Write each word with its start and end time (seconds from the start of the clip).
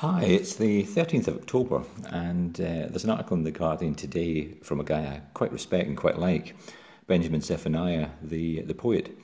Hi, 0.00 0.24
it's 0.24 0.56
the 0.56 0.82
13th 0.82 1.26
of 1.26 1.36
October, 1.36 1.82
and 2.10 2.60
uh, 2.60 2.84
there's 2.90 3.04
an 3.04 3.08
article 3.08 3.34
in 3.34 3.44
The 3.44 3.50
Guardian 3.50 3.94
today 3.94 4.48
from 4.62 4.78
a 4.78 4.84
guy 4.84 4.98
I 5.00 5.22
quite 5.32 5.50
respect 5.50 5.88
and 5.88 5.96
quite 5.96 6.18
like, 6.18 6.54
Benjamin 7.06 7.40
Zephaniah, 7.40 8.10
the, 8.20 8.60
the 8.60 8.74
poet. 8.74 9.16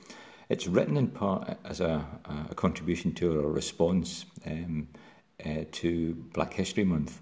It's 0.49 0.65
written 0.65 0.97
in 0.97 1.09
part 1.09 1.59
as 1.63 1.79
a, 1.79 2.03
a 2.49 2.55
contribution 2.55 3.13
to 3.13 3.39
or 3.39 3.43
a 3.43 3.51
response 3.51 4.25
um, 4.47 4.87
uh, 5.45 5.65
to 5.73 6.15
Black 6.33 6.53
History 6.53 6.85
Month, 6.85 7.21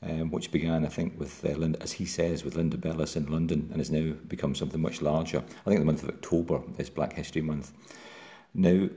um, 0.00 0.30
which 0.30 0.52
began, 0.52 0.86
I 0.86 0.88
think, 0.88 1.18
with, 1.18 1.44
uh, 1.44 1.48
Linda, 1.48 1.82
as 1.82 1.90
he 1.90 2.04
says, 2.04 2.44
with 2.44 2.54
Linda 2.54 2.76
Bellos 2.76 3.16
in 3.16 3.26
London 3.26 3.66
and 3.72 3.80
has 3.80 3.90
now 3.90 4.12
become 4.28 4.54
something 4.54 4.80
much 4.80 5.02
larger. 5.02 5.38
I 5.38 5.68
think 5.68 5.80
the 5.80 5.84
month 5.84 6.04
of 6.04 6.10
October 6.10 6.62
is 6.78 6.90
Black 6.90 7.14
History 7.14 7.42
Month. 7.42 7.72
Now, 8.54 8.88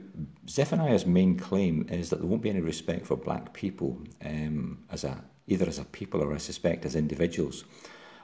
Zephaniah's 0.48 1.04
main 1.04 1.36
claim 1.36 1.86
is 1.90 2.10
that 2.10 2.20
there 2.20 2.28
won't 2.28 2.42
be 2.42 2.50
any 2.50 2.60
respect 2.60 3.06
for 3.06 3.16
black 3.16 3.52
people 3.52 3.98
um, 4.24 4.78
as 4.90 5.02
a, 5.02 5.22
either 5.48 5.66
as 5.66 5.78
a 5.78 5.84
people 5.84 6.22
or 6.22 6.32
I 6.32 6.38
suspect 6.38 6.84
as 6.84 6.94
individuals 6.94 7.64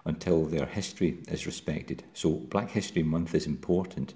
until 0.04 0.44
their 0.44 0.66
history 0.66 1.18
is 1.28 1.46
respected. 1.46 2.04
So 2.12 2.30
Black 2.30 2.70
History 2.70 3.02
Month 3.02 3.34
is 3.34 3.46
important 3.46 4.14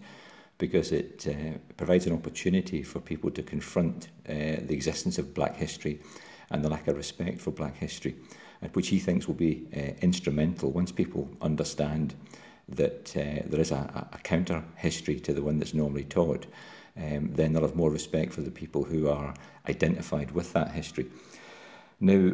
because 0.59 0.93
it 0.93 1.27
uh, 1.29 1.59
provides 1.77 2.07
an 2.07 2.13
opportunity 2.13 2.83
for 2.83 3.01
people 3.01 3.31
to 3.31 3.43
confront 3.43 4.09
uh, 4.29 4.63
the 4.63 4.75
existence 4.75 5.19
of 5.19 5.35
black 5.35 5.57
history 5.57 6.01
and 6.51 6.65
the 6.65 6.69
lack 6.69 6.89
of 6.89 6.97
respect 6.97 7.41
for 7.41 7.51
black 7.51 7.77
history, 7.77 8.17
which 8.75 8.89
he 8.89 8.99
thinks 8.99 9.27
will 9.27 9.35
be 9.35 9.67
uh, 9.77 9.93
instrumental 10.03 10.71
once 10.71 10.93
people 10.93 11.29
understand 11.41 12.15
that 12.69 13.17
uh, 13.17 13.43
there 13.47 13.61
is 13.61 13.71
a, 13.71 14.09
a 14.13 14.19
counter 14.19 14.63
history 14.77 15.19
to 15.21 15.33
the 15.33 15.43
one 15.43 15.59
that's 15.59 15.75
normally 15.75 16.05
taught 16.05 16.47
um, 16.99 17.31
then 17.33 17.53
they'll 17.53 17.63
have 17.63 17.77
more 17.77 17.91
respect 17.91 18.33
for 18.33 18.41
the 18.43 18.51
people 18.51 18.85
who 18.85 19.09
are 19.09 19.35
identified 19.69 20.31
with 20.33 20.53
that 20.53 20.73
history. 20.73 21.07
Now, 22.01 22.33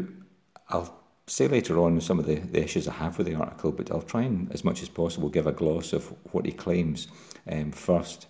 I'll 0.68 1.00
say 1.26 1.48
later 1.48 1.78
on 1.80 2.00
some 2.00 2.18
of 2.18 2.26
the, 2.26 2.36
the 2.36 2.62
issues 2.62 2.88
I 2.88 2.92
have 2.94 3.18
with 3.18 3.26
the 3.26 3.34
article, 3.34 3.72
but 3.72 3.90
I'll 3.90 4.02
try 4.02 4.22
and, 4.22 4.50
as 4.52 4.64
much 4.64 4.82
as 4.82 4.88
possible, 4.88 5.28
give 5.28 5.46
a 5.46 5.52
gloss 5.52 5.92
of 5.92 6.12
what 6.32 6.44
he 6.46 6.52
claims 6.52 7.08
um, 7.50 7.72
first. 7.72 8.26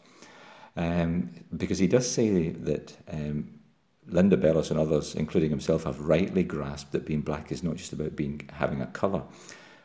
Um, 0.77 1.31
because 1.57 1.79
he 1.79 1.87
does 1.87 2.11
say 2.11 2.51
that 2.51 2.97
um, 3.13 3.61
Linda 4.07 4.37
Bellos 4.37 4.71
and 4.71 4.79
others, 4.79 5.15
including 5.15 5.51
himself, 5.51 5.85
have 5.85 6.01
rightly 6.01 6.43
grasped 6.43 6.93
that 6.93 7.07
being 7.07 7.21
black 7.21 7.53
is 7.53 7.63
not 7.63 7.77
just 7.77 7.93
about 7.93 8.17
being 8.17 8.49
having 8.53 8.81
a 8.81 8.87
colour. 8.87 9.23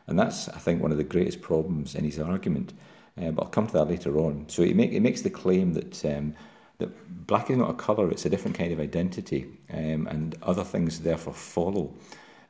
And 0.06 0.18
that's, 0.18 0.48
I 0.48 0.58
think, 0.58 0.82
one 0.82 0.92
of 0.92 0.98
the 0.98 1.04
greatest 1.04 1.40
problems 1.40 1.94
in 1.94 2.04
his 2.04 2.18
argument. 2.18 2.72
Uh, 3.20 3.30
but 3.30 3.42
I'll 3.44 3.50
come 3.50 3.66
to 3.66 3.72
that 3.74 3.88
later 3.88 4.18
on. 4.18 4.48
So 4.48 4.62
it, 4.62 4.76
make, 4.76 4.92
he 4.92 5.00
makes 5.00 5.22
the 5.22 5.30
claim 5.30 5.72
that 5.74 6.04
um, 6.04 6.34
that 6.78 7.26
black 7.26 7.50
is 7.50 7.56
not 7.56 7.70
a 7.70 7.74
colour; 7.74 8.10
it's 8.10 8.26
a 8.26 8.30
different 8.30 8.56
kind 8.56 8.72
of 8.72 8.80
identity, 8.80 9.46
um, 9.72 10.06
and 10.06 10.36
other 10.42 10.64
things 10.64 11.00
therefore 11.00 11.34
follow 11.34 11.94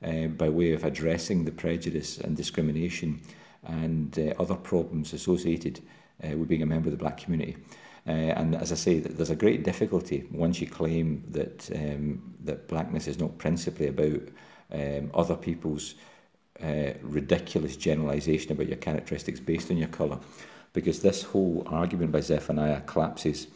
uh, 0.05 0.27
by 0.27 0.49
way 0.49 0.73
of 0.73 0.85
addressing 0.85 1.45
the 1.45 1.53
prejudice 1.53 2.19
and 2.19 2.37
discrimination 2.37 3.21
and 3.65 4.19
uh, 4.19 4.35
other 4.39 4.55
problems 4.55 5.13
associated 5.13 5.81
uh, 6.25 6.37
with 6.37 6.49
being 6.49 6.63
a 6.63 6.67
member 6.67 6.89
of 6.89 6.93
the 6.93 6.99
black 6.99 7.19
community. 7.19 7.57
Uh, 8.07 8.11
and 8.11 8.55
as 8.55 8.73
I 8.73 8.77
say, 8.77 8.99
there's 8.99 9.31
a 9.31 9.37
great 9.37 9.63
difficulty 9.63 10.27
once 10.31 10.61
you 10.61 10.67
claim 10.67 11.23
that 11.29 11.71
um, 11.75 12.35
that 12.45 12.67
blackness 12.69 13.07
is 13.07 13.19
not 13.19 13.37
principally 13.37 13.89
about 13.89 14.23
um, 14.73 15.11
other 15.13 15.37
people's 15.37 15.97
uh, 16.63 16.93
ridiculous 17.03 17.77
generalisation 17.77 18.53
about 18.53 18.69
your 18.69 18.77
characteristics 18.77 19.41
based 19.41 19.71
on 19.71 19.77
your 19.77 19.89
colour 19.89 20.19
because 20.73 21.01
this 21.01 21.23
whole 21.23 21.65
argument 21.67 22.13
by 22.13 22.21
Zephaniah 22.21 22.81
collapses 22.83 23.49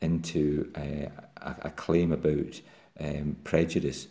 into 0.00 0.70
uh, 0.76 1.10
a, 1.42 1.56
a 1.62 1.70
claim 1.70 2.12
about 2.12 2.60
um, 3.00 3.36
prejudice, 3.44 4.08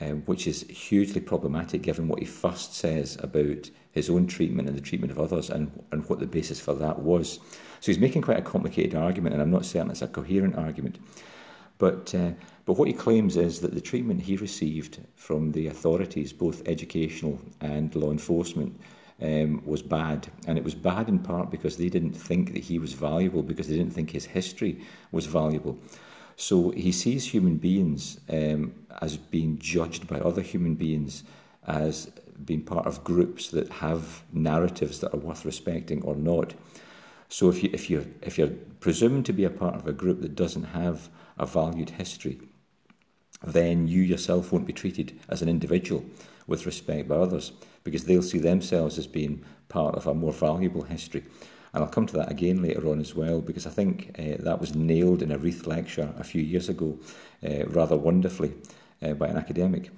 um, 0.00 0.22
which 0.22 0.46
is 0.46 0.62
hugely 0.68 1.20
problematic 1.20 1.82
given 1.82 2.08
what 2.08 2.18
he 2.18 2.24
first 2.24 2.74
says 2.74 3.16
about 3.22 3.70
his 3.92 4.08
own 4.08 4.26
treatment 4.26 4.68
and 4.68 4.76
the 4.76 4.82
treatment 4.82 5.10
of 5.10 5.18
others 5.18 5.50
and, 5.50 5.70
and 5.92 6.08
what 6.08 6.20
the 6.20 6.26
basis 6.26 6.60
for 6.60 6.74
that 6.74 6.98
was. 6.98 7.38
So 7.80 7.86
he's 7.92 7.98
making 7.98 8.22
quite 8.22 8.38
a 8.38 8.42
complicated 8.42 8.94
argument, 8.94 9.34
and 9.34 9.42
I'm 9.42 9.50
not 9.50 9.64
certain 9.64 9.90
it's 9.90 10.02
a 10.02 10.08
coherent 10.08 10.56
argument. 10.56 10.98
But, 11.78 12.14
uh, 12.14 12.32
but 12.66 12.74
what 12.74 12.88
he 12.88 12.94
claims 12.94 13.36
is 13.36 13.60
that 13.60 13.74
the 13.74 13.80
treatment 13.80 14.20
he 14.20 14.36
received 14.36 15.00
from 15.14 15.52
the 15.52 15.68
authorities, 15.68 16.32
both 16.32 16.66
educational 16.68 17.40
and 17.60 17.94
law 17.94 18.10
enforcement, 18.10 18.78
um, 19.22 19.62
was 19.64 19.82
bad. 19.82 20.28
And 20.46 20.58
it 20.58 20.64
was 20.64 20.74
bad 20.74 21.08
in 21.08 21.18
part 21.18 21.50
because 21.50 21.76
they 21.76 21.88
didn't 21.88 22.12
think 22.12 22.52
that 22.52 22.62
he 22.62 22.78
was 22.78 22.92
valuable, 22.92 23.42
because 23.42 23.68
they 23.68 23.76
didn't 23.76 23.92
think 23.92 24.10
his 24.10 24.24
history 24.24 24.80
was 25.12 25.26
valuable. 25.26 25.78
So 26.36 26.70
he 26.70 26.90
sees 26.92 27.26
human 27.26 27.56
beings 27.56 28.20
um, 28.30 28.72
as 29.02 29.16
being 29.16 29.58
judged 29.58 30.06
by 30.08 30.20
other 30.20 30.40
human 30.40 30.74
beings 30.74 31.24
as 31.66 32.10
being 32.46 32.62
part 32.62 32.86
of 32.86 33.04
groups 33.04 33.50
that 33.50 33.68
have 33.68 34.22
narratives 34.32 35.00
that 35.00 35.12
are 35.12 35.18
worth 35.18 35.44
respecting 35.44 36.02
or 36.02 36.16
not. 36.16 36.54
So 37.28 37.48
if 37.50 37.62
you 37.62 37.70
if 37.72 37.90
you 37.90 38.12
if 38.22 38.38
you're 38.38 38.54
presumed 38.80 39.26
to 39.26 39.32
be 39.32 39.44
a 39.44 39.50
part 39.50 39.74
of 39.74 39.86
a 39.86 39.92
group 39.92 40.22
that 40.22 40.34
doesn't 40.34 40.64
have 40.64 41.08
a 41.38 41.46
valued 41.46 41.90
history, 41.90 42.40
then 43.44 43.86
you 43.86 44.02
yourself 44.02 44.50
won't 44.50 44.66
be 44.66 44.72
treated 44.72 45.18
as 45.28 45.42
an 45.42 45.48
individual 45.48 46.04
with 46.50 46.66
respect 46.66 47.08
by 47.08 47.14
others 47.14 47.52
because 47.84 48.04
they'll 48.04 48.20
see 48.22 48.38
themselves 48.38 48.98
as 48.98 49.06
being 49.06 49.42
part 49.68 49.94
of 49.94 50.06
a 50.06 50.12
more 50.12 50.32
valuable 50.32 50.82
history. 50.82 51.24
And 51.72 51.84
I'll 51.84 51.90
come 51.90 52.06
to 52.06 52.16
that 52.16 52.30
again 52.30 52.62
later 52.62 52.88
on 52.90 53.00
as 53.00 53.14
well, 53.14 53.40
because 53.40 53.66
I 53.66 53.70
think 53.70 54.16
uh, 54.18 54.42
that 54.42 54.60
was 54.60 54.74
nailed 54.74 55.22
in 55.22 55.30
a 55.30 55.38
Reith 55.38 55.66
lecture 55.66 56.12
a 56.18 56.24
few 56.24 56.42
years 56.42 56.68
ago, 56.68 56.98
uh, 57.48 57.66
rather 57.66 57.96
wonderfully, 57.96 58.52
uh, 59.02 59.14
by 59.14 59.28
an 59.28 59.36
academic. 59.36 59.90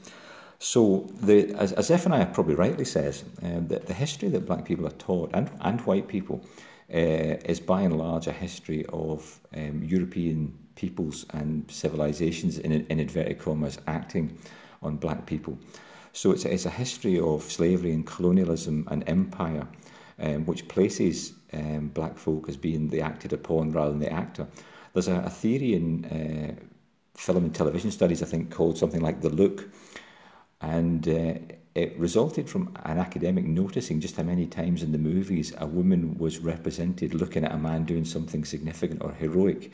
So, 0.59 1.11
the, 1.23 1.53
as, 1.55 1.73
as 1.73 1.87
Zephaniah 1.87 2.27
probably 2.27 2.55
rightly 2.55 2.85
says, 2.85 3.25
um, 3.43 3.67
that 3.69 3.87
the 3.87 3.95
history 3.95 4.29
that 4.29 4.47
black 4.47 4.65
people 4.67 4.87
are 4.87 4.99
taught, 4.99 5.31
and, 5.33 5.51
and 5.63 5.81
white 5.81 6.07
people, 6.07 6.45
uh, 6.93 7.41
is 7.47 7.59
by 7.59 7.81
and 7.83 7.97
large 7.97 8.27
a 8.27 8.33
history 8.33 8.85
of 8.93 9.41
um, 9.57 9.83
European 9.83 10.55
peoples 10.77 11.25
and 11.31 11.69
civilizations, 11.71 12.59
in, 12.59 12.73
in 12.73 13.01
inverted 13.01 13.39
commas, 13.39 13.79
acting 13.87 14.39
on 14.83 14.97
black 14.97 15.25
people. 15.25 15.59
So 16.13 16.31
it's, 16.33 16.45
it's 16.45 16.67
a 16.67 16.71
history 16.71 17.19
of 17.19 17.43
slavery 17.43 17.93
and 17.93 18.07
colonialism 18.07 18.87
and 18.91 19.03
empire, 19.09 19.67
um, 20.19 20.45
which 20.47 20.69
places 20.69 21.33
um, 21.53 21.89
black 21.89 22.17
folk 22.17 22.49
as 22.49 22.57
being 22.57 22.89
the 22.89 23.01
acted 23.01 23.33
upon 23.33 23.73
rather 23.73 23.91
than 23.91 24.01
the 24.01 24.13
actor. 24.13 24.47
There's 24.93 25.09
a, 25.09 25.17
a 25.17 25.31
theory 25.31 25.75
in 25.75 26.05
uh, 26.05 26.63
film 27.15 27.45
and 27.45 27.55
television 27.55 27.91
studies, 27.91 28.23
I 28.23 28.27
think, 28.27 28.51
called 28.51 28.79
something 28.79 29.01
like 29.01 29.21
the 29.21 29.31
look. 29.31 29.69
And 30.61 31.09
uh, 31.09 31.35
it 31.75 31.99
resulted 31.99 32.49
from 32.49 32.77
an 32.85 32.99
academic 32.99 33.47
noticing 33.47 34.01
just 34.01 34.17
how 34.17 34.23
many 34.23 34.47
times 34.47 34.83
in 34.83 34.93
the 34.93 34.99
movies 34.99 35.55
a 35.59 35.67
woman 35.67 36.17
was 36.19 36.39
represented 36.39 37.15
looking 37.15 37.45
at 37.45 37.53
a 37.53 37.59
man 37.59 37.85
doing 37.85 38.05
something 38.05 38.45
significant 38.45 39.03
or 39.03 39.13
heroic. 39.13 39.73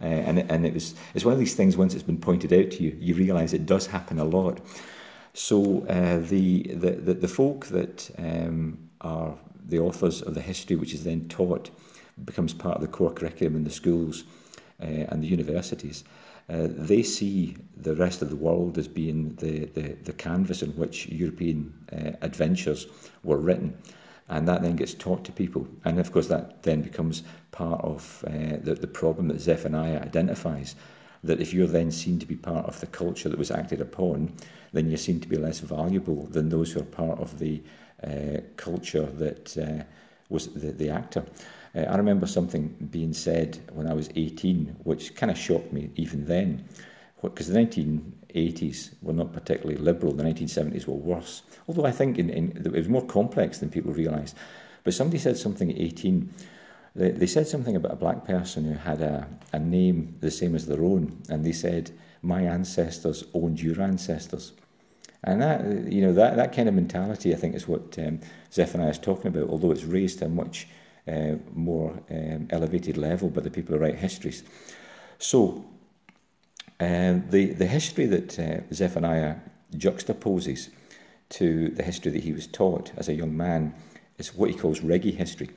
Uh, 0.00 0.04
and, 0.04 0.38
and 0.50 0.64
it 0.64 0.74
was, 0.74 0.94
it's 1.14 1.24
one 1.24 1.32
of 1.32 1.40
these 1.40 1.54
things, 1.54 1.76
once 1.76 1.94
it's 1.94 2.04
been 2.04 2.20
pointed 2.20 2.52
out 2.52 2.70
to 2.70 2.82
you, 2.82 2.96
you 3.00 3.14
realise 3.14 3.52
it 3.52 3.66
does 3.66 3.86
happen 3.86 4.18
a 4.18 4.24
lot. 4.24 4.60
So 5.38 5.86
uh, 5.88 6.18
the, 6.18 6.64
the, 6.64 6.90
the, 6.90 7.14
the 7.14 7.28
folk 7.28 7.66
that 7.66 8.10
um, 8.18 8.76
are 9.02 9.38
the 9.66 9.78
authors 9.78 10.20
of 10.20 10.34
the 10.34 10.40
history, 10.40 10.74
which 10.74 10.92
is 10.92 11.04
then 11.04 11.28
taught, 11.28 11.70
becomes 12.24 12.52
part 12.52 12.74
of 12.74 12.82
the 12.82 12.88
core 12.88 13.12
curriculum 13.12 13.54
in 13.54 13.62
the 13.62 13.70
schools 13.70 14.24
uh, 14.82 14.86
and 14.86 15.22
the 15.22 15.28
universities. 15.28 16.02
Uh, 16.50 16.66
they 16.68 17.04
see 17.04 17.56
the 17.76 17.94
rest 17.94 18.20
of 18.20 18.30
the 18.30 18.36
world 18.36 18.78
as 18.78 18.88
being 18.88 19.32
the, 19.36 19.66
the, 19.66 19.94
the 20.02 20.12
canvas 20.12 20.62
in 20.62 20.70
which 20.70 21.06
European 21.06 21.72
uh, 21.92 22.16
adventures 22.22 22.88
were 23.22 23.38
written. 23.38 23.78
And 24.28 24.48
that 24.48 24.62
then 24.62 24.74
gets 24.74 24.92
taught 24.92 25.24
to 25.26 25.30
people. 25.30 25.68
And 25.84 26.00
of 26.00 26.10
course, 26.10 26.26
that 26.26 26.64
then 26.64 26.82
becomes 26.82 27.22
part 27.52 27.80
of 27.84 28.24
uh, 28.26 28.56
the, 28.60 28.74
the 28.74 28.88
problem 28.88 29.28
that 29.28 29.40
Zephaniah 29.40 30.00
identifies 30.00 30.74
that 31.24 31.40
if 31.40 31.52
you're 31.52 31.66
then 31.66 31.90
seen 31.90 32.18
to 32.18 32.26
be 32.26 32.36
part 32.36 32.66
of 32.66 32.78
the 32.80 32.86
culture 32.86 33.28
that 33.28 33.38
was 33.38 33.50
acted 33.50 33.80
upon, 33.80 34.32
then 34.72 34.88
you're 34.88 34.98
seen 34.98 35.20
to 35.20 35.28
be 35.28 35.36
less 35.36 35.60
valuable 35.60 36.26
than 36.26 36.48
those 36.48 36.72
who 36.72 36.80
are 36.80 36.84
part 36.84 37.18
of 37.18 37.38
the 37.38 37.62
uh, 38.04 38.40
culture 38.56 39.06
that 39.06 39.56
uh, 39.58 39.82
was 40.28 40.48
the, 40.48 40.72
the 40.72 40.90
actor. 40.90 41.24
Uh, 41.74 41.80
I 41.80 41.96
remember 41.96 42.26
something 42.26 42.68
being 42.90 43.12
said 43.12 43.58
when 43.72 43.86
I 43.86 43.94
was 43.94 44.10
18, 44.14 44.76
which 44.84 45.14
kind 45.14 45.30
of 45.30 45.38
shocked 45.38 45.72
me 45.72 45.90
even 45.96 46.24
then, 46.26 46.64
because 47.22 47.48
the 47.48 47.58
1980s 47.58 48.90
were 49.02 49.12
not 49.12 49.32
particularly 49.32 49.76
liberal, 49.80 50.12
the 50.12 50.22
1970s 50.22 50.86
were 50.86 50.94
worse. 50.94 51.42
Although 51.66 51.86
I 51.86 51.90
think 51.90 52.18
in, 52.18 52.30
in, 52.30 52.62
it 52.64 52.72
was 52.72 52.88
more 52.88 53.04
complex 53.04 53.58
than 53.58 53.70
people 53.70 53.92
realised. 53.92 54.36
But 54.84 54.94
somebody 54.94 55.18
said 55.18 55.36
something 55.36 55.70
at 55.70 55.78
18 55.78 56.32
they, 56.98 57.10
they 57.10 57.26
said 57.26 57.46
something 57.46 57.76
about 57.76 57.92
a 57.92 57.96
black 57.96 58.24
person 58.24 58.64
who 58.64 58.74
had 58.74 59.00
a, 59.00 59.28
a 59.52 59.58
name 59.58 60.16
the 60.20 60.30
same 60.30 60.54
as 60.54 60.66
their 60.66 60.82
own, 60.82 61.22
and 61.28 61.44
they 61.44 61.52
said, 61.52 61.90
My 62.22 62.42
ancestors 62.42 63.24
owned 63.34 63.60
your 63.60 63.80
ancestors. 63.80 64.52
And 65.24 65.42
that, 65.42 65.90
you 65.92 66.00
know, 66.02 66.12
that, 66.12 66.36
that 66.36 66.54
kind 66.54 66.68
of 66.68 66.74
mentality, 66.74 67.32
I 67.32 67.36
think, 67.36 67.54
is 67.54 67.66
what 67.66 67.98
um, 67.98 68.20
Zephaniah 68.52 68.90
is 68.90 68.98
talking 68.98 69.28
about, 69.28 69.48
although 69.48 69.72
it's 69.72 69.84
raised 69.84 70.20
to 70.20 70.26
a 70.26 70.28
much 70.28 70.68
uh, 71.08 71.36
more 71.54 71.90
um, 72.10 72.48
elevated 72.50 72.96
level 72.96 73.28
by 73.28 73.40
the 73.40 73.50
people 73.50 73.74
who 73.74 73.82
write 73.82 73.96
histories. 73.96 74.42
So, 75.18 75.64
uh, 76.80 77.18
the, 77.30 77.54
the 77.56 77.66
history 77.66 78.06
that 78.06 78.38
uh, 78.38 78.72
Zephaniah 78.72 79.36
juxtaposes 79.74 80.68
to 81.30 81.68
the 81.70 81.82
history 81.82 82.12
that 82.12 82.22
he 82.22 82.32
was 82.32 82.46
taught 82.46 82.92
as 82.96 83.08
a 83.08 83.14
young 83.14 83.36
man 83.36 83.74
is 84.18 84.34
what 84.34 84.50
he 84.50 84.56
calls 84.56 84.80
reggae 84.80 85.14
history. 85.14 85.50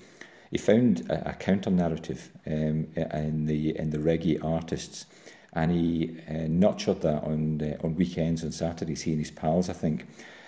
He 0.51 0.57
found 0.57 1.09
a, 1.09 1.30
a 1.30 1.33
counter 1.33 1.71
narrative 1.71 2.30
um, 2.45 2.88
in 2.95 3.45
the 3.45 3.77
in 3.77 3.89
the 3.89 3.98
reggae 3.98 4.44
artists, 4.44 5.06
and 5.53 5.71
he 5.71 6.18
uh, 6.30 6.48
nurtured 6.50 7.01
that 7.01 7.24
on 7.24 7.62
uh, 7.62 7.77
on 7.86 7.95
weekends 7.95 8.44
and 8.44 8.53
Saturdays. 8.53 9.01
He 9.01 9.12
and 9.12 9.19
his 9.19 9.31
pals, 9.31 9.69
I 9.69 9.74
think, 9.74 10.07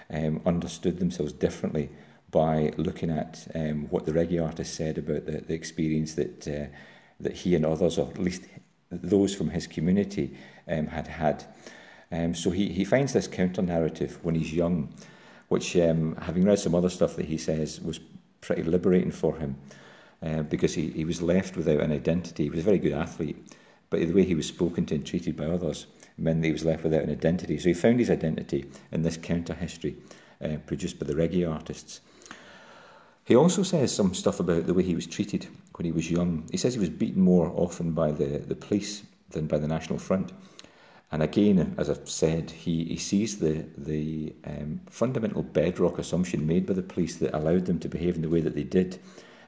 um, 0.09 0.41
understood 0.45 0.99
themselves 0.99 1.31
differently 1.31 1.89
by 2.31 2.73
looking 2.75 3.11
at 3.11 3.47
um, 3.55 3.87
what 3.89 4.05
the 4.05 4.11
reggae 4.11 4.43
artist 4.43 4.75
said 4.75 4.97
about 4.97 5.25
the, 5.25 5.39
the 5.39 5.53
experience 5.53 6.15
that 6.15 6.47
uh, 6.49 6.67
that 7.21 7.33
he 7.33 7.55
and 7.55 7.65
others, 7.65 7.97
or 7.97 8.09
at 8.09 8.19
least 8.19 8.43
those 8.91 9.33
from 9.33 9.49
his 9.49 9.67
community, 9.67 10.35
um, 10.67 10.85
had 10.87 11.07
had. 11.07 11.45
Um, 12.11 12.35
so 12.35 12.51
he, 12.51 12.67
he 12.71 12.83
finds 12.83 13.13
this 13.13 13.27
counter 13.27 13.61
narrative 13.61 14.19
when 14.21 14.35
he's 14.35 14.53
young, 14.53 14.93
which, 15.47 15.75
um, 15.77 16.15
having 16.17 16.43
read 16.43 16.59
some 16.59 16.75
other 16.75 16.89
stuff 16.89 17.15
that 17.15 17.25
he 17.25 17.39
says, 17.39 17.81
was 17.81 17.99
pretty 18.39 18.61
liberating 18.61 19.09
for 19.09 19.35
him 19.35 19.55
uh, 20.23 20.43
because 20.43 20.73
he, 20.73 20.89
he 20.91 21.05
was 21.05 21.21
left 21.21 21.57
without 21.57 21.81
an 21.81 21.91
identity. 21.91 22.43
He 22.43 22.49
was 22.49 22.59
a 22.59 22.63
very 22.63 22.77
good 22.77 22.93
athlete, 22.93 23.37
but 23.89 23.99
the 23.99 24.13
way 24.13 24.23
he 24.23 24.35
was 24.35 24.47
spoken 24.47 24.85
to 24.87 24.95
and 24.95 25.05
treated 25.05 25.35
by 25.35 25.45
others 25.45 25.87
meant 26.17 26.41
that 26.41 26.47
he 26.47 26.53
was 26.53 26.65
left 26.65 26.83
without 26.83 27.03
an 27.03 27.09
identity. 27.09 27.57
So 27.57 27.69
he 27.69 27.73
found 27.73 27.99
his 27.99 28.09
identity 28.09 28.65
in 28.91 29.01
this 29.01 29.17
counter 29.17 29.53
history 29.53 29.95
uh, 30.43 30.57
produced 30.65 30.99
by 30.99 31.07
the 31.07 31.15
reggae 31.15 31.51
artists. 31.51 32.01
He 33.25 33.35
also 33.35 33.63
says 33.63 33.93
some 33.93 34.13
stuff 34.13 34.39
about 34.39 34.67
the 34.67 34.73
way 34.73 34.83
he 34.83 34.95
was 34.95 35.07
treated 35.07 35.47
when 35.75 35.85
he 35.85 35.91
was 35.91 36.11
young. 36.11 36.47
He 36.51 36.57
says 36.57 36.73
he 36.73 36.79
was 36.79 36.89
beaten 36.89 37.21
more 37.21 37.51
often 37.55 37.91
by 37.91 38.11
the, 38.11 38.39
the 38.39 38.55
police 38.55 39.03
than 39.29 39.47
by 39.47 39.57
the 39.57 39.67
National 39.67 39.97
Front. 39.97 40.33
And 41.11 41.23
again, 41.23 41.75
as 41.77 41.89
I've 41.89 42.09
said, 42.09 42.49
he, 42.49 42.85
he 42.85 42.97
sees 42.97 43.37
the, 43.37 43.65
the 43.77 44.33
um, 44.45 44.81
fundamental 44.89 45.43
bedrock 45.43 45.99
assumption 45.99 46.45
made 46.45 46.65
by 46.65 46.73
the 46.73 46.81
police 46.81 47.17
that 47.17 47.35
allowed 47.35 47.65
them 47.65 47.79
to 47.79 47.87
behave 47.87 48.15
in 48.15 48.23
the 48.23 48.29
way 48.29 48.41
that 48.41 48.55
they 48.55 48.63
did, 48.63 48.99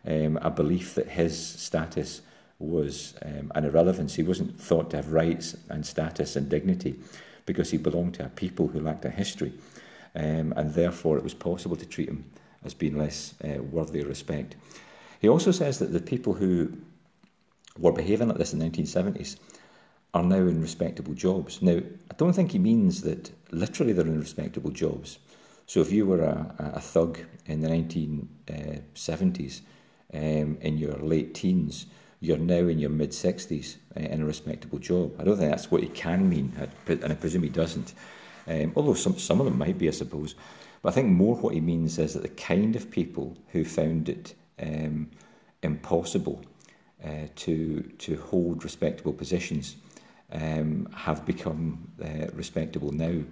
um, 0.08 0.38
a 0.42 0.50
belief 0.50 0.96
that 0.96 1.08
his 1.08 1.38
status 1.38 2.22
was 2.60 3.16
um, 3.24 3.52
an 3.56 3.66
irrelevance. 3.66 4.16
He 4.16 4.24
wasn't 4.24 4.60
thought 4.60 4.90
to 4.92 4.98
have 4.98 5.12
rights 5.12 5.56
and 5.70 5.86
status 5.86 6.36
and 6.36 6.50
dignity 6.50 6.96
because 7.46 7.70
he 7.72 7.78
belonged 7.78 8.16
to 8.16 8.26
a 8.26 8.30
people 8.30 8.68
who 8.68 8.80
lacked 8.80 9.06
a 9.06 9.10
history. 9.10 9.54
Um, 10.16 10.54
and 10.56 10.74
therefore, 10.74 11.18
it 11.18 11.24
was 11.24 11.34
possible 11.34 11.76
to 11.76 11.86
treat 11.86 12.10
him 12.10 12.24
as 12.64 12.74
being 12.74 12.98
less 12.98 13.36
uh, 13.44 13.62
worthy 13.62 14.02
of 14.02 14.08
respect. 14.08 14.56
He 15.20 15.30
also 15.30 15.52
says 15.52 15.80
that 15.80 15.92
the 15.92 16.00
people 16.00 16.34
who 16.34 16.72
were 17.78 17.92
behaving 17.92 18.30
like 18.30 18.38
this 18.38 18.54
in 18.54 18.60
the 18.60 18.66
1970s 18.66 19.38
are 20.14 20.24
now 20.24 20.38
in 20.38 20.62
respectable 20.62 21.14
jobs. 21.14 21.62
Now, 21.62 21.78
I 21.78 22.14
don't 22.18 22.34
think 22.34 22.52
he 22.52 22.60
means 22.60 23.02
that 23.02 23.32
literally 23.52 23.92
they're 23.92 24.06
in 24.06 24.20
respectable 24.20 24.72
jobs. 24.72 25.20
So 25.68 25.82
if 25.82 25.92
you 25.92 26.06
were 26.06 26.22
a, 26.22 26.74
a 26.76 26.80
thug 26.80 27.20
in 27.48 27.62
the 27.62 27.68
1970s, 27.68 29.60
uh, 29.60 29.64
um, 30.14 30.58
in 30.62 30.78
your 30.78 30.98
late 30.98 31.34
teens, 31.34 31.88
you're 32.20 32.38
now 32.38 32.68
in 32.68 32.80
your 32.80 32.90
mid 32.90 33.12
60s 33.12 33.78
uh, 33.98 34.02
in 34.02 34.22
a 34.22 34.26
respectable 34.26 34.80
job. 34.80 35.14
I 35.20 35.24
don't 35.24 35.38
think 35.38 35.52
that's 35.52 35.72
what 35.72 35.84
he 35.84 35.90
can 35.90 36.30
mean, 36.30 36.54
and 36.88 37.12
I 37.12 37.16
presume 37.16 37.44
he 37.44 37.50
doesn't. 37.50 37.94
Um, 38.48 38.74
although 38.76 38.94
some, 38.94 39.18
some 39.18 39.40
of 39.40 39.46
them 39.46 39.58
might 39.58 39.78
be, 39.78 39.88
I 39.88 39.92
suppose. 39.92 40.36
But 40.82 40.90
I 40.90 40.92
think 40.94 41.08
more 41.08 41.36
what 41.36 41.54
he 41.54 41.62
means 41.62 41.98
is 41.98 42.14
that 42.14 42.22
the 42.22 42.30
kind 42.30 42.76
of 42.76 42.92
people 42.92 43.36
who 43.52 43.66
found 43.66 44.10
it 44.10 44.36
um, 44.62 45.10
impossible 45.64 46.44
uh, 47.04 47.28
to 47.36 47.82
to 47.82 48.16
hold 48.18 48.64
respectable 48.64 49.14
positions 49.14 49.76
um, 50.32 50.88
have 50.94 51.26
become 51.26 51.92
uh, 52.04 52.28
respectable 52.34 52.92
now. 52.92 53.24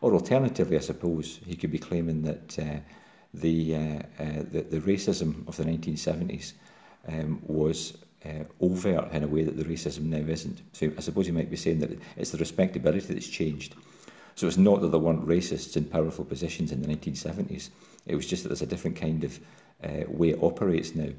Or 0.00 0.14
alternatively, 0.14 0.76
I 0.76 0.80
suppose 0.80 1.40
he 1.44 1.56
could 1.56 1.72
be 1.72 1.78
claiming 1.78 2.22
that 2.22 2.58
uh, 2.58 2.78
the, 3.34 3.74
uh, 3.74 3.78
uh, 4.22 4.42
the, 4.50 4.66
the 4.70 4.80
racism 4.80 5.46
of 5.48 5.56
the 5.56 5.64
1970s 5.64 6.52
um, 7.08 7.40
was 7.46 7.98
uh, 8.24 8.44
overt 8.60 9.12
in 9.12 9.22
a 9.22 9.28
way 9.28 9.44
that 9.44 9.56
the 9.56 9.64
racism 9.64 10.04
now 10.04 10.18
isn't. 10.18 10.62
So 10.72 10.90
I 10.96 11.00
suppose 11.00 11.26
you 11.26 11.32
might 11.32 11.50
be 11.50 11.56
saying 11.56 11.80
that 11.80 11.98
it's 12.16 12.30
the 12.30 12.38
respectability 12.38 13.12
that's 13.12 13.28
changed. 13.28 13.74
So 14.34 14.46
it's 14.46 14.56
not 14.56 14.80
that 14.80 14.88
there 14.88 15.00
weren't 15.00 15.26
racists 15.26 15.76
in 15.76 15.84
powerful 15.84 16.24
positions 16.24 16.72
in 16.72 16.80
the 16.80 16.88
1970s. 16.88 17.70
It 18.06 18.14
was 18.14 18.26
just 18.26 18.42
that 18.42 18.50
there's 18.50 18.62
a 18.62 18.66
different 18.66 18.96
kind 18.96 19.24
of 19.24 19.38
uh, 19.82 20.04
way 20.08 20.30
it 20.30 20.42
operates 20.42 20.94
now. 20.94 21.10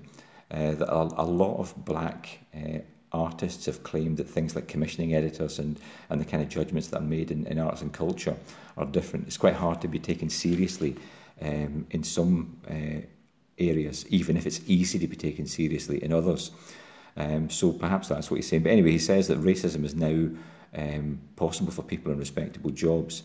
Uh, 0.51 0.71
that 0.71 0.91
a, 0.91 1.21
a 1.21 1.25
lot 1.25 1.57
of 1.59 1.73
black 1.85 2.39
uh, 2.55 2.79
artists 3.11 3.65
have 3.65 3.83
claimed 3.83 4.17
that 4.17 4.27
things 4.27 4.55
like 4.55 4.67
commissioning 4.67 5.13
editors 5.13 5.59
and, 5.59 5.79
and 6.09 6.19
the 6.19 6.25
kind 6.25 6.41
of 6.41 6.49
judgments 6.49 6.87
that 6.87 6.97
are 6.97 7.05
made 7.05 7.31
in, 7.31 7.45
in 7.47 7.59
arts 7.59 7.81
and 7.81 7.93
culture 7.93 8.35
are 8.77 8.85
different. 8.85 9.27
It's 9.27 9.37
quite 9.37 9.53
hard 9.53 9.81
to 9.81 9.87
be 9.87 9.99
taken 9.99 10.29
seriously 10.29 10.95
um, 11.41 11.85
in 11.91 12.03
some 12.03 12.57
uh, 12.69 13.05
areas, 13.57 14.05
even 14.09 14.37
if 14.37 14.45
it's 14.45 14.61
easy 14.67 14.99
to 14.99 15.07
be 15.07 15.15
taken 15.15 15.45
seriously 15.45 16.03
in 16.03 16.13
others. 16.13 16.51
Um, 17.17 17.49
so 17.49 17.71
perhaps 17.71 18.07
that's 18.07 18.31
what 18.31 18.37
he's 18.37 18.47
saying. 18.47 18.63
But 18.63 18.71
anyway, 18.71 18.91
he 18.91 18.99
says 18.99 19.27
that 19.27 19.41
racism 19.41 19.83
is 19.83 19.95
now 19.95 20.29
um, 20.75 21.19
possible 21.35 21.71
for 21.71 21.83
people 21.83 22.11
in 22.11 22.19
respectable 22.19 22.71
jobs. 22.71 23.23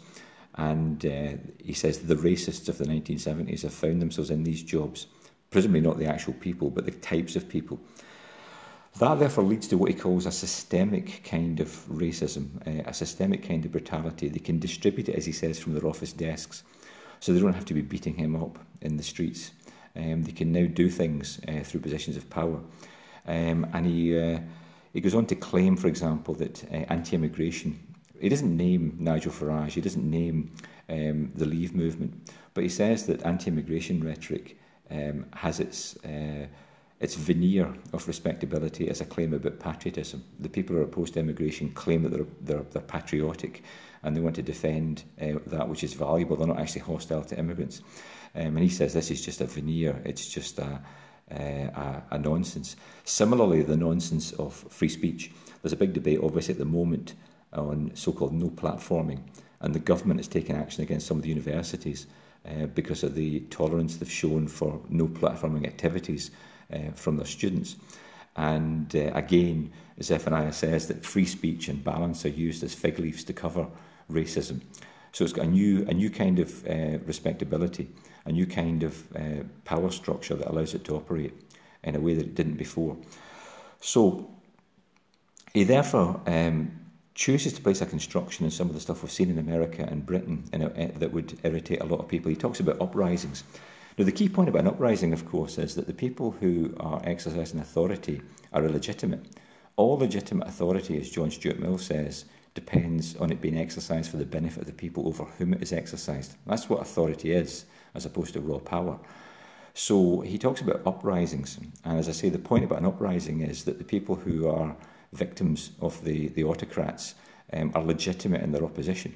And 0.56 1.04
uh, 1.04 1.32
he 1.62 1.72
says 1.72 1.98
the 1.98 2.14
racists 2.14 2.68
of 2.68 2.78
the 2.78 2.84
1970s 2.84 3.62
have 3.62 3.74
found 3.74 4.00
themselves 4.00 4.30
in 4.30 4.44
these 4.44 4.62
jobs, 4.62 5.06
presumably 5.50 5.80
not 5.80 5.98
the 5.98 6.06
actual 6.06 6.32
people, 6.34 6.70
but 6.70 6.84
the 6.84 6.92
types 6.92 7.36
of 7.36 7.48
people. 7.48 7.78
That 9.00 9.18
therefore 9.18 9.44
leads 9.44 9.66
to 9.68 9.78
what 9.78 9.90
he 9.90 9.96
calls 9.96 10.26
a 10.26 10.30
systemic 10.30 11.22
kind 11.24 11.58
of 11.58 11.68
racism, 11.88 12.48
uh, 12.66 12.88
a 12.88 12.94
systemic 12.94 13.46
kind 13.46 13.64
of 13.64 13.72
brutality. 13.72 14.28
They 14.28 14.38
can 14.38 14.60
distribute 14.60 15.08
it, 15.08 15.16
as 15.16 15.26
he 15.26 15.32
says, 15.32 15.58
from 15.58 15.74
their 15.74 15.86
office 15.86 16.12
desks, 16.12 16.62
so 17.24 17.32
they 17.32 17.40
don't 17.40 17.54
have 17.54 17.64
to 17.64 17.72
be 17.72 17.80
beating 17.80 18.14
him 18.14 18.36
up 18.36 18.58
in 18.82 18.98
the 18.98 19.02
streets. 19.02 19.52
Um, 19.96 20.24
they 20.24 20.32
can 20.32 20.52
now 20.52 20.66
do 20.66 20.90
things 20.90 21.40
uh, 21.48 21.60
through 21.64 21.80
positions 21.80 22.18
of 22.18 22.28
power. 22.28 22.60
Um, 23.26 23.66
and 23.72 23.86
he 23.86 24.18
uh, 24.18 24.40
he 24.92 25.00
goes 25.00 25.14
on 25.14 25.24
to 25.26 25.34
claim, 25.34 25.74
for 25.78 25.88
example, 25.88 26.34
that 26.34 26.62
uh, 26.64 26.84
anti-immigration, 26.90 27.80
he 28.20 28.28
doesn't 28.28 28.54
name 28.54 28.98
Nigel 28.98 29.32
Farage, 29.32 29.70
he 29.70 29.80
doesn't 29.80 30.08
name 30.08 30.52
um, 30.90 31.32
the 31.34 31.46
Leave 31.46 31.74
movement, 31.74 32.30
but 32.52 32.62
he 32.62 32.68
says 32.68 33.06
that 33.06 33.24
anti-immigration 33.24 34.04
rhetoric 34.04 34.58
um, 34.90 35.24
has 35.32 35.60
its 35.60 35.96
uh, 36.04 36.46
its 37.04 37.16
veneer 37.16 37.70
of 37.92 38.08
respectability 38.08 38.88
as 38.88 39.02
a 39.02 39.04
claim 39.04 39.34
about 39.34 39.60
patriotism. 39.60 40.24
The 40.40 40.48
people 40.48 40.74
who 40.74 40.80
are 40.80 40.86
opposed 40.86 41.12
to 41.14 41.20
immigration 41.20 41.70
claim 41.72 42.02
that 42.02 42.08
they're, 42.08 42.26
they're, 42.40 42.66
they're 42.72 42.82
patriotic 42.82 43.62
and 44.02 44.16
they 44.16 44.22
want 44.22 44.36
to 44.36 44.42
defend 44.42 45.04
uh, 45.20 45.38
that 45.48 45.68
which 45.68 45.84
is 45.84 45.92
valuable. 45.92 46.34
They're 46.34 46.46
not 46.46 46.58
actually 46.58 46.80
hostile 46.80 47.22
to 47.24 47.38
immigrants. 47.38 47.82
Um, 48.34 48.56
and 48.56 48.60
he 48.60 48.70
says 48.70 48.94
this 48.94 49.10
is 49.10 49.22
just 49.22 49.42
a 49.42 49.44
veneer, 49.44 50.00
it's 50.06 50.26
just 50.26 50.58
a, 50.58 50.80
uh, 51.30 51.34
a, 51.34 52.02
a 52.12 52.18
nonsense. 52.18 52.74
Similarly, 53.04 53.60
the 53.60 53.76
nonsense 53.76 54.32
of 54.32 54.54
free 54.54 54.88
speech. 54.88 55.30
There's 55.60 55.74
a 55.74 55.76
big 55.76 55.92
debate, 55.92 56.20
obviously, 56.22 56.52
at 56.52 56.58
the 56.58 56.64
moment 56.64 57.14
on 57.52 57.90
so-called 57.94 58.32
no 58.32 58.48
platforming, 58.48 59.20
and 59.60 59.74
the 59.74 59.78
government 59.78 60.20
has 60.20 60.28
taken 60.28 60.56
action 60.56 60.82
against 60.82 61.06
some 61.06 61.18
of 61.18 61.22
the 61.22 61.28
universities 61.28 62.06
uh, 62.48 62.64
because 62.66 63.02
of 63.02 63.14
the 63.14 63.40
tolerance 63.50 63.96
they've 63.96 64.10
shown 64.10 64.48
for 64.48 64.80
no 64.88 65.06
platforming 65.06 65.66
activities 65.66 66.30
uh, 66.74 66.92
from 66.94 67.16
their 67.16 67.26
students. 67.26 67.76
And 68.36 68.94
uh, 68.96 69.12
again, 69.14 69.72
Zephaniah 70.02 70.52
says 70.52 70.88
that 70.88 71.04
free 71.04 71.26
speech 71.26 71.68
and 71.68 71.82
balance 71.84 72.24
are 72.26 72.30
used 72.30 72.64
as 72.64 72.74
fig 72.74 72.98
leaves 72.98 73.24
to 73.24 73.32
cover 73.32 73.66
racism. 74.10 74.60
So 75.12 75.22
it's 75.22 75.32
got 75.32 75.46
a 75.46 75.48
new, 75.48 75.86
a 75.88 75.94
new 75.94 76.10
kind 76.10 76.40
of 76.40 76.66
uh, 76.66 76.98
respectability 77.06 77.88
a 78.26 78.32
new 78.32 78.46
kind 78.46 78.82
of 78.82 79.16
uh, 79.16 79.44
power 79.64 79.90
structure 79.90 80.34
that 80.34 80.48
allows 80.48 80.74
it 80.74 80.84
to 80.84 80.96
operate 80.96 81.32
in 81.82 81.96
a 81.96 82.00
way 82.00 82.14
that 82.14 82.24
it 82.24 82.34
didn't 82.34 82.56
before. 82.56 82.96
So 83.80 84.30
he 85.52 85.64
therefore 85.64 86.20
um, 86.26 86.72
chooses 87.14 87.52
to 87.52 87.60
place 87.60 87.82
a 87.82 87.86
construction 87.86 88.44
in 88.44 88.50
some 88.50 88.68
of 88.68 88.74
the 88.74 88.80
stuff 88.80 89.02
we've 89.02 89.12
seen 89.12 89.30
in 89.30 89.38
America 89.38 89.86
and 89.88 90.04
Britain 90.04 90.44
in 90.52 90.62
uh, 90.62 90.90
that 90.98 91.12
would 91.12 91.38
irritate 91.44 91.80
a 91.80 91.84
lot 91.84 92.00
of 92.00 92.08
people. 92.08 92.30
He 92.30 92.36
talks 92.36 92.60
about 92.60 92.80
uprisings. 92.80 93.44
Now, 93.96 94.04
the 94.04 94.12
key 94.12 94.28
point 94.28 94.48
about 94.48 94.62
an 94.62 94.68
uprising, 94.68 95.12
of 95.12 95.24
course, 95.24 95.56
is 95.56 95.76
that 95.76 95.86
the 95.86 95.94
people 95.94 96.32
who 96.32 96.74
are 96.80 97.00
exercising 97.04 97.60
authority 97.60 98.20
are 98.52 98.64
illegitimate. 98.64 99.24
All 99.76 99.98
legitimate 99.98 100.48
authority, 100.48 100.98
as 100.98 101.10
John 101.10 101.30
Stuart 101.30 101.60
Mill 101.60 101.78
says, 101.78 102.24
depends 102.54 103.14
on 103.16 103.30
it 103.30 103.40
being 103.40 103.58
exercised 103.58 104.10
for 104.10 104.16
the 104.16 104.24
benefit 104.24 104.62
of 104.62 104.66
the 104.66 104.72
people 104.72 105.06
over 105.06 105.24
whom 105.24 105.54
it 105.54 105.62
is 105.62 105.72
exercised. 105.72 106.34
That's 106.46 106.68
what 106.68 106.80
authority 106.80 107.32
is 107.32 107.66
as 107.94 108.04
opposed 108.04 108.34
to 108.34 108.40
raw 108.40 108.58
power. 108.58 108.98
So 109.74 110.20
he 110.20 110.38
talks 110.38 110.60
about 110.60 110.82
uprisings. 110.86 111.58
And 111.84 111.98
as 111.98 112.08
I 112.08 112.12
say, 112.12 112.28
the 112.28 112.38
point 112.38 112.64
about 112.64 112.78
an 112.78 112.86
uprising 112.86 113.42
is 113.42 113.64
that 113.64 113.78
the 113.78 113.84
people 113.84 114.16
who 114.16 114.48
are 114.48 114.76
victims 115.12 115.70
of 115.80 116.02
the, 116.04 116.28
the 116.28 116.44
autocrats 116.44 117.14
um, 117.52 117.70
are 117.74 117.82
legitimate 117.82 118.42
in 118.42 118.52
their 118.52 118.64
opposition. 118.64 119.14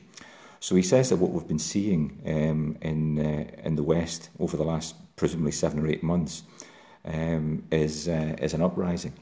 So 0.60 0.74
he 0.74 0.82
says 0.82 1.10
that 1.10 1.16
what 1.16 1.30
we've 1.30 1.46
been 1.46 1.58
seeing 1.58 2.20
um, 2.26 2.76
in, 2.82 3.18
uh, 3.18 3.62
in 3.64 3.76
the 3.76 3.82
West 3.82 4.30
over 4.40 4.56
the 4.56 4.64
last 4.64 4.94
presumably 5.16 5.52
seven 5.52 5.78
or 5.80 5.88
eight 5.88 6.02
months 6.02 6.42
um, 7.04 7.62
is, 7.70 8.08
uh, 8.08 8.36
is 8.40 8.54
an 8.54 8.62
uprising. 8.62 9.12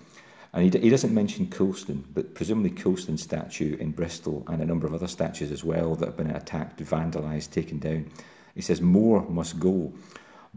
And 0.53 0.73
he, 0.73 0.81
he 0.81 0.89
doesn't 0.89 1.13
mention 1.13 1.49
Colston, 1.49 2.05
but 2.15 2.35
presumably 2.35 2.71
Colston's 2.71 3.23
statue 3.23 3.77
in 3.79 3.91
Bristol 3.91 4.45
and 4.49 4.63
a 4.63 4.67
number 4.67 4.87
of 4.87 4.95
other 4.95 5.07
statues 5.07 5.53
as 5.53 5.63
well 5.63 5.95
that 5.97 6.07
have 6.07 6.17
been 6.17 6.31
attacked, 6.31 6.83
vandalised, 6.83 7.51
taken 7.51 7.79
down. 7.79 8.11
He 8.55 8.63
says 8.63 8.81
more 8.81 9.29
must 9.29 9.61
go. 9.61 9.93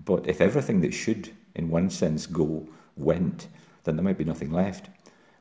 But 0.06 0.28
if 0.28 0.40
everything 0.40 0.80
that 0.82 0.94
should, 0.94 1.30
in 1.56 1.70
one 1.70 1.90
sense, 1.90 2.26
go 2.26 2.66
went, 2.96 3.48
then 3.84 3.98
there 3.98 4.04
might 4.04 4.18
be 4.18 4.24
nothing 4.24 4.52
left. 4.52 4.88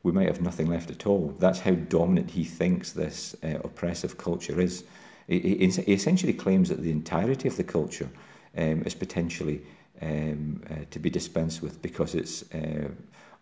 We 0.03 0.11
might 0.11 0.27
have 0.27 0.41
nothing 0.41 0.69
left 0.69 0.91
at 0.91 1.07
all. 1.07 1.37
That's 1.39 1.61
how 1.61 1.73
dominant 1.73 2.31
he 2.31 2.43
thinks 2.43 2.93
this 2.93 3.37
uh, 3.45 3.59
oppressive 3.63 4.19
culture 4.19 4.61
is. 4.61 4.85
He, 5.29 5.39
he, 5.39 5.93
essentially 5.93 6.33
claims 6.33 6.69
that 6.71 6.83
the 6.83 6.91
entirety 6.91 7.49
of 7.49 7.57
the 7.57 7.65
culture 7.65 8.09
um, 8.57 8.83
is 8.83 8.95
potentially 8.95 9.61
um, 10.03 10.63
uh, 10.71 10.85
to 10.91 10.99
be 10.99 11.11
dispensed 11.11 11.63
with 11.63 11.81
because 11.83 12.15
it's 12.15 12.43
uh, 12.55 12.89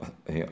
uh, 0.00 0.46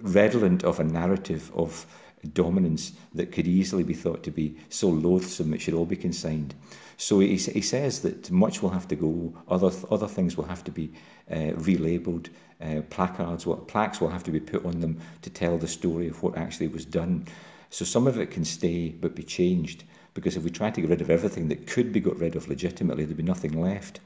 redolent 0.00 0.64
of 0.64 0.80
a 0.80 0.84
narrative 0.84 1.50
of 1.54 1.86
dominance 2.32 2.92
that 3.14 3.32
could 3.32 3.46
easily 3.46 3.84
be 3.84 3.94
thought 3.94 4.22
to 4.24 4.30
be 4.30 4.56
so 4.68 4.88
loathsome 4.88 5.54
it 5.54 5.60
should 5.60 5.74
all 5.74 5.86
be 5.86 5.96
consigned. 5.96 6.54
So 6.96 7.20
he, 7.20 7.36
he 7.36 7.60
says 7.60 8.00
that 8.00 8.30
much 8.30 8.62
will 8.62 8.70
have 8.70 8.88
to 8.88 8.96
go, 8.96 9.34
other, 9.48 9.70
other 9.90 10.08
things 10.08 10.36
will 10.36 10.46
have 10.46 10.64
to 10.64 10.70
be 10.70 10.92
uh, 11.30 11.52
relabeled, 11.56 12.28
uh, 12.60 12.80
placards, 12.88 13.46
will, 13.46 13.56
plaques 13.56 14.00
will 14.00 14.08
have 14.08 14.24
to 14.24 14.30
be 14.30 14.40
put 14.40 14.64
on 14.64 14.80
them 14.80 14.98
to 15.22 15.30
tell 15.30 15.58
the 15.58 15.68
story 15.68 16.08
of 16.08 16.22
what 16.22 16.36
actually 16.36 16.68
was 16.68 16.84
done. 16.84 17.26
So 17.70 17.84
some 17.84 18.06
of 18.06 18.18
it 18.18 18.30
can 18.30 18.44
stay 18.44 18.88
but 18.88 19.14
be 19.14 19.22
changed, 19.22 19.84
because 20.16 20.36
if 20.36 20.42
we 20.42 20.50
try 20.50 20.70
to 20.70 20.80
get 20.80 20.90
rid 20.90 21.00
of 21.00 21.10
everything 21.10 21.48
that 21.48 21.66
could 21.66 21.92
be 21.92 22.00
got 22.00 22.16
rid 22.18 22.34
of 22.34 22.48
legitimately, 22.48 23.04
there'd 23.04 23.16
be 23.16 23.22
nothing 23.22 23.60
left. 23.60 24.00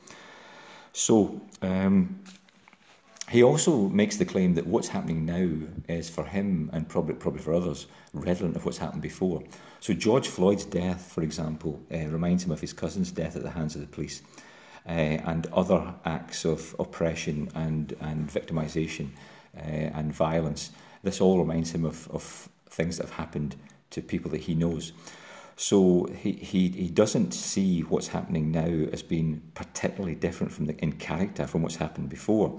So 0.92 1.40
um, 1.62 2.20
he 3.30 3.44
also 3.44 3.88
makes 3.88 4.16
the 4.16 4.24
claim 4.24 4.54
that 4.54 4.66
what's 4.66 4.88
happening 4.88 5.24
now 5.24 5.48
is 5.88 6.10
for 6.10 6.24
him 6.24 6.68
and 6.72 6.88
probably, 6.88 7.14
probably 7.14 7.40
for 7.40 7.54
others 7.54 7.86
redolent 8.12 8.56
of 8.56 8.64
what's 8.64 8.76
happened 8.78 9.02
before. 9.02 9.40
So 9.78 9.94
George 9.94 10.26
Floyd's 10.26 10.64
death, 10.64 11.12
for 11.12 11.22
example, 11.22 11.80
uh, 11.94 12.08
reminds 12.08 12.44
him 12.44 12.50
of 12.50 12.60
his 12.60 12.72
cousin's 12.72 13.12
death 13.12 13.36
at 13.36 13.44
the 13.44 13.50
hands 13.50 13.76
of 13.76 13.82
the 13.82 13.86
police 13.86 14.22
uh, 14.88 14.90
and 14.90 15.46
other 15.52 15.94
acts 16.04 16.44
of 16.44 16.74
oppression 16.80 17.48
and, 17.54 17.94
and 18.00 18.28
victimisation 18.28 19.10
uh, 19.56 19.94
and 19.94 20.12
violence. 20.12 20.70
This 21.04 21.20
all 21.20 21.38
reminds 21.38 21.70
him 21.70 21.84
of, 21.84 22.10
of 22.10 22.48
things 22.68 22.96
that 22.96 23.06
have 23.06 23.14
happened 23.14 23.54
to 23.90 24.02
people 24.02 24.30
that 24.32 24.40
he 24.40 24.56
knows. 24.56 24.92
So 25.60 26.06
he, 26.18 26.32
he, 26.32 26.70
he 26.70 26.88
doesn't 26.88 27.32
see 27.32 27.82
what's 27.82 28.08
happening 28.08 28.50
now 28.50 28.88
as 28.94 29.02
being 29.02 29.42
particularly 29.52 30.14
different 30.14 30.50
from 30.50 30.64
the, 30.64 30.76
in 30.78 30.92
character 30.92 31.46
from 31.46 31.60
what's 31.60 31.76
happened 31.76 32.08
before. 32.08 32.58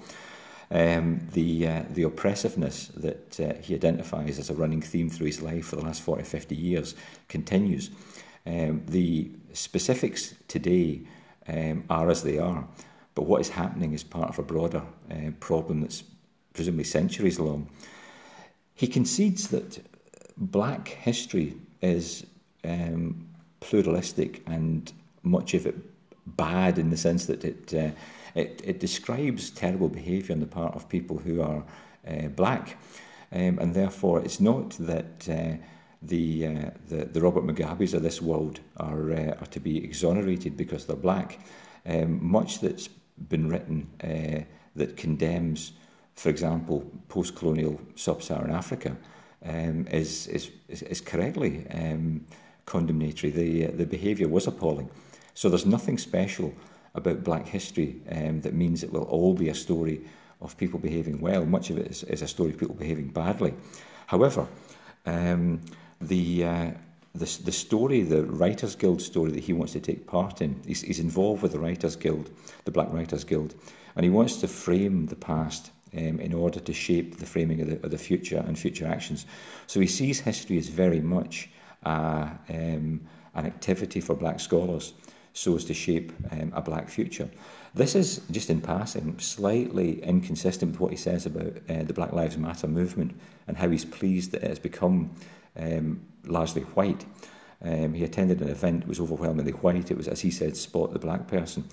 Um, 0.70 1.27
the, 1.34 1.67
uh, 1.67 1.84
the 1.89 2.03
oppressiveness 2.03 2.89
that 2.89 3.39
uh, 3.39 3.60
he 3.60 3.74
identifies 3.74 4.38
as 4.38 4.51
a 4.51 4.53
running 4.53 4.84
theme 4.84 5.10
through 5.10 5.25
his 5.25 5.41
life 5.41 5.65
for 5.65 5.77
the 5.77 5.81
last 5.81 6.03
40, 6.03 6.22
50 6.22 6.55
years 6.55 6.93
continues. 7.27 7.89
Um, 8.46 8.84
the 8.86 9.31
specifics 9.51 10.36
today 10.48 11.01
um, 11.48 11.84
are 11.89 12.08
as 12.12 12.22
they 12.22 12.38
are, 12.38 12.67
but 13.15 13.24
what 13.24 13.41
is 13.41 13.50
happening 13.50 13.93
is 13.93 14.03
part 14.03 14.29
of 14.29 14.38
a 14.38 14.43
broader 14.43 14.84
uh, 15.10 15.31
problem 15.39 15.81
that's 15.81 16.03
presumably 16.53 16.84
centuries 16.84 17.39
long. 17.39 17.67
He 18.75 18.86
concedes 18.86 19.48
that 19.48 19.84
black 20.38 20.88
history 20.88 21.55
is 21.81 22.27
um, 22.63 23.27
pluralistic 23.60 24.44
and 24.48 24.91
much 25.24 25.53
of 25.53 25.65
it 25.65 25.75
bad 26.25 26.77
in 26.77 26.89
the 26.89 26.98
sense 26.98 27.25
that 27.25 27.44
it, 27.44 27.74
uh, 27.74 27.91
it, 28.36 28.62
it 28.63 28.80
describes 28.80 29.50
terrible 29.50 29.89
behaviour 29.89 30.34
on 30.34 30.39
the 30.39 30.48
part 30.48 30.75
of 30.75 30.88
people 30.89 31.18
who 31.18 31.41
are 31.41 31.63
uh, 32.08 32.27
black. 32.27 32.77
Um, 33.32 33.60
and 33.60 33.74
therefore, 33.74 34.22
it's 34.22 34.39
not 34.39 34.72
that 34.72 35.30
uh, 35.30 35.56
the, 36.01 36.48
uh, 36.48 36.70
the, 36.89 37.06
the 37.06 37.22
Robert 37.22 37.46
Mugabes 37.46 37.94
of 37.94 38.03
this 38.03 38.22
world 38.22 38.60
are, 38.77 39.12
uh, 39.13 39.36
are 39.39 39.48
to 39.48 39.60
be 39.60 39.84
exonerated 39.84 40.58
because 40.58 40.86
they're 40.86 40.96
black. 40.96 41.39
Um, 41.86 42.24
much 42.24 42.60
that's 42.60 42.89
been 43.30 43.48
written 43.50 43.89
uh, 44.03 44.44
that 44.75 44.98
condemns, 44.98 45.74
for 46.15 46.30
example, 46.30 46.86
post 47.08 47.36
colonial 47.36 47.80
sub 47.96 48.22
Saharan 48.22 48.51
Africa 48.51 48.96
um, 49.46 49.88
is, 49.88 50.27
is, 50.27 50.51
is 50.68 51.01
correctly 51.01 51.65
um, 51.72 52.25
condemnatory. 52.72 53.32
The, 53.32 53.68
uh, 53.68 53.72
the 53.74 53.86
behaviour 53.86 54.30
was 54.30 54.48
appalling. 54.48 54.90
So 55.34 55.50
there's 55.50 55.66
nothing 55.66 55.98
special 55.98 56.54
about 56.96 57.24
black 57.24 57.46
history 57.46 58.01
um, 58.12 58.42
that 58.42 58.54
means 58.54 58.82
it 58.84 58.92
will 58.94 59.04
all 59.04 59.34
be 59.34 59.50
a 59.50 59.56
story 59.56 60.01
of 60.42 60.58
people 60.58 60.80
behaving 60.80 61.20
well. 61.20 61.46
Much 61.46 61.70
of 61.70 61.78
it 61.78 61.88
is, 61.88 62.04
is 62.04 62.22
a 62.22 62.28
story 62.28 62.51
of 62.51 62.58
people 62.58 62.75
behaving 62.75 63.10
badly. 63.10 63.54
However, 64.08 64.48
um, 65.06 65.62
the, 66.00 66.46
uh, 66.46 66.72
the, 67.13 67.40
the 67.44 67.51
story, 67.51 68.04
the 68.04 68.24
Writers 68.24 68.75
Guild 68.75 69.01
story 69.01 69.32
that 69.32 69.44
he 69.44 69.54
wants 69.54 69.74
to 69.74 69.80
take 69.80 70.08
part 70.08 70.42
in, 70.42 70.60
he's, 70.66 70.82
he's 70.82 71.00
involved 71.00 71.44
with 71.44 71.51
the 71.51 71.60
Writers 71.60 71.96
Guild, 71.96 72.30
the 72.66 72.72
Black 72.72 72.92
Writers 72.92 73.25
Guild, 73.25 73.54
and 73.96 74.04
he 74.04 74.10
wants 74.10 74.38
to 74.38 74.48
frame 74.48 75.08
the 75.08 75.16
past 75.16 75.72
um, 75.98 76.20
in 76.20 76.34
order 76.34 76.60
to 76.60 76.74
shape 76.74 77.18
the 77.18 77.25
framing 77.25 77.62
of 77.62 77.68
the, 77.68 77.75
of 77.84 77.92
the 77.92 77.98
future 77.98 78.44
and 78.48 78.58
future 78.58 78.88
actions. 78.88 79.25
So 79.68 79.80
he 79.80 79.88
sees 79.88 80.22
history 80.22 80.58
as 80.58 80.68
very 80.68 81.01
much 81.01 81.50
um, 81.84 83.02
an 83.34 83.46
activity 83.46 84.02
for 84.02 84.16
black 84.16 84.40
scholars 84.40 84.94
so 85.34 85.56
as 85.56 85.64
to 85.66 85.74
shape 85.74 86.12
um, 86.32 86.52
a 86.56 86.62
black 86.62 86.90
future. 86.90 87.30
This 87.74 87.96
is, 87.96 88.22
just 88.32 88.50
in 88.50 88.60
passing, 88.60 89.18
slightly 89.20 90.04
inconsistent 90.04 90.72
with 90.72 90.82
what 90.82 90.92
he 90.92 90.98
says 90.98 91.26
about 91.26 91.54
uh, 91.70 91.84
the 91.84 91.94
Black 91.94 92.12
Lives 92.12 92.38
Matter 92.38 92.68
movement 92.68 93.18
and 93.48 93.56
how 93.56 93.70
he's 93.70 93.86
pleased 93.86 94.32
that 94.32 94.44
it 94.44 94.50
has 94.50 94.60
become 94.60 95.10
um, 95.58 96.02
largely 96.26 96.64
white. 96.64 97.06
Um, 97.64 97.94
he 97.94 98.04
attended 98.04 98.42
an 98.42 98.50
event 98.50 98.88
was 98.88 99.00
overwhelmingly 99.00 99.54
white. 99.54 99.90
It 99.90 99.96
was, 99.96 100.10
as 100.10 100.20
he 100.20 100.32
said, 100.32 100.58
spot 100.58 100.92
the 100.92 101.00
black 101.00 101.28
person. 101.28 101.64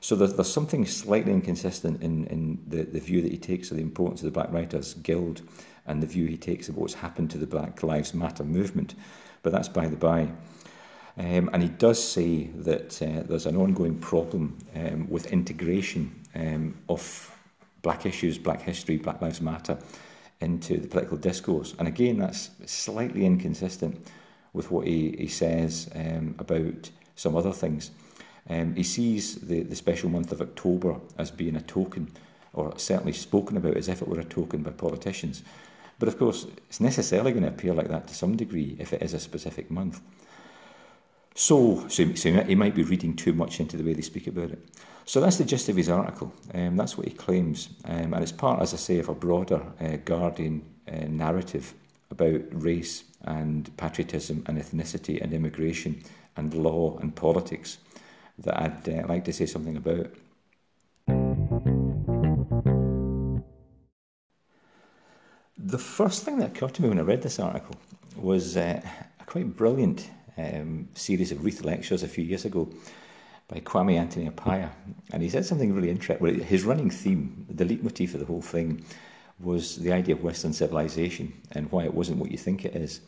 So 0.00 0.14
there's, 0.14 0.34
there's 0.34 0.52
something 0.52 0.86
slightly 0.86 1.32
inconsistent 1.32 2.02
in, 2.02 2.26
in 2.28 2.58
the, 2.68 2.84
the 2.84 3.00
view 3.00 3.20
that 3.22 3.32
he 3.32 3.38
takes 3.38 3.70
of 3.70 3.76
the 3.76 3.82
importance 3.82 4.20
of 4.20 4.26
the 4.26 4.30
Black 4.30 4.52
Writers 4.52 4.94
Guild 4.94 5.42
and 5.86 6.02
the 6.02 6.06
view 6.06 6.26
he 6.26 6.36
takes 6.36 6.68
of 6.68 6.76
what's 6.76 6.94
happened 6.94 7.30
to 7.32 7.38
the 7.38 7.46
Black 7.46 7.82
Lives 7.82 8.14
Matter 8.14 8.44
movement. 8.44 8.94
But 9.42 9.52
that's 9.52 9.68
by 9.68 9.86
the 9.86 9.96
by. 9.96 10.28
Um, 11.18 11.50
and 11.52 11.62
he 11.62 11.68
does 11.68 12.02
say 12.02 12.44
that 12.56 13.02
uh, 13.02 13.22
there's 13.26 13.46
an 13.46 13.56
ongoing 13.56 13.98
problem 13.98 14.56
um, 14.74 15.08
with 15.10 15.32
integration 15.32 16.14
um, 16.34 16.76
of 16.88 17.36
black 17.82 18.06
issues, 18.06 18.38
black 18.38 18.62
history, 18.62 18.96
Black 18.96 19.20
Lives 19.20 19.40
Matter 19.40 19.78
into 20.40 20.78
the 20.78 20.88
political 20.88 21.16
discourse. 21.16 21.74
And 21.78 21.88
again, 21.88 22.18
that's 22.18 22.50
slightly 22.66 23.24
inconsistent 23.26 24.10
with 24.52 24.70
what 24.70 24.86
he, 24.86 25.14
he 25.18 25.28
says 25.28 25.90
um, 25.94 26.34
about 26.38 26.90
some 27.16 27.36
other 27.36 27.52
things. 27.52 27.90
Um, 28.48 28.74
he 28.74 28.82
sees 28.82 29.36
the, 29.36 29.62
the 29.62 29.76
special 29.76 30.08
month 30.08 30.32
of 30.32 30.40
October 30.40 30.96
as 31.18 31.30
being 31.30 31.56
a 31.56 31.60
token, 31.60 32.10
or 32.52 32.76
certainly 32.78 33.12
spoken 33.12 33.56
about 33.56 33.76
as 33.76 33.88
if 33.88 34.02
it 34.02 34.08
were 34.08 34.20
a 34.20 34.24
token 34.24 34.62
by 34.62 34.70
politicians. 34.70 35.42
But 36.00 36.08
of 36.08 36.18
course, 36.18 36.46
it's 36.66 36.80
necessarily 36.80 37.30
going 37.30 37.44
to 37.44 37.50
appear 37.50 37.74
like 37.74 37.88
that 37.88 38.08
to 38.08 38.14
some 38.14 38.34
degree 38.34 38.74
if 38.80 38.92
it 38.94 39.02
is 39.02 39.14
a 39.14 39.20
specific 39.20 39.70
month. 39.70 40.00
So, 41.34 41.86
so, 41.88 42.14
so 42.14 42.32
he 42.42 42.54
might 42.54 42.74
be 42.74 42.82
reading 42.82 43.14
too 43.14 43.34
much 43.34 43.60
into 43.60 43.76
the 43.76 43.84
way 43.84 43.92
they 43.92 44.02
speak 44.02 44.26
about 44.26 44.50
it. 44.50 44.66
So 45.04 45.20
that's 45.20 45.36
the 45.36 45.44
gist 45.44 45.68
of 45.68 45.76
his 45.76 45.90
article. 45.90 46.32
Um, 46.54 46.76
that's 46.76 46.96
what 46.96 47.06
he 47.06 47.12
claims. 47.12 47.68
Um, 47.84 48.14
and 48.14 48.22
it's 48.22 48.32
part, 48.32 48.62
as 48.62 48.72
I 48.72 48.78
say, 48.78 48.98
of 48.98 49.10
a 49.10 49.14
broader 49.14 49.62
uh, 49.78 49.96
Guardian 50.04 50.62
uh, 50.88 51.06
narrative 51.08 51.74
about 52.10 52.42
race 52.50 53.04
and 53.24 53.74
patriotism 53.76 54.42
and 54.46 54.58
ethnicity 54.58 55.22
and 55.22 55.34
immigration 55.34 56.02
and 56.36 56.54
law 56.54 56.98
and 56.98 57.14
politics 57.14 57.78
that 58.38 58.58
I'd 58.58 58.88
uh, 58.88 59.06
like 59.06 59.24
to 59.26 59.34
say 59.34 59.44
something 59.44 59.76
about. 59.76 60.06
The 65.70 65.78
first 65.78 66.24
thing 66.24 66.38
that 66.38 66.50
occurred 66.50 66.74
to 66.74 66.82
me 66.82 66.88
when 66.88 66.98
I 66.98 67.02
read 67.02 67.22
this 67.22 67.38
article 67.38 67.76
was 68.16 68.56
uh, 68.56 68.82
a 69.20 69.24
quite 69.24 69.56
brilliant 69.56 70.10
um, 70.36 70.88
series 70.94 71.30
of 71.30 71.44
Reith 71.44 71.62
lectures 71.62 72.02
a 72.02 72.08
few 72.08 72.24
years 72.24 72.44
ago 72.44 72.68
by 73.46 73.60
Kwame 73.60 73.96
Anthony 73.96 74.28
Appiah. 74.28 74.70
And 75.12 75.22
he 75.22 75.28
said 75.28 75.46
something 75.46 75.72
really 75.72 75.90
interesting. 75.90 76.26
Well, 76.26 76.34
His 76.34 76.64
running 76.64 76.90
theme, 76.90 77.46
the 77.48 77.64
leitmotif 77.64 78.14
of 78.14 78.20
the 78.20 78.26
whole 78.26 78.42
thing, 78.42 78.84
was 79.38 79.76
the 79.76 79.92
idea 79.92 80.16
of 80.16 80.24
Western 80.24 80.52
civilization 80.52 81.32
and 81.52 81.70
why 81.70 81.84
it 81.84 81.94
wasn't 81.94 82.18
what 82.18 82.32
you 82.32 82.38
think 82.38 82.64
it 82.64 82.74
is. 82.74 83.00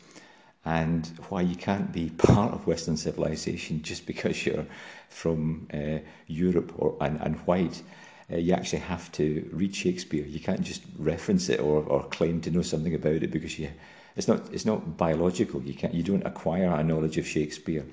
And 0.63 1.05
why 1.27 1.41
you 1.41 1.57
can't 1.57 1.91
be 1.91 2.11
part 2.11 2.53
of 2.53 2.65
Western 2.65 2.95
civilization 2.95 3.81
just 3.89 4.05
because 4.05 4.45
you're 4.45 4.65
from 5.09 5.67
uh, 5.73 5.99
Europe 6.27 6.71
or 6.77 6.95
and, 7.01 7.19
and 7.19 7.35
white. 7.39 7.83
Uh, 8.33 8.37
you 8.37 8.53
actually 8.53 8.79
have 8.79 9.11
to 9.11 9.47
read 9.53 9.75
Shakespeare. 9.75 10.25
You 10.25 10.39
can't 10.39 10.61
just 10.61 10.83
reference 10.97 11.49
it 11.49 11.59
or, 11.59 11.83
or 11.83 12.03
claim 12.05 12.41
to 12.41 12.51
know 12.51 12.63
something 12.63 12.95
about 12.95 13.21
it 13.23 13.31
because 13.31 13.59
you 13.59 13.69
it's 14.15 14.27
not, 14.27 14.53
it's 14.53 14.65
not 14.65 14.97
biological. 14.97 15.61
You, 15.63 15.73
can't, 15.73 15.93
you 15.93 16.03
don't 16.03 16.25
acquire 16.25 16.71
a 16.71 16.83
knowledge 16.83 17.17
of 17.17 17.27
Shakespeare 17.27 17.83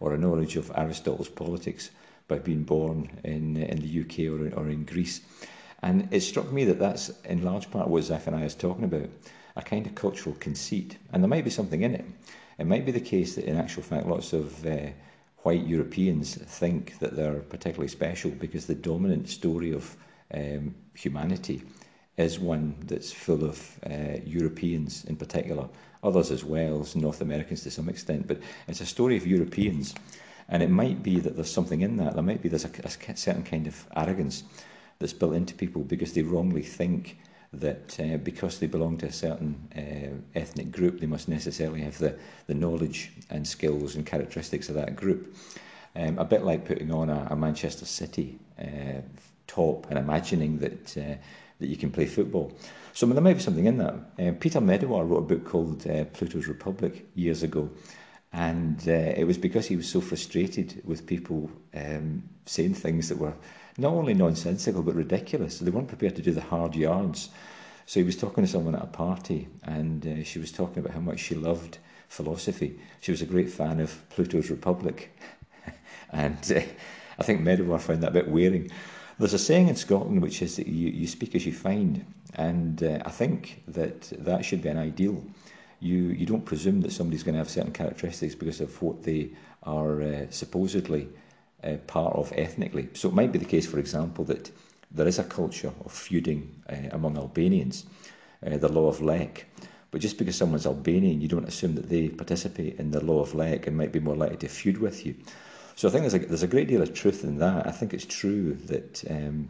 or 0.00 0.14
a 0.14 0.18
knowledge 0.18 0.56
of 0.56 0.70
Aristotle's 0.76 1.28
politics 1.28 1.90
by 2.28 2.38
being 2.38 2.62
born 2.62 3.10
in, 3.24 3.56
in 3.56 3.80
the 3.80 4.00
UK 4.00 4.32
or, 4.32 4.56
or 4.56 4.68
in 4.68 4.84
Greece. 4.84 5.22
And 5.82 6.08
it 6.12 6.20
struck 6.20 6.50
me 6.52 6.64
that 6.66 6.78
that's 6.78 7.10
in 7.24 7.42
large 7.42 7.70
part 7.70 7.88
what 7.88 8.04
Zephaniah 8.04 8.44
is 8.44 8.54
talking 8.54 8.84
about 8.84 9.08
a 9.56 9.62
kind 9.62 9.86
of 9.86 9.94
cultural 9.94 10.36
conceit. 10.40 10.96
And 11.12 11.22
there 11.22 11.28
might 11.28 11.44
be 11.44 11.50
something 11.50 11.82
in 11.82 11.94
it. 11.94 12.04
It 12.58 12.66
might 12.66 12.86
be 12.86 12.92
the 12.92 13.00
case 13.00 13.34
that, 13.34 13.44
in 13.44 13.56
actual 13.56 13.82
fact, 13.82 14.06
lots 14.06 14.32
of 14.32 14.64
uh, 14.64 14.88
white 15.44 15.66
Europeans 15.66 16.36
think 16.36 16.98
that 16.98 17.14
they're 17.14 17.40
particularly 17.40 17.88
special 17.88 18.30
because 18.30 18.66
the 18.66 18.74
dominant 18.74 19.28
story 19.28 19.72
of 19.72 19.94
um, 20.32 20.74
humanity 20.94 21.62
is 22.16 22.38
one 22.38 22.74
that's 22.86 23.12
full 23.12 23.44
of 23.44 23.78
uh, 23.86 24.18
Europeans 24.24 25.04
in 25.04 25.16
particular, 25.16 25.68
others 26.02 26.30
as 26.30 26.44
well 26.44 26.80
as 26.80 26.96
North 26.96 27.20
Americans 27.20 27.62
to 27.62 27.70
some 27.70 27.90
extent. 27.90 28.26
But 28.26 28.40
it's 28.68 28.80
a 28.80 28.86
story 28.86 29.18
of 29.18 29.26
Europeans. 29.26 29.94
And 30.48 30.62
it 30.62 30.70
might 30.70 31.02
be 31.02 31.20
that 31.20 31.36
there's 31.36 31.52
something 31.52 31.82
in 31.82 31.96
that. 31.98 32.14
There 32.14 32.22
might 32.22 32.42
be 32.42 32.48
there's 32.48 32.64
a, 32.64 32.70
a 32.84 33.16
certain 33.16 33.42
kind 33.42 33.66
of 33.66 33.86
arrogance 33.96 34.44
that's 34.98 35.12
built 35.12 35.34
into 35.34 35.54
people 35.54 35.82
because 35.82 36.14
they 36.14 36.22
wrongly 36.22 36.62
think 36.62 37.18
that 37.60 37.98
uh, 38.00 38.16
because 38.18 38.58
they 38.58 38.66
belong 38.66 38.96
to 38.98 39.06
a 39.06 39.12
certain 39.12 39.56
uh, 39.76 40.38
ethnic 40.38 40.70
group, 40.72 41.00
they 41.00 41.06
must 41.06 41.28
necessarily 41.28 41.80
have 41.82 41.98
the, 41.98 42.16
the 42.46 42.54
knowledge 42.54 43.12
and 43.30 43.46
skills 43.46 43.94
and 43.94 44.06
characteristics 44.06 44.68
of 44.68 44.74
that 44.74 44.96
group. 44.96 45.36
Um, 45.96 46.18
a 46.18 46.24
bit 46.24 46.44
like 46.44 46.64
putting 46.64 46.90
on 46.92 47.08
a, 47.08 47.28
a 47.30 47.36
Manchester 47.36 47.84
City 47.84 48.38
uh, 48.58 49.00
top 49.46 49.86
and 49.90 49.98
imagining 49.98 50.58
that 50.58 50.96
uh, 50.96 51.16
that 51.60 51.68
you 51.68 51.76
can 51.76 51.90
play 51.90 52.06
football. 52.06 52.52
So 52.92 53.06
there 53.06 53.22
might 53.22 53.34
be 53.34 53.40
something 53.40 53.66
in 53.66 53.78
that. 53.78 53.94
Uh, 54.18 54.32
Peter 54.38 54.60
Medawar 54.60 55.08
wrote 55.08 55.18
a 55.18 55.36
book 55.36 55.44
called 55.44 55.86
uh, 55.86 56.04
Pluto's 56.06 56.48
Republic 56.48 57.06
years 57.14 57.44
ago, 57.44 57.70
and 58.32 58.86
it 58.88 59.24
was 59.24 59.38
because 59.38 59.66
he 59.66 59.76
was 59.76 59.88
so 59.88 60.00
frustrated 60.00 60.82
with 60.84 61.06
people 61.06 61.48
um, 61.74 62.24
saying 62.46 62.74
things 62.74 63.08
that 63.08 63.18
were 63.18 63.34
not 63.78 63.92
only 63.92 64.14
nonsensical 64.14 64.82
but 64.82 64.94
ridiculous. 64.94 65.58
They 65.58 65.70
weren't 65.70 65.88
prepared 65.88 66.16
to 66.16 66.22
do 66.22 66.32
the 66.32 66.40
hard 66.40 66.74
yards. 66.74 67.30
So 67.86 68.00
he 68.00 68.04
was 68.04 68.16
talking 68.16 68.44
to 68.44 68.50
someone 68.50 68.74
at 68.74 68.82
a 68.82 68.86
party, 68.86 69.46
and 69.64 70.06
uh, 70.06 70.24
she 70.24 70.38
was 70.38 70.50
talking 70.50 70.78
about 70.78 70.94
how 70.94 71.00
much 71.00 71.20
she 71.20 71.34
loved 71.34 71.78
philosophy. 72.08 72.78
She 73.00 73.10
was 73.10 73.20
a 73.20 73.26
great 73.26 73.50
fan 73.50 73.80
of 73.80 74.08
Pluto's 74.08 74.48
Republic, 74.50 75.14
and 76.12 76.38
uh, 76.54 76.60
I 77.18 77.22
think 77.22 77.42
Medawar 77.42 77.80
found 77.80 78.02
that 78.02 78.10
a 78.10 78.12
bit 78.12 78.28
wearing. 78.28 78.70
There's 79.18 79.34
a 79.34 79.38
saying 79.38 79.68
in 79.68 79.76
Scotland 79.76 80.22
which 80.22 80.40
is 80.42 80.56
that 80.56 80.66
you, 80.66 80.88
you 80.88 81.06
speak 81.06 81.34
as 81.34 81.44
you 81.44 81.52
find, 81.52 82.04
and 82.36 82.82
uh, 82.82 83.00
I 83.04 83.10
think 83.10 83.62
that 83.68 84.02
that 84.24 84.44
should 84.44 84.62
be 84.62 84.70
an 84.70 84.78
ideal. 84.78 85.22
You 85.80 86.04
you 86.04 86.24
don't 86.24 86.44
presume 86.44 86.80
that 86.82 86.92
somebody's 86.92 87.22
going 87.22 87.34
to 87.34 87.40
have 87.40 87.50
certain 87.50 87.72
characteristics 87.72 88.34
because 88.34 88.62
of 88.62 88.80
what 88.80 89.02
they 89.02 89.30
are 89.62 90.00
uh, 90.00 90.26
supposedly 90.30 91.08
uh, 91.64 91.76
part 91.86 92.14
of 92.14 92.32
ethnically. 92.36 92.88
So 92.94 93.08
it 93.08 93.14
might 93.14 93.32
be 93.32 93.38
the 93.38 93.44
case, 93.44 93.66
for 93.66 93.78
example, 93.78 94.24
that 94.26 94.50
there 94.90 95.08
is 95.08 95.18
a 95.18 95.24
culture 95.24 95.72
of 95.84 95.92
feuding 95.92 96.62
uh, 96.68 96.88
among 96.92 97.16
Albanians, 97.16 97.86
uh, 98.46 98.56
the 98.56 98.68
law 98.68 98.88
of 98.88 99.00
Lek. 99.00 99.46
But 99.90 100.00
just 100.00 100.18
because 100.18 100.36
someone's 100.36 100.66
Albanian, 100.66 101.20
you 101.20 101.28
don't 101.28 101.48
assume 101.48 101.74
that 101.76 101.88
they 101.88 102.08
participate 102.08 102.78
in 102.78 102.90
the 102.90 103.04
law 103.04 103.20
of 103.20 103.34
Lek 103.34 103.66
and 103.66 103.76
might 103.76 103.92
be 103.92 104.00
more 104.00 104.16
likely 104.16 104.36
to 104.38 104.48
feud 104.48 104.78
with 104.78 105.06
you. 105.06 105.14
So 105.76 105.88
I 105.88 105.90
think 105.90 106.02
there's 106.02 106.14
a, 106.14 106.26
there's 106.26 106.42
a 106.42 106.48
great 106.48 106.68
deal 106.68 106.82
of 106.82 106.94
truth 106.94 107.24
in 107.24 107.38
that. 107.38 107.66
I 107.66 107.70
think 107.70 107.94
it's 107.94 108.04
true 108.04 108.54
that 108.66 109.04
um, 109.10 109.48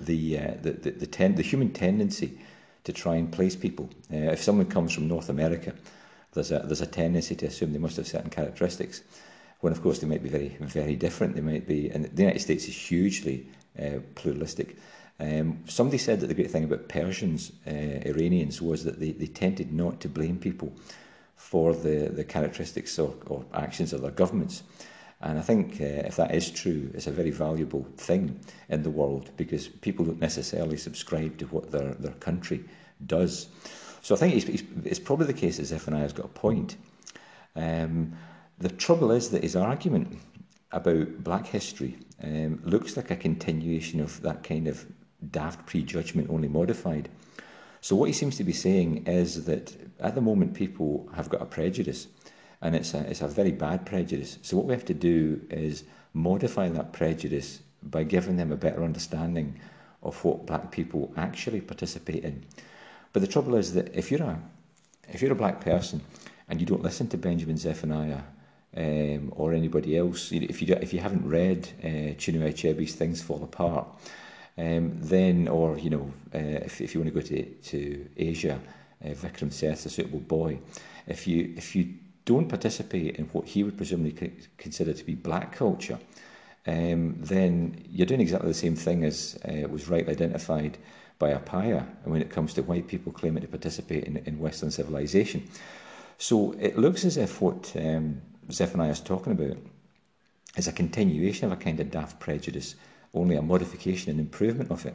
the, 0.00 0.38
uh, 0.38 0.54
the, 0.62 0.72
the, 0.72 0.90
the, 0.90 1.06
ten, 1.06 1.34
the 1.34 1.42
human 1.42 1.72
tendency 1.72 2.38
to 2.84 2.92
try 2.92 3.16
and 3.16 3.32
place 3.32 3.56
people, 3.56 3.90
uh, 4.12 4.32
if 4.32 4.42
someone 4.42 4.66
comes 4.66 4.92
from 4.92 5.08
North 5.08 5.28
America, 5.28 5.72
there's 6.32 6.50
a, 6.50 6.60
there's 6.60 6.80
a 6.80 6.86
tendency 6.86 7.34
to 7.36 7.46
assume 7.46 7.72
they 7.72 7.78
must 7.78 7.96
have 7.96 8.08
certain 8.08 8.30
characteristics 8.30 9.02
when 9.64 9.72
of 9.72 9.82
course 9.82 9.98
they 9.98 10.06
might 10.06 10.22
be 10.22 10.28
very, 10.28 10.54
very 10.60 10.94
different. 10.94 11.34
They 11.34 11.40
might 11.40 11.66
be, 11.66 11.88
and 11.88 12.04
the 12.04 12.22
United 12.22 12.40
States 12.40 12.68
is 12.68 12.76
hugely 12.76 13.46
uh, 13.80 14.00
pluralistic. 14.14 14.76
Um, 15.18 15.64
somebody 15.66 15.96
said 15.96 16.20
that 16.20 16.26
the 16.26 16.34
great 16.34 16.50
thing 16.50 16.64
about 16.64 16.90
Persians, 16.90 17.50
uh, 17.66 17.70
Iranians, 18.04 18.60
was 18.60 18.84
that 18.84 19.00
they, 19.00 19.12
they 19.12 19.26
tended 19.26 19.72
not 19.72 20.00
to 20.00 20.08
blame 20.10 20.38
people 20.38 20.70
for 21.36 21.72
the, 21.72 22.10
the 22.12 22.24
characteristics 22.24 22.98
or, 22.98 23.14
or 23.24 23.42
actions 23.54 23.94
of 23.94 24.02
their 24.02 24.10
governments. 24.10 24.64
And 25.22 25.38
I 25.38 25.42
think 25.42 25.80
uh, 25.80 26.04
if 26.10 26.16
that 26.16 26.34
is 26.34 26.50
true, 26.50 26.90
it's 26.92 27.06
a 27.06 27.10
very 27.10 27.30
valuable 27.30 27.86
thing 27.96 28.38
in 28.68 28.82
the 28.82 28.90
world 28.90 29.30
because 29.38 29.68
people 29.68 30.04
don't 30.04 30.20
necessarily 30.20 30.76
subscribe 30.76 31.38
to 31.38 31.46
what 31.46 31.70
their, 31.70 31.94
their 31.94 32.18
country 32.20 32.62
does. 33.06 33.48
So 34.02 34.14
I 34.14 34.18
think 34.18 34.34
it's, 34.34 34.62
it's, 34.84 34.98
probably 34.98 35.26
the 35.26 35.32
case 35.32 35.56
that 35.56 35.64
Zephaniah 35.64 36.02
has 36.02 36.12
got 36.12 36.26
a 36.26 36.28
point. 36.28 36.76
Um, 37.56 38.12
the 38.58 38.68
trouble 38.68 39.10
is 39.10 39.30
that 39.30 39.42
his 39.42 39.56
argument 39.56 40.18
about 40.72 41.22
black 41.22 41.46
history 41.46 41.96
um, 42.22 42.60
looks 42.64 42.96
like 42.96 43.10
a 43.10 43.16
continuation 43.16 44.00
of 44.00 44.20
that 44.22 44.42
kind 44.42 44.68
of 44.68 44.84
daft 45.30 45.66
prejudgment, 45.66 46.30
only 46.30 46.48
modified. 46.48 47.08
So, 47.80 47.96
what 47.96 48.06
he 48.06 48.12
seems 48.12 48.36
to 48.36 48.44
be 48.44 48.52
saying 48.52 49.06
is 49.06 49.44
that 49.44 49.74
at 50.00 50.14
the 50.14 50.20
moment 50.20 50.54
people 50.54 51.08
have 51.14 51.28
got 51.28 51.42
a 51.42 51.46
prejudice, 51.46 52.06
and 52.62 52.74
it's 52.74 52.94
a, 52.94 53.00
it's 53.10 53.20
a 53.20 53.28
very 53.28 53.52
bad 53.52 53.84
prejudice. 53.84 54.38
So, 54.42 54.56
what 54.56 54.66
we 54.66 54.74
have 54.74 54.84
to 54.86 54.94
do 54.94 55.40
is 55.50 55.84
modify 56.14 56.68
that 56.68 56.92
prejudice 56.92 57.60
by 57.82 58.04
giving 58.04 58.36
them 58.36 58.52
a 58.52 58.56
better 58.56 58.84
understanding 58.84 59.58
of 60.02 60.22
what 60.24 60.46
black 60.46 60.70
people 60.70 61.12
actually 61.16 61.60
participate 61.60 62.24
in. 62.24 62.44
But 63.12 63.20
the 63.20 63.28
trouble 63.28 63.54
is 63.56 63.74
that 63.74 63.94
if 63.94 64.10
you're 64.10 64.22
a 64.22 64.40
if 65.08 65.20
you're 65.20 65.32
a 65.32 65.36
black 65.36 65.60
person 65.60 66.00
and 66.48 66.60
you 66.60 66.66
don't 66.66 66.82
listen 66.82 67.08
to 67.08 67.18
Benjamin 67.18 67.58
Zephaniah 67.58 68.22
um, 68.76 69.32
or 69.36 69.52
anybody 69.52 69.96
else, 69.96 70.32
if 70.32 70.60
you 70.60 70.74
if 70.74 70.92
you 70.92 71.00
haven't 71.00 71.26
read 71.28 71.68
uh, 71.82 72.14
Chinua 72.16 72.52
Achebe's 72.52 72.94
Things 72.94 73.22
Fall 73.22 73.42
Apart, 73.42 73.86
um, 74.58 74.96
then 75.00 75.48
or 75.48 75.78
you 75.78 75.90
know 75.90 76.12
uh, 76.34 76.64
if 76.64 76.80
if 76.80 76.94
you 76.94 77.00
want 77.00 77.14
to 77.14 77.20
go 77.20 77.26
to 77.26 77.44
to 77.44 78.08
Asia, 78.16 78.60
uh, 79.04 79.08
Vikram 79.08 79.52
Seth, 79.52 79.86
a 79.86 79.90
suitable 79.90 80.20
boy, 80.20 80.58
if 81.06 81.26
you 81.26 81.54
if 81.56 81.76
you 81.76 81.94
don't 82.24 82.48
participate 82.48 83.16
in 83.16 83.26
what 83.26 83.46
he 83.46 83.62
would 83.62 83.76
presumably 83.76 84.32
consider 84.56 84.92
to 84.92 85.04
be 85.04 85.14
black 85.14 85.52
culture, 85.54 85.98
um, 86.66 87.14
then 87.18 87.84
you're 87.90 88.06
doing 88.06 88.20
exactly 88.20 88.48
the 88.48 88.54
same 88.54 88.76
thing 88.76 89.04
as 89.04 89.38
uh, 89.44 89.68
was 89.68 89.88
rightly 89.88 90.12
identified 90.12 90.78
by 91.18 91.32
Appiah 91.32 91.86
when 92.04 92.22
it 92.22 92.30
comes 92.30 92.54
to 92.54 92.62
white 92.62 92.88
people 92.88 93.12
claiming 93.12 93.42
to 93.42 93.48
participate 93.48 94.04
in, 94.04 94.16
in 94.16 94.38
Western 94.38 94.70
civilization. 94.70 95.48
So 96.18 96.52
it 96.58 96.78
looks 96.78 97.04
as 97.04 97.16
if 97.16 97.40
what 97.40 97.72
um, 97.76 98.20
Zephaniah 98.50 98.90
is 98.90 99.00
talking 99.00 99.32
about 99.32 99.56
is 100.56 100.68
a 100.68 100.72
continuation 100.72 101.46
of 101.46 101.52
a 101.52 101.62
kind 101.62 101.80
of 101.80 101.90
daft 101.90 102.20
prejudice, 102.20 102.76
only 103.12 103.36
a 103.36 103.42
modification 103.42 104.10
and 104.10 104.20
improvement 104.20 104.70
of 104.70 104.86
it. 104.86 104.94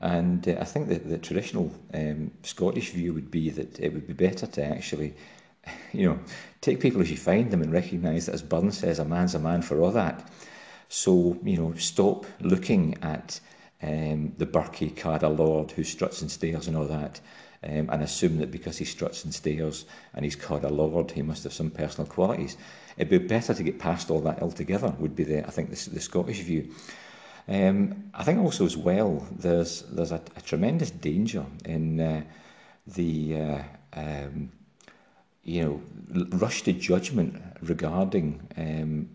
And 0.00 0.46
uh, 0.48 0.56
I 0.60 0.64
think 0.64 0.88
that 0.88 1.08
the 1.08 1.18
traditional 1.18 1.72
um, 1.94 2.32
Scottish 2.42 2.90
view 2.90 3.14
would 3.14 3.30
be 3.30 3.50
that 3.50 3.78
it 3.78 3.92
would 3.92 4.06
be 4.06 4.12
better 4.12 4.46
to 4.46 4.64
actually, 4.64 5.14
you 5.92 6.08
know, 6.08 6.18
take 6.60 6.80
people 6.80 7.00
as 7.00 7.10
you 7.10 7.16
find 7.16 7.50
them 7.50 7.62
and 7.62 7.72
recognise 7.72 8.26
that, 8.26 8.34
as 8.34 8.42
Burns 8.42 8.78
says, 8.78 8.98
a 8.98 9.04
man's 9.04 9.34
a 9.34 9.38
man 9.38 9.62
for 9.62 9.80
all 9.80 9.92
that. 9.92 10.28
So, 10.88 11.38
you 11.42 11.56
know, 11.56 11.74
stop 11.74 12.26
looking 12.40 12.98
at 13.02 13.40
um, 13.82 14.32
the 14.38 14.46
birkie 14.46 14.90
ca'd 14.90 15.22
a 15.22 15.28
lord 15.28 15.70
who 15.70 15.82
struts 15.84 16.20
and 16.20 16.30
stares 16.30 16.68
and 16.68 16.76
all 16.76 16.86
that, 16.86 17.20
um, 17.64 17.88
and 17.90 18.02
assume 18.02 18.38
that 18.38 18.50
because 18.50 18.78
he 18.78 18.84
struts 18.84 19.24
and 19.24 19.32
stares 19.32 19.84
and 20.14 20.24
he's 20.24 20.36
called 20.36 20.64
a 20.64 20.68
lord, 20.68 21.10
he 21.10 21.22
must 21.22 21.44
have 21.44 21.52
some 21.52 21.70
personal 21.70 22.08
qualities. 22.08 22.56
It'd 22.96 23.10
be 23.10 23.18
better 23.18 23.54
to 23.54 23.62
get 23.62 23.78
past 23.78 24.10
all 24.10 24.20
that 24.20 24.42
altogether. 24.42 24.94
Would 24.98 25.16
be 25.16 25.24
the 25.24 25.46
I 25.46 25.50
think 25.50 25.70
the, 25.70 25.90
the 25.90 26.00
Scottish 26.00 26.40
view. 26.40 26.70
Um, 27.48 28.10
I 28.14 28.22
think 28.22 28.38
also 28.40 28.64
as 28.64 28.76
well, 28.76 29.26
there's 29.32 29.82
there's 29.82 30.12
a, 30.12 30.20
a 30.36 30.40
tremendous 30.40 30.90
danger 30.90 31.44
in 31.64 32.00
uh, 32.00 32.22
the 32.86 33.40
uh, 33.40 33.62
um, 33.94 34.50
you 35.42 35.62
know 35.64 36.26
rush 36.36 36.62
to 36.62 36.72
judgment 36.72 37.42
regarding 37.62 38.40
um, 38.56 39.08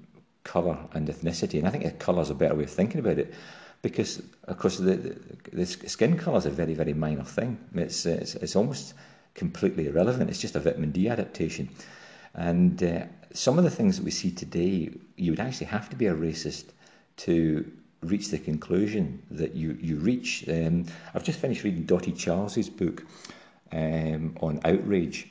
colour 0.44 0.78
and 0.94 1.08
ethnicity, 1.08 1.60
and 1.60 1.68
I 1.68 1.72
think 1.72 2.00
colour 2.00 2.22
is 2.22 2.30
a 2.30 2.36
better 2.36 2.56
way 2.56 2.64
of 2.64 2.70
thinking 2.70 3.00
about 3.00 3.20
it 3.20 3.34
because 3.82 4.22
of 4.46 4.58
course 4.58 4.78
the, 4.78 4.96
the, 4.96 5.20
the 5.54 5.66
skin 5.66 6.18
colour 6.18 6.38
is 6.38 6.46
a 6.46 6.50
very 6.50 6.74
very 6.74 6.94
minor 6.94 7.24
thing. 7.24 7.58
It's, 7.76 8.06
it's 8.06 8.36
it's 8.36 8.56
almost 8.56 8.94
completely 9.36 9.88
irrelevant. 9.88 10.30
It's 10.30 10.42
just 10.42 10.56
a 10.56 10.60
vitamin 10.60 10.92
D 10.92 11.08
adaptation, 11.08 11.70
and 12.34 12.84
uh, 12.84 13.04
some 13.34 13.58
of 13.58 13.64
the 13.64 13.70
things 13.70 13.98
that 13.98 14.04
we 14.04 14.12
see 14.12 14.32
today, 14.32 14.92
you 15.16 15.32
would 15.32 15.40
actually 15.40 15.68
have 15.68 15.90
to 15.90 15.96
be 15.96 16.08
a 16.08 16.16
racist 16.16 16.66
to 17.18 17.70
reach 18.02 18.30
the 18.30 18.38
conclusion 18.38 19.22
that 19.32 19.56
you 19.56 19.78
you 19.82 19.98
reach. 19.98 20.48
Um, 20.48 20.86
I've 21.14 21.24
just 21.24 21.40
finished 21.40 21.64
reading 21.64 21.84
Dotty 21.84 22.12
Charles's 22.12 22.70
book 22.70 23.06
um, 23.72 24.36
on 24.42 24.60
outrage, 24.66 25.28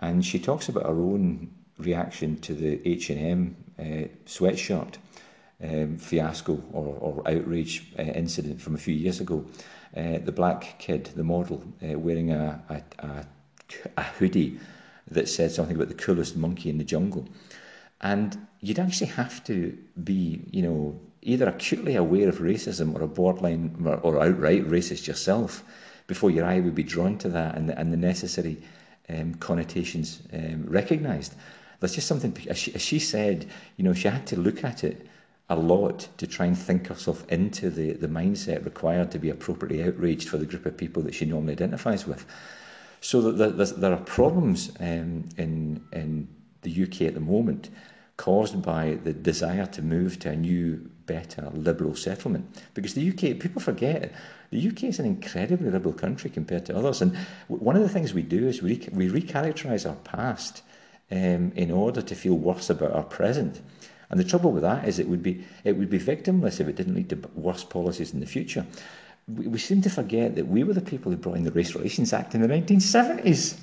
and 0.00 0.24
she 0.24 0.38
talks 0.38 0.68
about 0.68 0.84
her 0.84 1.00
own 1.00 1.50
reaction 1.78 2.38
to 2.40 2.54
the 2.54 2.80
H 2.88 3.10
and 3.10 3.20
M 3.20 3.56
uh, 3.78 4.08
sweatshirt 4.26 4.96
um, 5.62 5.96
fiasco 5.98 6.62
or, 6.72 6.96
or 7.00 7.28
outrage 7.28 7.92
uh, 7.98 8.02
incident 8.02 8.60
from 8.60 8.74
a 8.74 8.78
few 8.78 8.94
years 8.94 9.20
ago. 9.20 9.44
Uh, 9.96 10.18
the 10.18 10.32
black 10.32 10.78
kid, 10.78 11.06
the 11.16 11.24
model, 11.24 11.62
uh, 11.82 11.98
wearing 11.98 12.30
a, 12.30 12.62
a, 12.68 13.06
a, 13.06 13.26
a 13.96 14.02
hoodie 14.02 14.58
that 15.10 15.28
said 15.28 15.50
something 15.50 15.76
about 15.76 15.88
the 15.88 15.94
coolest 15.94 16.36
monkey 16.36 16.70
in 16.70 16.78
the 16.78 16.84
jungle. 16.84 17.28
And 18.00 18.46
you'd 18.60 18.78
actually 18.78 19.08
have 19.08 19.42
to 19.44 19.76
be, 20.02 20.40
you 20.50 20.62
know, 20.62 21.00
either 21.22 21.48
acutely 21.48 21.96
aware 21.96 22.28
of 22.28 22.38
racism 22.38 22.94
or 22.94 23.02
a 23.02 23.08
borderline 23.08 23.82
or, 23.84 23.96
or 23.96 24.22
outright 24.22 24.68
racist 24.68 25.06
yourself 25.06 25.64
before 26.06 26.30
your 26.30 26.44
eye 26.44 26.60
would 26.60 26.74
be 26.74 26.82
drawn 26.82 27.18
to 27.18 27.28
that 27.28 27.56
and 27.56 27.68
the, 27.68 27.78
and 27.78 27.92
the 27.92 27.96
necessary 27.96 28.56
um, 29.08 29.34
connotations 29.34 30.22
um, 30.32 30.64
recognised. 30.66 31.34
That's 31.80 31.94
just 31.94 32.08
something, 32.08 32.36
as 32.48 32.58
she, 32.58 32.74
as 32.74 32.82
she 32.82 32.98
said, 32.98 33.46
you 33.76 33.84
know, 33.84 33.92
she 33.92 34.08
had 34.08 34.26
to 34.28 34.36
look 34.36 34.64
at 34.64 34.84
it 34.84 35.06
a 35.50 35.56
lot 35.56 36.08
to 36.18 36.26
try 36.26 36.46
and 36.46 36.58
think 36.58 36.88
herself 36.88 37.26
into 37.28 37.70
the, 37.70 37.92
the 37.92 38.08
mindset 38.08 38.64
required 38.64 39.10
to 39.12 39.18
be 39.18 39.30
appropriately 39.30 39.82
outraged 39.82 40.28
for 40.28 40.36
the 40.36 40.46
group 40.46 40.66
of 40.66 40.76
people 40.76 41.02
that 41.02 41.14
she 41.14 41.24
normally 41.24 41.52
identifies 41.52 42.06
with. 42.06 42.26
So 43.00 43.32
that 43.32 43.76
there, 43.80 43.92
are 43.92 43.96
problems 43.98 44.72
um, 44.80 45.28
in, 45.36 45.80
in 45.92 46.28
the 46.62 46.82
UK 46.82 47.02
at 47.02 47.14
the 47.14 47.20
moment 47.20 47.70
caused 48.16 48.60
by 48.60 48.98
the 49.04 49.12
desire 49.12 49.66
to 49.66 49.80
move 49.80 50.18
to 50.18 50.30
a 50.30 50.36
new, 50.36 50.90
better, 51.06 51.48
liberal 51.54 51.94
settlement. 51.94 52.44
Because 52.74 52.94
the 52.94 53.08
UK, 53.08 53.38
people 53.38 53.60
forget, 53.60 54.12
the 54.50 54.68
UK 54.68 54.84
is 54.84 54.98
an 54.98 55.06
incredibly 55.06 55.70
liberal 55.70 55.94
country 55.94 56.28
compared 56.28 56.66
to 56.66 56.76
others. 56.76 57.00
And 57.00 57.16
one 57.46 57.76
of 57.76 57.82
the 57.82 57.88
things 57.88 58.12
we 58.12 58.22
do 58.22 58.48
is 58.48 58.60
we, 58.60 58.88
we 58.92 59.08
recharacterise 59.08 59.88
our 59.88 59.96
past 59.96 60.62
um, 61.10 61.52
in 61.54 61.70
order 61.70 62.02
to 62.02 62.14
feel 62.14 62.34
worse 62.34 62.68
about 62.70 62.92
our 62.92 63.04
present. 63.04 63.60
And 64.10 64.18
the 64.18 64.24
trouble 64.24 64.52
with 64.52 64.62
that 64.62 64.88
is 64.88 64.98
it 64.98 65.08
would 65.08 65.22
be 65.22 65.44
it 65.64 65.76
would 65.76 65.90
be 65.90 65.98
victimless 65.98 66.60
if 66.60 66.68
it 66.68 66.76
didn't 66.76 66.94
lead 66.94 67.10
to 67.10 67.16
worse 67.34 67.62
policies 67.62 68.14
in 68.14 68.20
the 68.20 68.26
future. 68.26 68.64
We, 69.28 69.46
we 69.46 69.58
seem 69.58 69.82
to 69.82 69.90
forget 69.90 70.34
that 70.36 70.46
we 70.46 70.64
were 70.64 70.74
the 70.74 70.80
people 70.80 71.12
who 71.12 71.18
brought 71.18 71.36
in 71.36 71.44
the 71.44 71.52
Race 71.52 71.74
Relations 71.74 72.12
Act 72.12 72.34
in 72.34 72.40
the 72.40 72.48
1970s. 72.48 73.58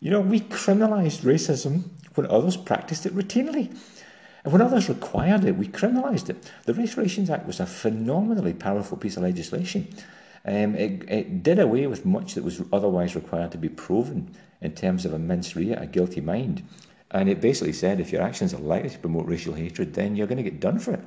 You 0.00 0.10
know, 0.10 0.20
we 0.20 0.40
criminalised 0.40 1.20
racism 1.20 1.84
when 2.14 2.26
others 2.26 2.56
practiced 2.56 3.06
it 3.06 3.14
routinely. 3.14 3.76
And 4.44 4.52
when 4.52 4.62
others 4.62 4.88
required 4.88 5.44
it, 5.44 5.56
we 5.56 5.68
criminalised 5.68 6.30
it. 6.30 6.50
The 6.64 6.74
Race 6.74 6.96
Relations 6.96 7.30
Act 7.30 7.46
was 7.46 7.60
a 7.60 7.66
phenomenally 7.66 8.54
powerful 8.54 8.96
piece 8.96 9.16
of 9.16 9.22
legislation. 9.22 9.88
Um, 10.44 10.74
it, 10.76 11.10
it, 11.10 11.42
did 11.42 11.58
away 11.58 11.86
with 11.86 12.06
much 12.06 12.34
that 12.34 12.44
was 12.44 12.62
otherwise 12.72 13.14
required 13.14 13.52
to 13.52 13.58
be 13.58 13.68
proven 13.68 14.30
in 14.60 14.72
terms 14.72 15.04
of 15.04 15.12
a 15.12 15.18
mens 15.18 15.54
rea, 15.54 15.72
a 15.72 15.86
guilty 15.86 16.20
mind. 16.20 16.62
And 17.10 17.28
it 17.28 17.40
basically 17.40 17.72
said 17.72 18.00
if 18.00 18.12
your 18.12 18.22
actions 18.22 18.54
are 18.54 18.60
likely 18.60 18.90
to 18.90 18.98
promote 18.98 19.26
racial 19.26 19.54
hatred, 19.54 19.94
then 19.94 20.14
you're 20.14 20.26
going 20.26 20.42
to 20.42 20.50
get 20.50 20.60
done 20.60 20.78
for 20.78 20.94
it. 20.94 21.00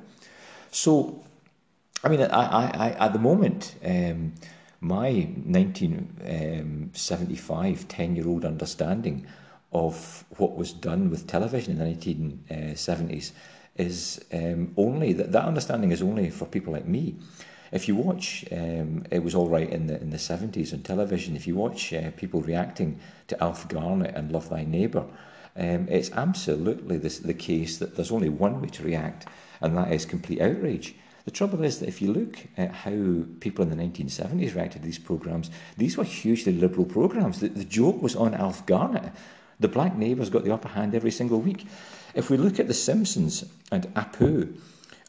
So, 0.72 1.24
I 2.04 2.10
mean, 2.10 2.22
I, 2.22 2.26
I, 2.26 2.88
I 2.88 2.90
at 3.06 3.14
the 3.14 3.20
moment, 3.20 3.76
um, 3.86 4.34
my 4.80 5.30
1975 5.46 7.88
10 7.88 8.16
year 8.16 8.28
old 8.28 8.44
understanding 8.44 9.28
of 9.72 10.26
what 10.38 10.56
was 10.56 10.74
done 10.74 11.12
with 11.12 11.28
television 11.28 11.74
in 11.74 11.80
the 11.80 11.86
1970s 11.96 13.34
is 13.76 14.20
um, 14.34 14.74
only 14.78 15.14
that 15.14 15.32
that 15.32 15.46
understanding 15.46 15.92
is 15.92 16.02
only 16.02 16.32
for 16.32 16.46
people 16.46 16.74
like 16.74 16.88
me. 16.88 17.18
If 17.72 17.88
you 17.88 17.96
watch, 17.96 18.46
um, 18.52 19.06
it 19.12 19.24
was 19.24 19.36
all 19.36 19.48
right 19.48 19.70
in 19.70 19.86
the 19.86 20.02
in 20.02 20.10
the 20.10 20.18
70s 20.18 20.74
on 20.74 20.82
television. 20.82 21.36
If 21.36 21.46
you 21.46 21.54
watch 21.56 21.94
uh, 21.94 22.10
people 22.18 22.42
reacting 22.42 23.00
to 23.28 23.40
Alf 23.44 23.68
Garnett 23.70 24.16
and 24.16 24.32
Love 24.32 24.50
Thy 24.50 24.66
Neighbour, 24.66 25.06
um, 25.56 25.88
it's 25.88 26.10
absolutely 26.12 26.98
the 26.98 27.34
case 27.34 27.78
that 27.78 27.96
there's 27.96 28.12
only 28.12 28.30
one 28.30 28.60
way 28.60 28.70
to 28.70 28.84
react, 28.84 29.28
and 29.62 29.78
that 29.78 29.94
is 29.94 30.06
complete 30.06 30.42
outrage. 30.42 30.96
The 31.26 31.32
trouble 31.32 31.64
is 31.64 31.80
that 31.80 31.88
if 31.88 32.02
you 32.02 32.12
look 32.12 32.38
at 32.58 32.72
how 32.72 33.26
people 33.40 33.64
in 33.64 33.70
the 33.70 33.84
1970s 33.84 34.56
reacted 34.56 34.82
to 34.82 34.86
these 34.86 35.00
programs, 35.00 35.52
these 35.78 35.98
were 35.98 36.04
hugely 36.04 36.54
liberal 36.54 36.86
programs. 36.86 37.40
The, 37.40 37.50
the 37.50 37.64
joke 37.64 38.02
was 38.02 38.16
on 38.16 38.34
Alf 38.34 38.66
Garnett. 38.66 39.14
The 39.60 39.68
black 39.68 39.96
neighbours 39.96 40.32
got 40.32 40.44
the 40.44 40.54
upper 40.54 40.70
hand 40.70 40.96
every 40.96 41.12
single 41.12 41.40
week. 41.40 41.68
If 42.16 42.30
we 42.30 42.38
look 42.38 42.60
at 42.60 42.68
The 42.68 42.74
Simpsons 42.74 43.46
and 43.72 43.94
Apu, 43.94 44.58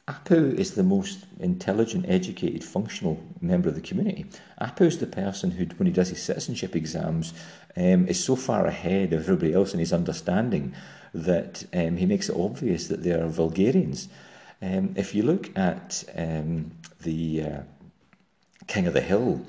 Apu 0.09 0.59
is 0.59 0.75
the 0.75 0.83
most 0.83 1.25
intelligent, 1.39 2.05
educated, 2.09 2.63
functional 2.63 3.23
member 3.41 3.69
of 3.69 3.77
the 3.77 3.81
community. 3.81 4.27
Apu 4.61 4.83
is 4.83 4.99
the 4.99 5.07
person 5.07 5.51
who, 5.53 5.65
when 5.77 5.87
he 5.87 5.93
does 5.93 6.09
his 6.09 6.21
citizenship 6.21 6.77
exams, 6.77 7.33
um, 7.77 8.07
is 8.09 8.23
so 8.23 8.37
far 8.37 8.67
ahead 8.67 9.13
of 9.13 9.23
everybody 9.23 9.55
else 9.55 9.73
in 9.73 9.81
his 9.81 9.93
understanding 9.93 10.75
that 11.15 11.65
um, 11.73 11.97
he 11.97 12.05
makes 12.05 12.29
it 12.29 12.37
obvious 12.37 12.89
that 12.89 13.03
they 13.03 13.13
are 13.13 13.29
vulgarians. 13.29 14.09
Um, 14.63 14.95
if 14.97 15.13
you 15.13 15.25
look 15.25 15.57
at 15.59 16.05
um, 16.15 16.71
the 17.03 17.43
uh, 17.43 17.61
King 18.69 18.87
of 18.87 18.95
the 18.95 19.01
Hill, 19.01 19.45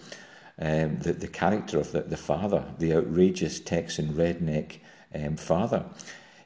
um, 0.59 0.97
the, 0.97 1.13
the 1.13 1.27
character 1.27 1.79
of 1.79 1.91
the, 1.91 2.01
the 2.01 2.17
father, 2.17 2.65
the 2.79 2.95
outrageous 2.95 3.59
Texan 3.59 4.13
redneck 4.13 4.79
um, 5.13 5.35
father, 5.35 5.85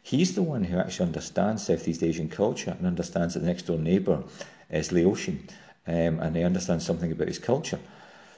he's 0.04 0.36
the 0.36 0.44
one 0.44 0.66
who 0.66 0.78
actually 0.78 1.06
understands 1.06 1.66
Southeast 1.66 2.04
Asian 2.04 2.28
culture 2.28 2.76
and 2.78 2.86
understands 2.86 3.34
that 3.34 3.40
the 3.40 3.48
next 3.48 3.68
door 3.68 3.78
neighbour 3.78 4.22
is 4.70 4.92
Laotian 4.92 5.48
um, 5.88 6.20
and 6.20 6.36
he 6.36 6.44
understands 6.44 6.86
something 6.86 7.12
about 7.14 7.30
his 7.30 7.40
culture. 7.40 7.80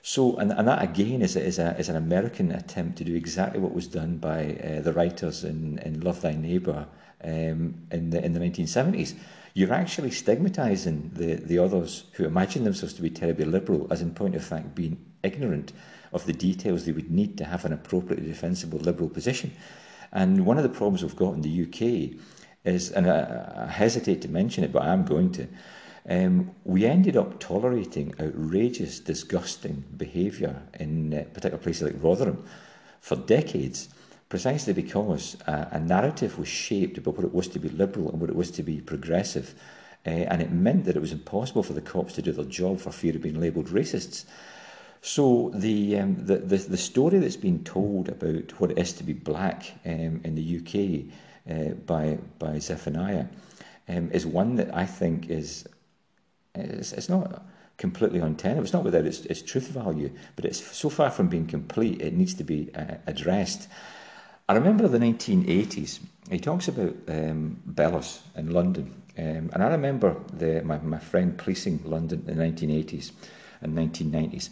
So, 0.04 0.38
and, 0.38 0.52
and 0.52 0.68
that 0.68 0.84
again 0.84 1.24
is, 1.24 1.36
is, 1.36 1.58
a, 1.58 1.76
is 1.78 1.90
an 1.90 1.96
American 1.96 2.52
attempt 2.52 3.00
to 3.00 3.04
do 3.04 3.16
exactly 3.16 3.60
what 3.60 3.74
was 3.74 3.88
done 3.88 4.18
by 4.18 4.56
uh, 4.64 4.82
the 4.82 4.94
writers 4.94 5.44
in, 5.44 5.80
in 5.80 6.02
Love 6.02 6.22
Thy 6.22 6.34
Neighbour 6.34 6.86
um, 7.24 7.76
in, 7.92 8.12
the, 8.12 8.24
in 8.24 8.34
the 8.34 8.40
1970s. 8.40 9.16
You're 9.54 9.74
actually 9.74 10.12
stigmatising 10.12 11.16
the, 11.16 11.36
the 11.36 11.60
others 11.60 12.06
who 12.14 12.26
imagine 12.26 12.64
themselves 12.64 12.94
to 12.94 13.02
be 13.02 13.10
terribly 13.10 13.46
liberal 13.46 13.88
as, 13.90 14.02
in 14.02 14.14
point 14.14 14.36
of 14.36 14.44
fact, 14.44 14.76
being 14.76 14.98
ignorant 15.24 15.74
of 16.14 16.26
the 16.26 16.34
details 16.34 16.86
they 16.86 16.92
would 16.92 17.12
need 17.12 17.38
to 17.38 17.46
have 17.46 17.66
an 17.66 17.74
appropriately 17.74 18.28
defensible 18.28 18.80
liberal 18.80 19.10
position. 19.10 19.52
And 20.12 20.46
one 20.46 20.58
of 20.58 20.64
the 20.64 20.70
problems 20.70 21.04
we've 21.04 21.16
got 21.16 21.34
in 21.34 21.42
the 21.42 21.64
UK 21.64 22.20
is, 22.66 22.92
and 22.92 23.10
I, 23.10 23.66
I 23.66 23.68
hesitate 23.68 24.22
to 24.24 24.30
mention 24.30 24.64
it, 24.64 24.72
but 24.72 24.84
I'm 24.84 25.06
going 25.06 25.32
to, 25.34 25.48
um, 26.10 26.52
we 26.64 26.86
ended 26.86 27.18
up 27.18 27.40
tolerating 27.40 28.14
outrageous, 28.20 29.00
disgusting 29.00 29.84
behaviour 29.98 30.62
in 30.80 31.14
uh, 31.14 31.24
particular 31.34 31.58
places 31.58 31.84
like 31.84 32.04
Rotherham 32.04 32.44
for 33.02 33.16
decades, 33.16 33.90
precisely 34.30 34.74
because 34.74 35.36
uh, 35.48 35.66
a 35.72 35.80
narrative 35.80 36.38
was 36.38 36.48
shaped 36.48 36.98
about 36.98 37.18
what 37.18 37.26
it 37.26 37.34
was 37.34 37.48
to 37.50 37.60
be 37.60 37.70
liberal 37.70 38.10
and 38.10 38.22
what 38.22 38.30
it 38.30 38.36
was 38.36 38.52
to 38.52 38.64
be 38.64 38.80
progressive. 38.80 39.56
Uh, 40.06 40.12
and 40.12 40.42
it 40.42 40.52
meant 40.52 40.86
that 40.86 40.96
it 40.96 41.02
was 41.02 41.12
impossible 41.12 41.64
for 41.64 41.74
the 41.74 41.82
cops 41.82 42.14
to 42.14 42.22
do 42.22 42.32
their 42.32 42.46
job 42.46 42.80
for 42.80 42.92
fear 42.92 43.16
of 43.16 43.22
being 43.22 43.40
labelled 43.40 43.68
racists. 43.68 44.26
So 45.02 45.52
the, 45.54 45.98
um, 46.00 46.26
the, 46.26 46.38
the 46.38 46.58
the 46.58 46.78
story 46.78 47.20
that's 47.20 47.38
been 47.38 47.64
told 47.64 48.10
about 48.10 48.60
what 48.60 48.72
it 48.72 48.78
is 48.78 48.94
to 48.94 49.04
be 49.04 49.14
black 49.14 49.74
um, 49.86 50.22
in 50.24 50.36
the 50.36 50.58
UK 50.60 51.14
uh, 51.50 51.74
by 51.74 52.18
by 52.38 52.60
Zephaniah 52.60 53.26
um, 53.88 54.12
is 54.12 54.26
one 54.26 54.56
that 54.56 54.76
I 54.76 54.86
think 54.86 55.30
is 55.30 55.66
it's, 56.56 56.92
it's 56.92 57.10
not 57.10 57.46
completely 57.78 58.20
untenable. 58.20 58.64
It's 58.64 58.74
not 58.74 58.84
without 58.84 59.06
its, 59.06 59.22
its 59.22 59.42
truth 59.42 59.68
value, 59.70 60.12
but 60.36 60.46
it's 60.46 60.66
so 60.76 60.90
far 60.90 61.10
from 61.10 61.30
being 61.30 61.48
complete. 61.48 62.02
It 62.02 62.14
needs 62.14 62.34
to 62.36 62.44
be 62.44 62.70
uh, 62.76 62.96
addressed. 63.08 63.70
I 64.50 64.54
remember 64.54 64.88
the 64.88 64.98
1980s. 64.98 66.00
He 66.32 66.40
talks 66.40 66.68
about 66.68 66.96
um, 67.08 67.62
Bellos 67.72 68.22
in 68.36 68.50
London, 68.50 69.00
um, 69.16 69.52
and 69.54 69.62
I 69.62 69.68
remember 69.68 70.16
the, 70.34 70.64
my 70.64 70.80
my 70.80 70.98
friend 70.98 71.38
policing 71.38 71.82
London 71.86 72.26
in 72.28 72.36
the 72.36 72.44
1980s 72.44 73.12
and 73.62 73.78
1990s. 73.78 74.50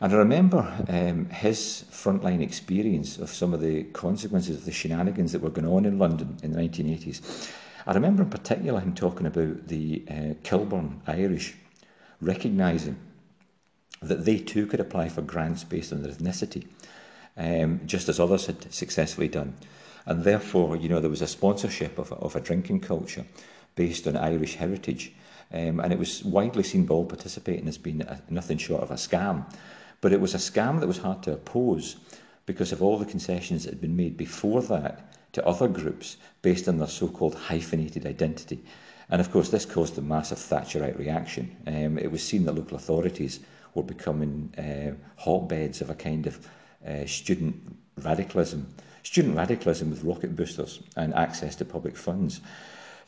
And 0.00 0.14
I 0.14 0.16
remember 0.16 0.60
um, 0.88 1.26
his 1.26 1.84
frontline 1.92 2.40
experience 2.40 3.18
of 3.18 3.28
some 3.28 3.52
of 3.52 3.60
the 3.60 3.84
consequences 3.92 4.56
of 4.56 4.64
the 4.64 4.72
shenanigans 4.72 5.32
that 5.32 5.42
were 5.42 5.50
going 5.50 5.68
on 5.68 5.84
in 5.84 5.98
London 5.98 6.38
in 6.42 6.52
the 6.52 6.58
1980s. 6.58 7.50
I 7.86 7.92
remember 7.92 8.22
in 8.22 8.30
particular 8.30 8.80
him 8.80 8.94
talking 8.94 9.26
about 9.26 9.68
the 9.68 10.02
uh, 10.10 10.34
Kilburn 10.44 11.02
Irish, 11.06 11.56
recognising 12.22 12.96
that 14.00 14.24
they 14.24 14.38
too 14.38 14.66
could 14.66 14.80
apply 14.80 15.10
for 15.10 15.20
grants 15.20 15.62
based 15.62 15.92
on 15.92 16.02
their 16.02 16.12
ethnicity, 16.12 16.66
um, 17.36 17.80
just 17.86 18.08
as 18.08 18.20
others 18.20 18.46
had 18.46 18.72
successfully 18.72 19.28
done. 19.28 19.54
And 20.06 20.24
therefore, 20.24 20.76
you 20.76 20.88
know, 20.88 21.00
there 21.00 21.10
was 21.10 21.22
a 21.22 21.26
sponsorship 21.26 21.98
of 21.98 22.12
of 22.12 22.36
a 22.36 22.40
drinking 22.40 22.80
culture 22.80 23.24
based 23.74 24.06
on 24.06 24.16
Irish 24.16 24.56
heritage. 24.56 25.12
Um, 25.52 25.80
and 25.80 25.92
it 25.92 25.98
was 25.98 26.24
widely 26.24 26.62
seen 26.62 26.86
by 26.86 26.94
all 26.94 27.06
participating 27.06 27.66
as 27.66 27.78
being 27.78 28.02
a, 28.02 28.22
nothing 28.30 28.58
short 28.58 28.82
of 28.82 28.90
a 28.90 28.94
scam. 28.94 29.44
But 30.00 30.12
it 30.12 30.20
was 30.20 30.34
a 30.34 30.38
scam 30.38 30.80
that 30.80 30.86
was 30.86 30.98
hard 30.98 31.22
to 31.24 31.32
oppose 31.32 31.96
because 32.46 32.72
of 32.72 32.82
all 32.82 32.98
the 32.98 33.04
concessions 33.04 33.64
that 33.64 33.70
had 33.70 33.80
been 33.80 33.96
made 33.96 34.16
before 34.16 34.62
that 34.62 35.12
to 35.32 35.46
other 35.46 35.68
groups 35.68 36.16
based 36.42 36.68
on 36.68 36.78
their 36.78 36.88
so-called 36.88 37.34
hyphenated 37.34 38.06
identity. 38.06 38.62
And 39.10 39.20
of 39.20 39.30
course, 39.30 39.50
this 39.50 39.66
caused 39.66 39.98
a 39.98 40.02
massive 40.02 40.38
Thatcherite 40.38 40.98
reaction. 40.98 41.56
Um, 41.66 41.98
it 41.98 42.10
was 42.10 42.22
seen 42.22 42.44
that 42.44 42.54
local 42.54 42.76
authorities 42.76 43.40
were 43.74 43.82
becoming 43.82 44.52
uh, 44.56 44.94
hotbeds 45.20 45.80
of 45.80 45.90
a 45.90 45.94
kind 45.94 46.26
of 46.26 46.46
uh, 46.86 47.06
student 47.06 47.76
radicalism, 48.02 48.66
student 49.02 49.36
radicalism 49.36 49.90
with 49.90 50.04
rocket 50.04 50.34
boosters 50.36 50.80
and 50.96 51.14
access 51.14 51.56
to 51.56 51.64
public 51.64 51.96
funds. 51.96 52.40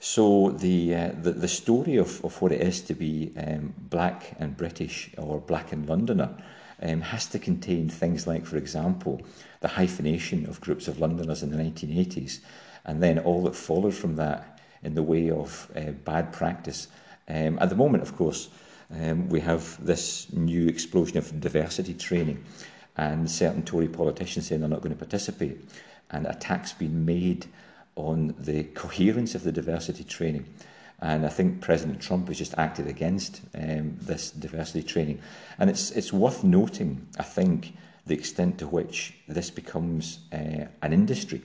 So 0.01 0.51
the, 0.51 0.95
uh, 0.95 1.11
the, 1.21 1.33
the 1.33 1.49
story 1.49 1.97
of, 1.97 2.25
of 2.25 2.41
what 2.43 2.53
it 2.53 2.61
is 2.61 2.81
to 2.83 2.95
be 2.95 3.33
um, 3.37 3.73
black 3.79 4.35
and 4.39 4.57
British 4.57 5.11
or 5.17 5.41
black 5.41 5.73
and 5.73 5.89
Londoner 5.89 6.31
um, 6.83 7.01
has 7.01 7.27
to 7.27 7.39
contain 7.39 7.89
things 7.89 8.27
like, 8.27 8.45
for 8.45 8.57
example, 8.57 9.23
the 9.61 9.69
hyphenation 9.69 10.47
of 10.47 10.61
groups 10.61 10.89
of 10.89 10.99
Londoners 10.99 11.43
in 11.43 11.51
the 11.51 11.57
1980s, 11.57 12.41
and 12.85 13.01
then 13.03 13.21
all 13.21 13.43
that 13.45 13.55
followed 13.55 13.95
from 13.95 14.17
that 14.17 14.59
in 14.83 14.95
the 14.97 15.03
way 15.03 15.31
of 15.31 15.71
uh, 15.77 15.93
bad 16.05 16.33
practice 16.33 16.89
Um, 17.29 17.59
at 17.61 17.69
the 17.69 17.77
moment, 17.77 18.03
of 18.03 18.17
course, 18.17 18.49
um, 18.91 19.29
we 19.29 19.41
have 19.41 19.85
this 19.85 20.33
new 20.33 20.67
explosion 20.69 21.19
of 21.19 21.41
diversity 21.41 21.95
training 21.95 22.45
and 22.97 23.31
certain 23.31 23.63
Tory 23.63 23.89
politicians 23.89 24.47
saying 24.47 24.61
they're 24.61 24.71
not 24.71 24.83
going 24.83 24.95
to 24.95 24.99
participate 24.99 25.59
and 26.11 26.27
attacks 26.27 26.73
being 26.73 27.05
made 27.05 27.47
on 27.97 28.35
the 28.39 28.65
coherence 28.75 29.35
of 29.35 29.43
the 29.43 29.53
diversity 29.53 30.05
training. 30.05 30.47
And 31.01 31.27
I 31.27 31.31
think 31.31 31.61
President 31.61 32.01
Trump 32.01 32.29
has 32.29 32.39
just 32.39 32.55
acted 32.59 32.87
against 32.87 33.41
um, 33.55 33.97
this 34.01 34.31
diversity 34.31 34.85
training. 34.85 35.21
And 35.59 35.69
it's, 35.69 35.91
it's 35.91 36.13
worth 36.13 36.45
noting, 36.45 37.09
I 37.19 37.25
think, 37.25 37.75
the 38.07 38.15
extent 38.15 38.59
to 38.59 38.69
which 38.69 39.15
this 39.27 39.51
becomes 39.51 40.21
uh, 40.33 40.67
an 40.83 40.93
industry. 40.93 41.43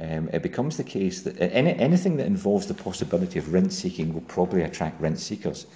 Um, 0.00 0.28
it 0.32 0.42
becomes 0.42 0.76
the 0.76 0.84
case 0.84 1.22
that 1.22 1.40
any, 1.40 1.74
anything 1.74 2.16
that 2.18 2.26
involves 2.26 2.66
the 2.66 2.74
possibility 2.74 3.38
of 3.38 3.52
rent 3.52 3.72
seeking 3.72 4.12
will 4.12 4.22
probably 4.22 4.62
attract 4.62 5.00
rent 5.00 5.18
seekers. 5.18 5.66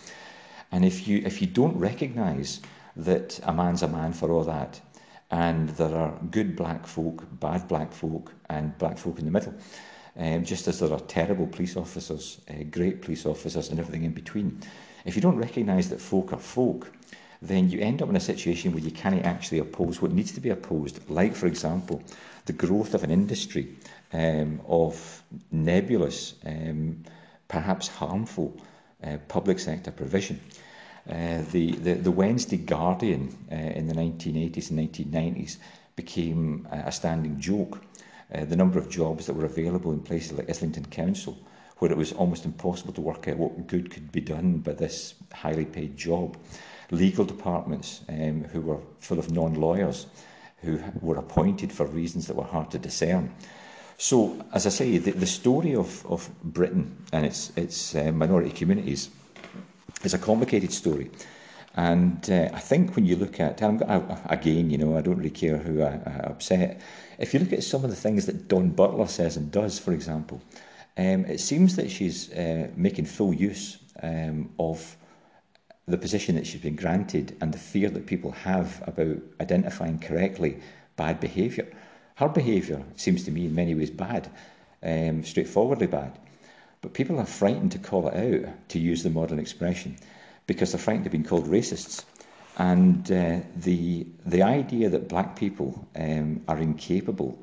And 0.73 0.85
if 0.85 1.09
you, 1.09 1.23
if 1.25 1.41
you 1.41 1.47
don't 1.47 1.77
recognise 1.77 2.61
that 2.97 3.41
a 3.45 3.53
man's 3.53 3.83
a 3.83 3.89
man 3.89 4.13
for 4.13 4.31
all 4.31 4.45
that, 4.45 4.81
and 5.31 5.69
there 5.71 5.95
are 5.95 6.19
good 6.31 6.55
black 6.57 6.87
folk, 6.87 7.25
bad 7.41 7.67
black 7.69 7.93
folk, 7.93 8.33
and 8.49 8.77
black 8.79 8.99
folk 8.99 9.19
in 9.19 9.25
the 9.25 9.31
middle, 9.31 9.55
um, 10.17 10.45
just 10.45 10.69
as 10.69 10.81
there 10.81 10.93
are 10.93 11.01
terrible 11.01 11.47
police 11.47 11.77
officers, 11.77 12.41
uh, 12.51 12.63
great 12.71 13.03
police 13.03 13.27
officers, 13.27 13.71
and 13.71 13.79
everything 13.79 14.05
in 14.05 14.13
between. 14.13 14.61
If 15.05 15.17
you 15.17 15.23
don't 15.23 15.37
recognise 15.37 15.89
that 15.91 16.01
folk 16.01 16.33
are 16.33 16.39
folk, 16.39 16.93
then 17.43 17.71
you 17.71 17.81
end 17.81 18.03
up 18.03 18.09
in 18.09 18.17
a 18.17 18.21
situation 18.21 18.73
where 18.73 18.83
you 18.83 18.91
can't 18.91 19.25
actually 19.25 19.59
oppose 19.59 20.01
what 20.01 20.13
needs 20.13 20.33
to 20.33 20.41
be 20.41 20.51
opposed, 20.51 21.09
like, 21.11 21.35
for 21.35 21.47
example, 21.47 22.03
the 22.47 22.53
growth 22.53 22.95
of 22.95 23.05
an 23.05 23.11
industry 23.11 23.69
um, 24.13 24.61
of 24.67 25.23
nebulous, 25.51 26.35
um, 26.47 27.03
perhaps 27.49 27.89
harmful 27.89 28.57
uh, 29.05 29.19
public 29.29 29.59
sector 29.59 29.91
provision. 29.91 30.41
Uh, 31.09 31.43
the, 31.53 31.73
the, 31.73 31.95
the 31.95 32.11
Wednesday 32.11 32.57
Guardian 32.57 33.37
uh, 33.53 33.55
in 33.55 33.87
the 33.87 33.95
1980s 33.95 34.71
and 34.71 34.79
1990s 34.79 35.59
became 35.95 36.67
a 36.71 36.91
standing 36.93 37.41
joke 37.41 37.81
uh, 38.35 38.45
the 38.45 38.57
number 38.57 38.79
of 38.79 38.89
jobs 38.89 39.27
that 39.27 39.35
were 39.35 39.45
available 39.45 39.93
in 39.93 40.01
places 40.01 40.33
like 40.33 40.51
Islington 40.51 40.87
Council, 40.87 41.39
where 41.79 41.91
it 41.91 41.97
was 41.97 42.13
almost 42.13 42.45
impossible 42.45 42.93
to 42.95 43.01
work 43.01 43.29
out 43.29 43.37
what 43.37 43.67
good 43.67 43.91
could 43.91 44.11
be 44.11 44.21
done 44.21 44.59
by 44.59 44.73
this 44.73 45.15
highly 45.33 45.65
paid 45.65 45.97
job. 45.97 46.37
Legal 46.91 47.25
departments 47.25 48.01
um, 48.09 48.45
who 48.45 48.61
were 48.61 48.81
full 49.01 49.19
of 49.19 49.31
non-lawyers, 49.31 50.07
who 50.59 50.81
were 51.01 51.19
appointed 51.19 51.73
for 51.73 51.87
reasons 51.87 52.27
that 52.27 52.37
were 52.37 52.45
hard 52.45 52.71
to 52.71 52.79
discern. 52.79 53.33
So, 53.99 54.45
as 54.53 54.67
I 54.67 54.71
say, 54.71 54.99
the, 54.99 55.13
the 55.13 55.27
story 55.27 55.75
of, 55.75 56.05
of 56.07 56.29
Britain 56.43 56.97
and 57.13 57.25
its, 57.25 57.53
its 57.57 57.95
uh, 57.95 58.13
minority 58.13 58.51
communities 58.51 59.11
is 60.07 60.15
a 60.15 60.19
complicated 60.19 60.73
story. 60.73 61.11
And 61.75 62.31
uh, 62.31 62.49
I 62.55 62.61
think 62.61 62.97
when 62.97 63.05
you 63.05 63.17
look 63.17 63.39
at, 63.39 63.61
and 63.61 63.83
I, 63.83 64.01
again, 64.31 64.71
you 64.71 64.79
know, 64.79 64.97
I 64.97 65.03
don't 65.03 65.19
really 65.19 65.29
care 65.29 65.59
who 65.59 65.83
I, 65.83 66.01
I 66.07 66.15
upset. 66.33 66.81
If 67.19 67.35
you 67.35 67.41
look 67.41 67.53
at 67.53 67.63
some 67.63 67.85
of 67.85 67.91
the 67.91 67.97
things 67.97 68.25
that 68.27 68.49
Dawn 68.49 68.71
Butler 68.71 69.07
says 69.07 69.37
and 69.37 69.53
does, 69.53 69.79
for 69.79 69.93
example, 69.93 70.41
um, 70.97 71.27
it 71.27 71.41
seems 71.41 71.77
that 71.77 71.91
she's 71.91 72.33
uh, 72.33 72.69
making 72.77 73.05
full 73.05 73.35
use 73.35 73.77
um, 74.03 74.51
of 74.59 74.97
the 75.87 75.99
position 75.99 76.35
that 76.37 76.47
she's 76.47 76.63
been 76.63 76.77
granted 76.77 77.37
and 77.41 77.53
the 77.53 77.59
fear 77.59 77.91
that 77.91 78.07
people 78.07 78.31
have 78.31 78.83
about 78.87 79.19
identifying 79.41 79.99
correctly 79.99 80.59
bad 80.97 81.21
behaviour. 81.21 81.69
Her 82.15 82.29
behaviour 82.29 82.83
seems 82.97 83.25
to 83.25 83.31
me 83.31 83.45
in 83.45 83.55
many 83.55 83.75
ways 83.75 83.91
bad, 83.91 84.31
um, 84.83 85.23
straightforwardly 85.25 85.87
bad. 85.89 86.19
But 86.81 86.95
people 86.95 87.19
are 87.19 87.27
frightened 87.27 87.73
to 87.73 87.79
call 87.79 88.09
it 88.09 88.15
out, 88.15 88.69
to 88.69 88.79
use 88.79 89.03
the 89.03 89.11
modern 89.11 89.39
expression 89.39 89.97
because 90.47 90.73
they're 90.73 90.81
frightened 90.81 91.07
of 91.07 91.13
being 91.13 91.25
called 91.25 91.49
racists. 91.49 92.05
And 92.59 93.11
uh, 93.11 93.41
the, 93.57 94.07
the 94.25 94.43
idea 94.43 94.89
that 94.91 95.09
black 95.09 95.37
people 95.37 95.87
um, 95.95 96.43
are 96.49 96.59
incapable 96.59 97.39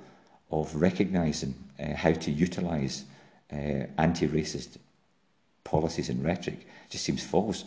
of 0.50 0.76
recognising 0.76 1.56
uh, 1.80 1.94
how 1.96 2.14
to 2.14 2.32
utilise 2.32 3.06
uh, 3.52 3.86
anti 3.98 4.28
racist 4.28 4.78
policies 5.64 6.10
and 6.10 6.24
rhetoric 6.24 6.66
just 6.90 7.04
seems 7.04 7.24
false. 7.24 7.64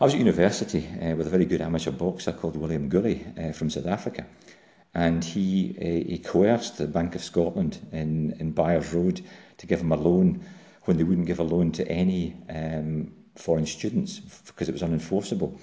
I 0.00 0.04
was 0.04 0.14
at 0.14 0.20
university 0.20 0.86
uh, 1.02 1.14
with 1.14 1.26
a 1.26 1.30
very 1.30 1.44
good 1.44 1.60
amateur 1.60 1.90
boxer 1.90 2.32
called 2.32 2.56
William 2.56 2.88
Gully 2.88 3.26
uh, 3.38 3.52
from 3.52 3.68
South 3.68 3.86
Africa, 3.86 4.26
and 4.94 5.22
he, 5.22 5.76
uh, 5.78 6.08
he 6.08 6.18
coerced 6.18 6.78
the 6.78 6.86
Bank 6.86 7.14
of 7.14 7.22
Scotland 7.22 7.78
in, 7.92 8.34
in 8.40 8.52
Byres 8.52 8.94
Road 8.94 9.20
to 9.58 9.66
give 9.66 9.80
him 9.80 9.92
a 9.92 9.96
loan 9.96 10.44
when 10.84 10.96
they 10.96 11.04
wouldn't 11.04 11.26
give 11.26 11.38
a 11.38 11.44
loan 11.44 11.72
to 11.72 11.88
any 11.88 12.36
um, 12.48 13.12
foreign 13.36 13.66
students 13.66 14.20
because 14.46 14.68
it 14.68 14.72
was 14.72 14.82
unenforceable. 14.82 15.58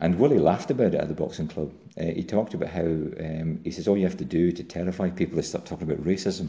And 0.00 0.18
Willie 0.18 0.38
laughed 0.38 0.70
about 0.70 0.94
it 0.94 1.00
at 1.00 1.08
the 1.08 1.14
boxing 1.14 1.48
club. 1.48 1.72
Uh, 1.98 2.04
he 2.04 2.24
talked 2.24 2.54
about 2.54 2.70
how 2.70 2.82
um, 2.84 3.60
he 3.64 3.70
says 3.70 3.86
all 3.86 3.98
you 3.98 4.04
have 4.04 4.16
to 4.16 4.24
do 4.24 4.50
to 4.52 4.64
terrify 4.64 5.10
people 5.10 5.38
is 5.38 5.48
start 5.48 5.66
talking 5.66 5.90
about 5.90 6.04
racism, 6.04 6.48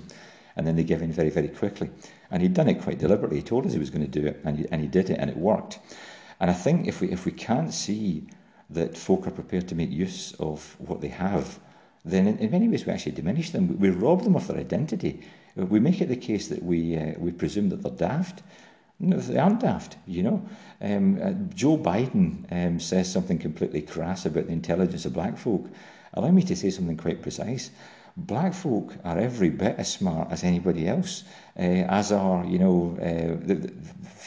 and 0.56 0.66
then 0.66 0.78
they 0.78 0.84
give 0.84 1.02
in 1.02 1.12
very, 1.12 1.30
very 1.30 1.50
quickly. 1.50 1.90
And 2.30 2.42
he'd 2.42 2.54
done 2.54 2.70
it 2.70 2.82
quite 2.82 3.00
deliberately. 3.00 3.38
He 3.38 3.44
told 3.44 3.66
us 3.66 3.74
he 3.74 3.80
was 3.80 3.90
going 3.90 4.10
to 4.10 4.20
do 4.20 4.26
it, 4.26 4.40
and 4.46 4.60
he, 4.60 4.66
and 4.72 4.82
he 4.82 4.88
did 4.88 5.10
it, 5.10 5.18
and 5.20 5.30
it 5.30 5.36
worked. 5.36 5.80
And 6.40 6.50
I 6.50 6.54
think 6.54 6.88
if 6.88 7.02
we 7.02 7.10
if 7.12 7.26
we 7.26 7.32
can't 7.34 7.74
see 7.74 8.28
that 8.70 8.98
folk 8.98 9.28
are 9.28 9.32
prepared 9.32 9.68
to 9.68 9.76
make 9.76 9.92
use 9.92 10.34
of 10.40 10.76
what 10.80 11.02
they 11.02 11.10
have, 11.10 11.60
then 12.06 12.28
in, 12.28 12.38
in 12.40 12.52
many 12.52 12.70
ways 12.70 12.86
we 12.86 12.94
actually 12.94 13.12
diminish 13.12 13.50
them. 13.52 13.78
We 13.80 13.90
rob 13.90 14.24
them 14.24 14.36
of 14.36 14.48
their 14.48 14.58
identity. 14.58 15.22
We 15.56 15.80
make 15.80 16.02
it 16.02 16.10
the 16.10 16.16
case 16.16 16.48
that 16.48 16.64
we 16.64 16.98
uh, 16.98 17.14
we 17.18 17.32
presume 17.32 17.70
that 17.70 17.84
they're 17.84 18.10
daft. 18.10 18.44
No, 19.00 19.18
they 19.18 19.40
aren't 19.40 19.62
daft, 19.62 19.98
you 20.06 20.22
know. 20.22 20.48
Um, 20.80 21.20
uh, 21.22 21.32
Joe 21.56 21.78
Biden 21.78 22.46
um, 22.52 22.80
says 22.80 23.12
something 23.12 23.40
completely 23.40 23.82
crass 23.82 24.26
about 24.26 24.46
the 24.46 24.54
intelligence 24.54 25.06
of 25.06 25.14
black 25.14 25.38
folk. 25.38 25.68
Allow 26.14 26.32
me 26.32 26.44
to 26.44 26.56
say 26.56 26.70
something 26.70 26.98
quite 26.98 27.22
precise. 27.22 27.72
Black 28.18 28.54
folk 28.54 28.94
are 29.04 29.18
every 29.18 29.50
bit 29.50 29.76
as 29.78 29.92
smart 29.92 30.32
as 30.32 30.44
anybody 30.44 30.88
else, 30.88 31.24
uh, 31.58 31.62
as 31.62 32.12
are, 32.12 32.46
you 32.46 32.60
know, 32.60 32.98
uh, 33.02 33.40
the, 33.48 33.56
the 33.56 33.74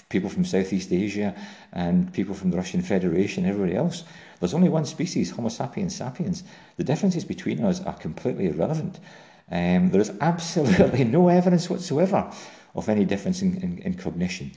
people 0.08 0.30
from 0.30 0.44
Southeast 0.44 0.90
Asia 0.90 1.34
and 1.72 2.12
people 2.12 2.34
from 2.34 2.50
the 2.50 2.56
Russian 2.56 2.82
Federation, 2.82 3.44
everybody 3.44 3.76
else. 3.76 4.04
There's 4.40 4.54
only 4.54 4.70
one 4.70 4.86
species, 4.86 5.30
Homo 5.30 5.50
sapiens 5.50 5.94
sapiens. 5.94 6.44
The 6.76 6.84
differences 6.84 7.24
between 7.24 7.62
us 7.62 7.80
are 7.82 7.94
completely 7.94 8.46
irrelevant. 8.48 8.98
Um, 9.50 9.90
there 9.90 10.00
is 10.00 10.12
absolutely 10.20 11.04
no 11.18 11.28
evidence 11.28 11.68
whatsoever 11.68 12.30
of 12.74 12.88
any 12.88 13.04
difference 13.04 13.42
in, 13.42 13.56
in, 13.62 13.78
in 13.78 13.94
cognition. 13.94 14.52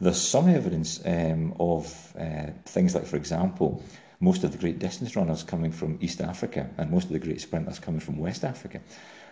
There's 0.00 0.20
some 0.20 0.48
evidence 0.48 1.00
um, 1.04 1.54
of 1.58 2.14
uh, 2.18 2.52
things 2.64 2.94
like, 2.94 3.04
for 3.04 3.16
example, 3.16 3.82
most 4.20 4.44
of 4.44 4.52
the 4.52 4.58
great 4.58 4.78
distance 4.78 5.16
runners 5.16 5.42
coming 5.42 5.72
from 5.72 5.98
East 6.00 6.20
Africa 6.20 6.68
and 6.78 6.90
most 6.90 7.04
of 7.04 7.12
the 7.12 7.18
great 7.18 7.40
sprinters 7.40 7.78
coming 7.78 8.00
from 8.00 8.18
West 8.18 8.44
Africa. 8.44 8.80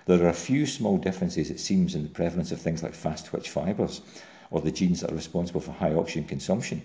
There 0.06 0.24
are 0.24 0.28
a 0.28 0.34
few 0.34 0.66
small 0.66 0.98
differences, 0.98 1.50
it 1.50 1.60
seems, 1.60 1.94
in 1.94 2.02
the 2.02 2.08
prevalence 2.08 2.52
of 2.52 2.60
things 2.60 2.82
like 2.82 2.94
fast 2.94 3.26
twitch 3.26 3.50
fibres 3.50 4.02
or 4.50 4.60
the 4.60 4.70
genes 4.70 5.00
that 5.00 5.10
are 5.10 5.16
responsible 5.16 5.60
for 5.60 5.72
high 5.72 5.94
oxygen 5.94 6.24
consumption. 6.24 6.82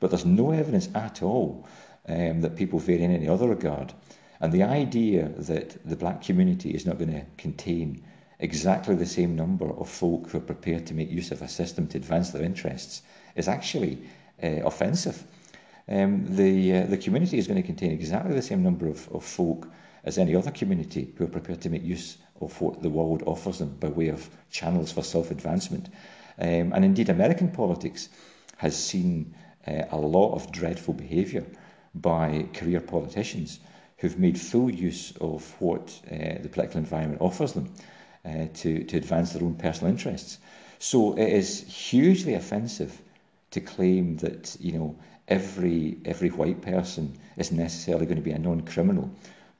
But 0.00 0.10
there's 0.10 0.24
no 0.24 0.50
evidence 0.50 0.88
at 0.94 1.22
all 1.22 1.66
um, 2.08 2.40
that 2.40 2.56
people 2.56 2.78
vary 2.78 3.02
in 3.02 3.12
any 3.12 3.28
other 3.28 3.48
regard. 3.48 3.92
And 4.40 4.52
the 4.52 4.62
idea 4.62 5.28
that 5.38 5.76
the 5.86 5.96
black 5.96 6.22
community 6.22 6.70
is 6.70 6.86
not 6.86 6.98
going 6.98 7.12
to 7.12 7.24
contain 7.36 8.02
exactly 8.40 8.94
the 8.94 9.06
same 9.06 9.36
number 9.36 9.70
of 9.70 9.88
folk 9.88 10.28
who 10.28 10.38
are 10.38 10.42
prepared 10.52 10.86
to 10.86 10.94
make 10.94 11.10
use 11.10 11.30
of 11.30 11.42
a 11.42 11.48
system 11.48 11.86
to 11.88 11.98
advance 11.98 12.30
their 12.30 12.42
interests 12.42 13.02
is 13.36 13.48
actually 13.48 13.98
uh, 14.42 14.60
offensive. 14.64 15.24
Um, 15.88 16.24
the, 16.36 16.76
uh, 16.76 16.86
the 16.86 16.96
community 16.96 17.38
is 17.38 17.46
going 17.46 17.60
to 17.60 17.66
contain 17.66 17.92
exactly 17.92 18.34
the 18.34 18.42
same 18.42 18.62
number 18.62 18.88
of, 18.88 19.08
of 19.12 19.24
folk 19.24 19.68
as 20.04 20.18
any 20.18 20.34
other 20.34 20.50
community 20.50 21.12
who 21.16 21.24
are 21.24 21.28
prepared 21.28 21.60
to 21.62 21.70
make 21.70 21.82
use 21.82 22.18
of 22.40 22.60
what 22.60 22.82
the 22.82 22.90
world 22.90 23.22
offers 23.26 23.58
them 23.58 23.76
by 23.80 23.88
way 23.88 24.08
of 24.08 24.28
channels 24.50 24.92
for 24.92 25.02
self-advancement. 25.02 25.88
Um, 26.38 26.72
and 26.72 26.84
indeed, 26.84 27.08
American 27.08 27.50
politics 27.50 28.08
has 28.56 28.76
seen 28.76 29.34
uh, 29.66 29.84
a 29.90 29.96
lot 29.96 30.34
of 30.34 30.50
dreadful 30.52 30.94
behaviour 30.94 31.46
by 31.94 32.48
career 32.52 32.80
politicians 32.80 33.60
who've 33.98 34.18
made 34.18 34.38
full 34.38 34.70
use 34.70 35.12
of 35.20 35.54
what 35.60 36.00
uh, 36.10 36.42
the 36.42 36.48
political 36.50 36.78
environment 36.78 37.20
offers 37.20 37.52
them 37.52 37.72
uh, 38.24 38.46
to, 38.54 38.84
to 38.84 38.96
advance 38.96 39.32
their 39.32 39.42
own 39.42 39.54
personal 39.54 39.92
interests. 39.92 40.38
So 40.78 41.14
it 41.14 41.28
is 41.28 41.60
hugely 41.62 42.34
offensive 42.34 43.00
to 43.52 43.60
claim 43.60 44.16
that 44.18 44.56
you 44.60 44.72
know 44.72 44.96
every 45.28 45.96
every 46.04 46.28
white 46.30 46.60
person 46.60 47.16
is 47.36 47.52
necessarily 47.52 48.04
going 48.06 48.16
to 48.18 48.22
be 48.22 48.32
a 48.32 48.38
non-criminal 48.38 49.10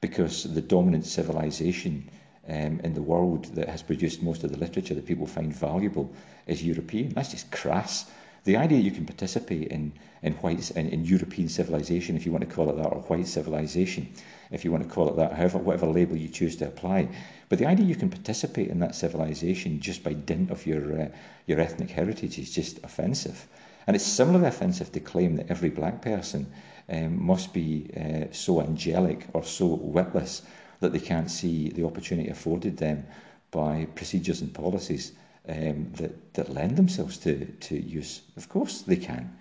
because 0.01 0.43
the 0.43 0.61
dominant 0.61 1.05
civilization 1.05 2.09
um, 2.47 2.79
in 2.83 2.93
the 2.93 3.01
world 3.01 3.45
that 3.55 3.69
has 3.69 3.81
produced 3.81 4.21
most 4.21 4.43
of 4.43 4.51
the 4.51 4.57
literature 4.57 4.93
that 4.93 5.05
people 5.05 5.25
find 5.25 5.53
valuable 5.53 6.13
is 6.45 6.63
European. 6.63 7.09
That's 7.09 7.31
just 7.31 7.49
crass. 7.51 8.05
The 8.45 8.57
idea 8.57 8.77
you 8.77 8.91
can 8.91 9.07
participate 9.07 9.69
in 9.69 9.93
in 10.21 10.33
white 10.33 10.69
in, 10.71 10.87
in 10.89 11.03
European 11.03 11.49
civilization, 11.49 12.15
if 12.15 12.27
you 12.27 12.31
want 12.31 12.47
to 12.47 12.55
call 12.55 12.69
it 12.69 12.77
that, 12.77 12.93
or 12.93 13.01
white 13.01 13.27
civilization, 13.27 14.07
if 14.51 14.63
you 14.63 14.71
want 14.71 14.83
to 14.83 14.89
call 14.89 15.09
it 15.09 15.15
that, 15.15 15.33
however 15.33 15.57
whatever 15.57 15.87
label 15.87 16.15
you 16.15 16.27
choose 16.27 16.55
to 16.57 16.67
apply, 16.67 17.07
but 17.49 17.57
the 17.57 17.65
idea 17.65 17.87
you 17.87 17.95
can 17.95 18.11
participate 18.11 18.69
in 18.69 18.79
that 18.81 18.93
civilization 18.93 19.79
just 19.79 20.03
by 20.03 20.13
dint 20.13 20.51
of 20.51 20.67
your 20.67 21.01
uh, 21.01 21.07
your 21.47 21.59
ethnic 21.59 21.89
heritage 21.89 22.37
is 22.37 22.53
just 22.53 22.77
offensive. 22.83 23.47
And 23.87 23.95
it's 23.95 24.05
similarly 24.05 24.45
offensive 24.45 24.91
to 24.91 24.99
claim 24.99 25.37
that 25.37 25.49
every 25.49 25.71
black 25.71 26.03
person 26.03 26.45
um, 26.87 27.25
must 27.25 27.51
be 27.51 27.89
uh, 27.97 28.31
so 28.31 28.61
angelic 28.61 29.25
or 29.33 29.43
so 29.43 29.65
witless 29.65 30.43
that 30.81 30.93
they 30.93 30.99
can't 30.99 31.31
see 31.31 31.69
the 31.69 31.85
opportunity 31.85 32.29
afforded 32.29 32.77
them 32.77 33.07
by 33.49 33.87
procedures 33.95 34.41
and 34.41 34.53
policies 34.53 35.13
um, 35.47 35.91
that, 35.93 36.33
that 36.33 36.53
lend 36.53 36.77
themselves 36.77 37.17
to, 37.19 37.45
to 37.45 37.75
use. 37.79 38.21
Of 38.37 38.49
course 38.49 38.81
they 38.81 38.97
can. 38.97 39.37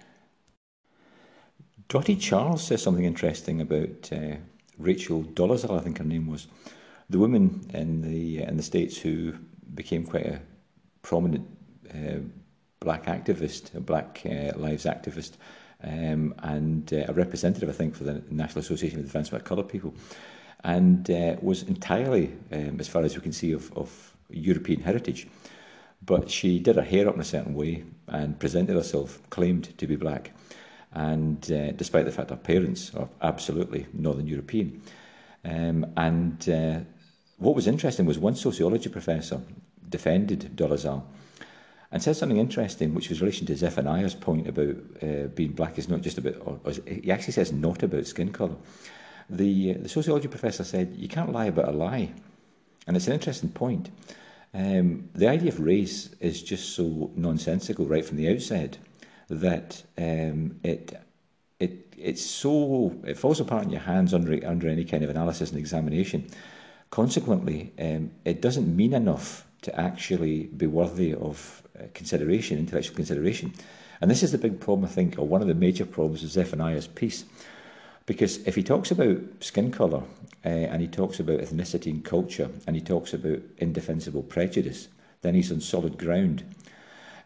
Dotty 1.89 2.17
Charles 2.17 2.63
says 2.63 2.83
something 2.83 3.05
interesting 3.05 3.61
about 3.61 4.11
uh, 4.13 4.37
Rachel 4.79 5.23
Dolezal, 5.23 5.79
I 5.79 5.83
think 5.83 5.99
her 5.99 6.05
name 6.05 6.27
was, 6.27 6.47
the 7.11 7.19
woman 7.19 7.67
in 7.75 8.01
the 8.01 8.43
in 8.43 8.57
the 8.57 8.63
states 8.63 8.97
who 8.97 9.35
became 9.75 10.05
quite 10.05 10.27
a 10.27 10.41
prominent 11.03 11.47
uh, 11.95 12.21
black 12.81 13.05
activist, 13.05 13.75
a 13.75 13.81
Black 13.81 14.23
uh, 14.25 14.57
Lives 14.57 14.85
activist, 14.85 15.33
um, 15.83 16.35
and 16.43 16.93
uh, 16.93 17.05
a 17.09 17.13
representative, 17.13 17.69
I 17.69 17.73
think, 17.73 17.95
for 17.95 18.05
the 18.05 18.23
National 18.31 18.61
Association 18.61 18.99
of 19.01 19.05
Advancement 19.07 19.43
of 19.43 19.49
Coloured 19.49 19.69
People, 19.69 19.95
and 20.65 21.11
uh, 21.11 21.37
was 21.43 21.63
entirely, 21.65 22.33
um, 22.53 22.79
as 22.81 22.89
far 22.89 23.03
as 23.03 23.15
we 23.15 23.23
can 23.23 23.33
see, 23.33 23.53
of, 23.53 23.73
of 23.77 24.17
European 24.31 24.81
heritage. 24.81 25.27
But 26.07 26.31
she 26.31 26.59
did 26.59 26.77
her 26.77 26.83
hair 26.83 27.09
up 27.09 27.15
in 27.15 27.21
a 27.21 27.25
certain 27.25 27.55
way 27.55 27.85
and 28.09 28.39
presented 28.39 28.77
herself, 28.77 29.21
claimed 29.31 29.77
to 29.79 29.87
be 29.87 29.97
black, 29.97 30.33
and 30.93 31.51
uh, 31.51 31.73
despite 31.73 32.05
the 32.05 32.13
fact 32.13 32.31
her 32.31 32.37
parents 32.37 32.95
are 32.95 33.09
absolutely 33.23 33.87
Northern 33.93 34.27
European. 34.27 34.83
Um, 35.45 35.87
and 35.97 36.49
uh, 36.49 36.81
what 37.39 37.55
was 37.55 37.67
interesting 37.67 38.07
was 38.07 38.19
one 38.19 38.37
sociology 38.37 38.89
professor 38.89 39.41
defended 39.89 40.57
Dolezal 40.57 41.05
and 41.93 42.03
said 42.03 42.17
something 42.17 42.39
interesting, 42.39 42.95
which 42.95 43.09
was 43.09 43.19
in 43.21 43.25
relation 43.25 43.47
to 43.47 43.57
Zephaniah's 43.57 44.15
point 44.15 44.49
about 44.49 44.77
uh, 45.03 45.29
being 45.35 45.53
black 45.53 45.79
is 45.79 45.89
not 45.89 46.01
just 46.01 46.19
about, 46.19 46.35
or, 46.41 46.59
or 46.65 46.73
he 46.87 47.11
actually 47.13 47.33
says 47.35 47.53
not 47.53 47.83
about 47.83 48.07
skin 48.07 48.33
colour. 48.33 48.57
The, 49.31 49.77
uh, 49.77 49.83
the 49.83 49.89
sociology 49.89 50.29
professor 50.29 50.65
said, 50.65 50.95
you 50.97 51.09
can't 51.09 51.33
lie 51.33 51.47
about 51.47 51.69
a 51.69 51.73
lie. 51.73 52.13
And 52.87 52.97
it's 52.97 53.07
an 53.07 53.13
interesting 53.13 53.51
point. 53.51 53.91
Um, 54.55 55.11
the 55.15 55.29
idea 55.29 55.51
of 55.51 55.59
race 55.59 56.11
is 56.21 56.41
just 56.41 56.77
so 56.77 57.11
nonsensical 57.17 57.87
right 57.87 58.05
from 58.05 58.17
the 58.17 58.31
outset 58.31 58.79
that 59.29 59.83
um, 59.99 60.61
it 60.63 60.93
it 61.59 61.93
it's 61.99 62.25
so 62.25 62.95
it 63.05 63.19
falls 63.19 63.41
apart 63.41 63.65
in 63.65 63.71
your 63.71 63.81
hands 63.81 64.15
under 64.15 64.39
under 64.47 64.69
any 64.69 64.85
kind 64.85 65.03
of 65.03 65.11
analysis 65.11 65.51
and 65.51 65.59
examination. 65.59 66.29
Consequently, 66.91 67.73
um, 67.81 68.13
it 68.25 68.41
doesn't 68.41 68.75
mean 68.75 68.95
enough 68.95 69.45
to 69.63 69.81
actually 69.81 70.45
be 70.45 70.69
worthy 70.69 71.15
of 71.15 71.63
uh, 71.77 71.85
consideration, 71.93 72.59
intellectual 72.59 72.95
consideration. 72.95 73.53
And 74.01 74.11
this 74.11 74.23
is 74.23 74.31
the 74.31 74.39
big 74.39 74.61
problem, 74.61 74.85
I 74.85 74.89
think, 74.89 75.19
or 75.19 75.27
one 75.27 75.43
of 75.43 75.49
the 75.49 75.55
major 75.55 75.87
problems 75.87 76.23
of 76.23 76.31
Zephaniah's 76.31 76.87
piece. 76.87 77.25
Because 78.07 78.39
if 78.47 78.55
he 78.55 78.63
talks 78.63 78.91
about 78.91 79.19
skin 79.41 79.71
colour 79.73 80.03
uh, 80.45 80.49
and 80.49 80.83
he 80.83 80.89
talks 80.89 81.21
about 81.21 81.41
ethnicity 81.41 81.87
and 81.87 82.05
culture 82.05 82.51
and 82.67 82.77
he 82.77 82.83
talks 82.83 83.15
about 83.15 83.41
indefensible 83.59 84.23
prejudice, 84.23 84.89
then 85.23 85.35
he's 85.35 85.51
on 85.51 85.61
solid 85.61 85.97
ground. 85.97 86.45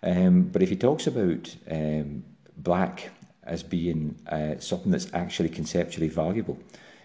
Um, 0.02 0.42
but 0.42 0.62
if 0.62 0.68
he 0.68 0.76
talks 0.76 1.06
about 1.08 1.54
um, 1.70 2.22
black 2.56 3.10
as 3.42 3.62
being 3.62 4.16
uh, 4.28 4.58
something 4.60 4.92
that's 4.92 5.12
actually 5.12 5.48
conceptually 5.48 6.08
valuable, 6.08 6.58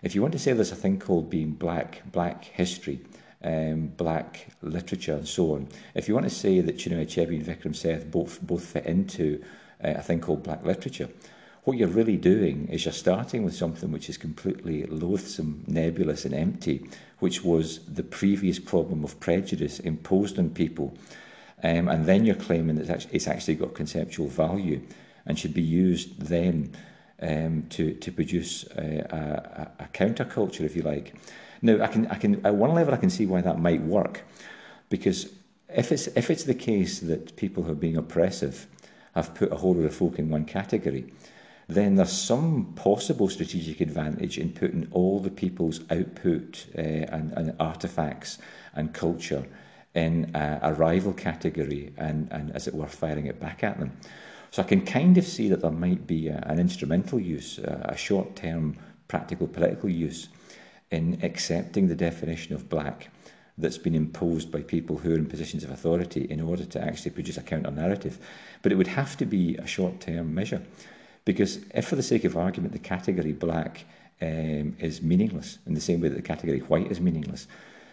if 0.04 0.14
you 0.14 0.22
want 0.22 0.34
to 0.34 0.40
say 0.40 0.54
there's 0.54 0.72
a 0.72 0.76
thing 0.76 1.00
called 1.00 1.30
being 1.30 1.52
black, 1.52 2.04
black 2.12 2.44
history, 2.44 3.00
um, 3.44 3.88
black 3.98 4.48
literature 4.62 5.16
and 5.16 5.28
so 5.28 5.56
on, 5.56 5.68
if 5.96 6.08
you 6.08 6.14
want 6.14 6.30
to 6.30 6.36
say 6.36 6.60
that 6.62 6.78
Chinua 6.78 7.06
Achebe 7.06 7.36
and 7.36 7.46
Vikram 7.46 7.76
Seth 7.76 8.12
both, 8.12 8.40
both 8.42 8.66
fit 8.66 8.86
into 8.86 9.42
uh, 9.84 9.94
a 9.96 10.02
thing 10.02 10.20
called 10.20 10.44
black 10.44 10.64
literature, 10.64 11.10
what 11.64 11.78
you're 11.78 11.88
really 11.88 12.18
doing 12.18 12.68
is 12.70 12.84
you're 12.86 12.92
starting 12.92 13.44
with 13.44 13.56
something 13.56 13.92
which 13.92 14.10
is 14.10 14.18
completely 14.18 14.84
loathsome, 14.84 15.64
nebulous 15.68 16.26
and 16.26 16.34
empty, 16.34 16.90
which 17.20 17.44
was 17.44 17.80
the 17.86 18.04
previous 18.04 18.60
problem 18.60 19.04
of 19.04 19.20
prejudice 19.20 19.80
imposed 19.80 20.38
on 20.38 20.50
people. 20.50 20.94
Um, 21.64 21.88
and 21.88 22.06
then 22.06 22.26
you're 22.26 22.36
claiming 22.36 22.76
that 22.76 23.08
it's 23.14 23.28
actually 23.28 23.56
got 23.56 23.74
conceptual 23.74 24.28
value 24.28 24.82
and 25.26 25.40
should 25.40 25.54
be 25.54 25.62
used 25.62 26.20
then 26.20 26.76
um, 27.22 27.66
to, 27.70 27.94
to 27.94 28.12
produce 28.12 28.66
a, 28.76 29.72
a, 29.80 29.84
a 29.84 29.88
counterculture, 29.94 30.62
if 30.62 30.76
you 30.76 30.82
like. 30.82 31.14
Now, 31.62 31.82
I 31.82 31.88
can, 31.88 32.08
I 32.08 32.16
can, 32.16 32.46
at 32.46 32.56
one 32.56 32.74
level, 32.74 32.94
I 32.94 32.98
can 32.98 33.10
see 33.10 33.26
why 33.26 33.40
that 33.40 33.60
might 33.60 33.82
work, 33.82 34.24
because 34.90 35.32
if 35.70 35.94
it's, 35.94 36.08
if 36.08 36.30
it's 36.30 36.44
the 36.44 36.54
case 36.54 37.00
that 37.00 37.38
people 37.38 37.64
who 37.64 37.72
are 37.72 37.76
being 37.76 37.96
oppressive 37.96 38.68
have 39.16 39.34
put 39.34 39.54
a 39.54 39.56
whole 39.56 39.76
lot 39.76 39.86
of 39.86 39.96
folk 39.96 40.20
in 40.20 40.30
one 40.30 40.44
category, 40.44 41.06
then 41.74 41.96
there's 41.96 42.12
some 42.12 42.74
possible 42.76 43.30
strategic 43.30 43.82
advantage 43.82 44.38
in 44.38 44.52
putting 44.52 44.88
all 44.92 45.20
the 45.20 45.30
people's 45.30 45.82
output 45.92 46.66
uh, 46.78 46.82
and, 46.82 47.32
and 47.34 47.58
artefacts 47.60 48.38
and 48.76 48.94
culture 48.94 49.46
in 49.94 50.32
a, 50.34 50.60
a 50.64 50.74
rival 50.74 51.14
category 51.14 51.94
and, 51.98 52.28
and, 52.32 52.56
as 52.56 52.68
it 52.68 52.74
were, 52.74 52.88
firing 52.88 53.28
it 53.28 53.40
back 53.40 53.64
at 53.64 53.80
them. 53.80 53.92
So 54.52 54.62
I 54.62 54.66
can 54.66 54.86
kind 54.86 55.18
of 55.18 55.26
see 55.26 55.50
that 55.50 55.62
there 55.62 55.72
might 55.72 56.06
be 56.06 56.28
a, 56.28 56.44
an 56.48 56.60
instrumental 56.60 57.20
use, 57.20 57.60
a, 57.60 57.90
a 57.90 57.98
short 57.98 58.36
term 58.36 58.78
practical 59.08 59.48
political 59.48 59.90
use 59.90 60.30
in 60.92 61.20
accepting 61.24 61.88
the 61.88 61.96
definition 61.96 62.54
of 62.54 62.70
black 62.70 63.10
that's 63.58 63.78
been 63.78 63.96
imposed 63.96 64.52
by 64.52 64.62
people 64.62 64.98
who 64.98 65.14
are 65.14 65.18
in 65.18 65.26
positions 65.28 65.64
of 65.64 65.70
authority 65.70 66.26
in 66.30 66.42
order 66.42 66.66
to 66.66 66.82
actually 66.82 67.12
produce 67.12 67.38
a 67.38 67.42
counter 67.42 67.72
narrative. 67.72 68.18
But 68.62 68.72
it 68.72 68.76
would 68.76 68.88
have 68.88 69.16
to 69.18 69.26
be 69.26 69.56
a 69.58 69.68
short 69.68 70.00
term 70.02 70.34
measure. 70.34 70.62
Because 71.26 71.60
if, 71.74 71.88
for 71.88 71.96
the 71.96 72.04
sake 72.04 72.24
of 72.26 72.38
argument, 72.38 72.74
the 72.74 72.80
category 72.80 73.32
black 73.32 73.86
um, 74.22 74.76
is 74.80 75.02
meaningless 75.02 75.58
in 75.66 75.74
the 75.74 75.82
same 75.82 76.02
way 76.02 76.10
that 76.10 76.16
the 76.16 76.22
category 76.22 76.60
white 76.60 76.92
is 76.92 77.00
meaningless, 77.00 77.48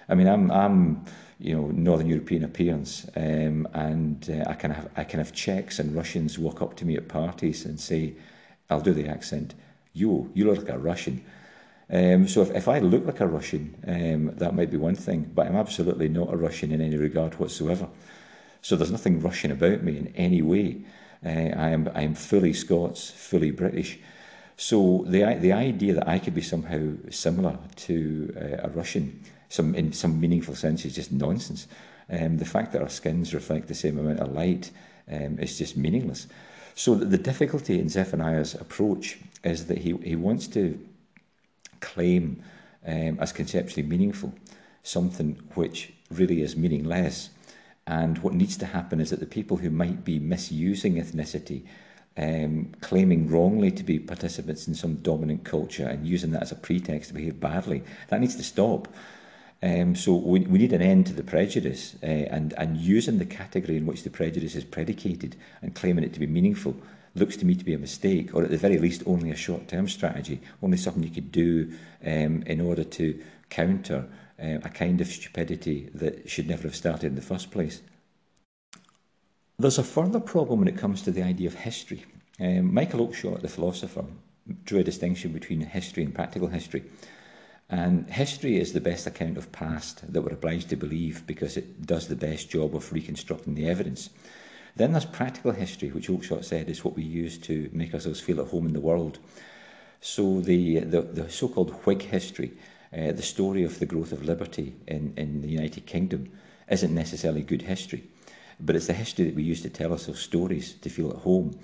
I 0.09 0.15
mean, 0.15 0.27
I'm, 0.27 0.51
I'm 0.51 1.05
you 1.39 1.57
know, 1.57 1.69
Northern 1.69 2.09
European 2.09 2.45
appearance, 2.45 3.07
um, 3.17 3.67
and 3.73 4.29
uh, 4.29 4.51
I 4.51 4.55
can 4.55 4.73
have 4.73 4.91
I 4.97 5.05
can 5.05 5.19
have 5.21 5.33
Czechs 5.33 5.79
and 5.79 5.95
Russians 5.95 6.39
walk 6.39 6.61
up 6.61 6.77
to 6.77 6.85
me 6.85 6.97
at 6.97 7.09
parties 7.09 7.65
and 7.65 7.79
say, 7.79 8.15
"I'll 8.69 8.81
do 8.81 8.93
the 8.93 9.09
accent. 9.09 9.55
You, 9.95 10.31
you 10.35 10.45
look 10.45 10.59
like 10.59 10.69
a 10.69 10.79
Russian." 10.79 11.25
Um, 11.93 12.29
so 12.29 12.43
if, 12.43 12.51
if 12.51 12.69
I 12.69 12.81
look 12.81 13.07
like 13.07 13.21
a 13.21 13.27
Russian, 13.27 13.75
um, 13.87 14.37
that 14.37 14.55
might 14.55 14.71
be 14.71 14.77
one 14.77 14.95
thing, 14.95 15.31
but 15.35 15.47
I'm 15.47 15.57
absolutely 15.57 16.09
not 16.09 16.33
a 16.33 16.37
Russian 16.37 16.73
in 16.73 16.81
any 16.81 16.97
regard 16.97 17.35
whatsoever. 17.35 17.89
So 18.63 18.77
there's 18.77 18.93
nothing 18.93 19.21
Russian 19.21 19.51
about 19.51 19.83
me 19.83 19.97
in 19.97 20.13
any 20.17 20.43
way. 20.43 20.83
I 21.25 21.71
am 21.71 21.91
I 21.95 22.03
am 22.03 22.15
fully 22.15 22.53
Scots, 22.53 23.11
fully 23.11 23.51
British. 23.51 23.99
So 24.57 25.05
the 25.07 25.37
the 25.41 25.53
idea 25.53 25.95
that 25.95 26.09
I 26.09 26.19
could 26.19 26.35
be 26.35 26.43
somehow 26.43 26.95
similar 27.11 27.59
to 27.77 28.35
uh, 28.37 28.67
a 28.67 28.71
Russian, 28.71 29.23
some 29.49 29.75
in 29.75 29.93
some 29.93 30.21
meaningful 30.21 30.55
sense, 30.55 30.85
is 30.85 30.95
just 30.95 31.13
nonsense. 31.13 31.67
Um, 32.11 32.39
the 32.39 32.45
fact 32.45 32.73
that 32.73 32.83
our 32.83 32.89
skins 32.89 33.35
reflect 33.35 33.69
the 33.69 33.75
same 33.75 33.99
amount 33.99 34.21
of 34.21 34.33
light 34.33 34.71
um, 35.11 35.39
is 35.39 35.59
just 35.59 35.77
meaningless. 35.77 36.27
So 36.75 36.95
the 36.95 37.19
difficulty 37.19 37.79
in 37.79 37.89
Zephaniah's 37.89 38.55
approach 38.55 39.19
is 39.45 39.67
that 39.67 39.79
he, 39.79 39.97
he 40.03 40.17
wants 40.17 40.47
to 40.49 40.79
claim 41.81 42.43
um, 42.87 43.19
as 43.21 43.33
conceptually 43.33 43.87
meaningful 43.87 44.33
something 44.83 45.39
which 45.55 45.93
really 46.11 46.43
is 46.43 46.57
meaningless. 46.57 47.31
And 47.91 48.19
what 48.19 48.35
needs 48.35 48.57
to 48.59 48.67
happen 48.67 49.01
is 49.01 49.11
that 49.11 49.19
the 49.19 49.27
people 49.27 49.57
who 49.57 49.69
might 49.69 50.05
be 50.05 50.21
misusing 50.21 50.95
ethnicity, 50.95 51.65
um, 52.17 52.73
claiming 52.81 53.29
wrongly 53.29 53.73
to 53.73 53.83
be 53.83 53.99
participants 53.99 54.69
in 54.69 54.77
some 54.77 54.95
dominant 54.97 55.43
culture 55.43 55.89
and 55.89 56.07
using 56.07 56.31
that 56.31 56.43
as 56.43 56.53
a 56.53 56.55
pretext 56.55 57.09
to 57.09 57.15
behave 57.15 57.41
badly, 57.41 57.83
that 58.07 58.21
needs 58.21 58.37
to 58.37 58.45
stop. 58.45 58.87
Um, 59.61 59.97
so 59.97 60.15
we, 60.15 60.39
we 60.41 60.61
need 60.61 60.73
an 60.73 60.83
end 60.83 61.07
to 61.07 61.13
the 61.13 61.25
prejudice 61.25 61.97
uh, 62.05 62.07
and, 62.07 62.53
and 62.53 62.77
using 62.77 63.19
the 63.19 63.27
category 63.27 63.77
in 63.77 63.87
which 63.87 64.05
the 64.05 64.11
prejudice 64.11 64.55
is 64.55 64.63
predicated 64.65 65.35
and 65.61 65.75
claiming 65.75 66.05
it 66.05 66.13
to 66.15 66.21
be 66.21 66.29
meaningful 66.29 66.77
looks 67.17 67.37
to 67.39 67.45
me 67.45 67.57
to 67.57 67.65
be 67.65 67.75
a 67.75 67.79
mistake, 67.79 68.33
or 68.33 68.45
at 68.45 68.51
the 68.51 68.57
very 68.57 68.79
least 68.79 69.03
only 69.05 69.33
a 69.33 69.37
short-term 69.37 69.89
strategy, 69.89 70.41
only 70.63 70.77
something 70.77 71.03
you 71.03 71.11
could 71.11 71.33
do 71.33 71.73
um, 72.07 72.45
in 72.47 72.61
order 72.61 72.85
to 72.85 73.21
counter 73.49 74.07
uh, 74.41 74.59
a 74.63 74.69
kind 74.69 75.01
of 75.01 75.09
stupidity 75.09 75.91
that 75.95 76.31
should 76.31 76.49
never 76.49 76.63
have 76.63 76.77
started 76.77 77.07
in 77.09 77.15
the 77.17 77.21
first 77.23 77.51
place. 77.51 77.83
There's 79.61 79.77
a 79.77 79.85
further 79.85 80.21
problem 80.21 80.61
when 80.61 80.69
it 80.69 80.79
comes 80.79 81.03
to 81.03 81.11
the 81.11 81.23
idea 81.23 81.47
of 81.47 81.55
history. 81.55 82.07
Um, 82.41 82.73
Michael 82.73 83.07
Oakeshott, 83.07 83.43
the 83.43 83.49
philosopher, 83.49 84.07
drew 84.65 84.79
a 84.79 84.85
distinction 84.85 85.33
between 85.33 85.61
history 85.61 86.03
and 86.03 86.15
practical 86.15 86.49
history. 86.49 86.83
And 87.69 88.09
history 88.11 88.59
is 88.59 88.73
the 88.73 88.81
best 88.81 89.07
account 89.07 89.37
of 89.37 89.53
past 89.53 90.11
that 90.11 90.23
we're 90.23 90.33
obliged 90.33 90.71
to 90.71 90.77
believe 90.77 91.27
because 91.27 91.59
it 91.59 91.85
does 91.85 92.09
the 92.09 92.17
best 92.17 92.49
job 92.49 92.75
of 92.75 92.91
reconstructing 92.91 93.55
the 93.55 93.69
evidence. 93.69 94.09
Then 94.77 94.93
there's 94.93 95.05
practical 95.05 95.53
history, 95.53 95.91
which 95.91 96.09
Oakeshott 96.09 96.47
said 96.47 96.71
is 96.71 96.83
what 96.83 96.97
we 96.97 97.03
use 97.03 97.37
to 97.41 97.69
make 97.75 97.93
ourselves 97.93 98.19
feel 98.19 98.41
at 98.41 98.49
home 98.49 98.67
in 98.67 98.73
the 98.73 98.81
world. 98.81 99.19
So 100.01 100.41
the, 100.41 100.79
the, 100.81 101.03
the 101.03 101.31
so-called 101.31 101.73
Whig 101.85 102.01
history, 102.01 102.53
uh, 102.97 103.13
the 103.13 103.23
story 103.23 103.65
of 103.65 103.79
the 103.79 103.85
growth 103.85 104.13
of 104.13 104.25
liberty 104.25 104.75
in, 104.87 105.13
in 105.19 105.43
the 105.43 105.51
United 105.51 105.85
Kingdom, 105.85 106.33
isn't 106.71 106.95
necessarily 106.95 107.43
good 107.43 107.61
history. 107.61 108.05
But 108.61 108.77
it's 108.77 108.87
the 108.87 108.93
history 108.93 109.25
that 109.27 109.35
we 109.35 109.43
use 109.43 109.63
to 109.63 109.71
tell 109.71 109.93
ourselves 109.93 110.21
stories, 110.21 110.75
to 110.75 110.89
feel 110.89 111.11
at 111.11 111.17
home. 111.17 111.59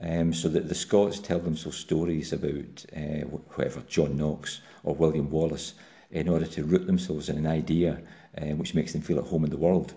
Um, 0.00 0.32
so 0.32 0.48
that 0.50 0.68
the 0.68 0.76
Scots 0.76 1.18
tell 1.18 1.40
themselves 1.40 1.76
stories 1.76 2.32
about 2.32 2.86
uh, 2.96 3.26
whatever 3.26 3.82
John 3.88 4.16
Knox 4.16 4.60
or 4.84 4.94
William 4.94 5.28
Wallace 5.28 5.74
in 6.12 6.28
order 6.28 6.46
to 6.46 6.62
root 6.62 6.86
themselves 6.86 7.28
in 7.28 7.36
an 7.36 7.48
idea 7.48 8.00
uh, 8.40 8.54
which 8.54 8.74
makes 8.74 8.92
them 8.92 9.02
feel 9.02 9.18
at 9.18 9.24
home 9.24 9.44
in 9.44 9.50
the 9.50 9.56
world. 9.56 9.94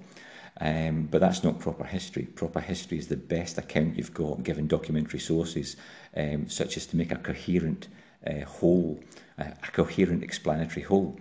Um, 0.59 1.07
but 1.09 1.21
that's 1.21 1.43
not 1.43 1.59
proper 1.59 1.83
history. 1.83 2.23
Proper 2.23 2.59
history 2.59 2.97
is 2.97 3.07
the 3.07 3.17
best 3.17 3.57
account 3.57 3.95
you've 3.95 4.13
got 4.13 4.43
given 4.43 4.67
documentary 4.67 5.19
sources, 5.19 5.77
um, 6.15 6.49
such 6.49 6.77
as 6.77 6.85
to 6.87 6.97
make 6.97 7.11
a 7.11 7.17
coherent 7.17 7.87
uh, 8.27 8.45
whole, 8.45 8.99
a 9.37 9.71
coherent 9.71 10.23
explanatory 10.23 10.83
whole. 10.83 11.19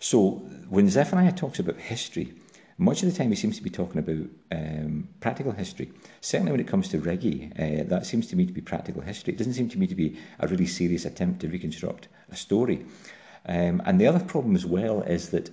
So 0.00 0.30
when 0.68 0.88
Zephaniah 0.88 1.32
talks 1.32 1.58
about 1.58 1.76
history, 1.76 2.34
much 2.78 3.02
of 3.02 3.10
the 3.10 3.16
time 3.16 3.30
he 3.30 3.36
seems 3.36 3.56
to 3.56 3.62
be 3.62 3.70
talking 3.70 3.98
about 3.98 4.24
um, 4.52 5.08
practical 5.20 5.50
history. 5.50 5.90
Certainly 6.20 6.52
when 6.52 6.60
it 6.60 6.68
comes 6.68 6.88
to 6.88 7.00
Rigi, 7.00 7.50
uh, 7.58 7.82
that 7.88 8.06
seems 8.06 8.28
to 8.28 8.36
me 8.36 8.46
to 8.46 8.52
be 8.52 8.60
practical 8.60 9.02
history. 9.02 9.34
It 9.34 9.36
doesn't 9.36 9.54
seem 9.54 9.68
to 9.70 9.78
me 9.78 9.88
to 9.88 9.96
be 9.96 10.16
a 10.38 10.46
really 10.46 10.66
serious 10.66 11.04
attempt 11.04 11.40
to 11.40 11.48
reconstruct 11.48 12.06
a 12.30 12.36
story. 12.36 12.86
Um, 13.46 13.82
and 13.84 14.00
the 14.00 14.06
other 14.06 14.20
problem 14.20 14.54
as 14.54 14.64
well 14.64 15.02
is 15.02 15.30
that 15.30 15.50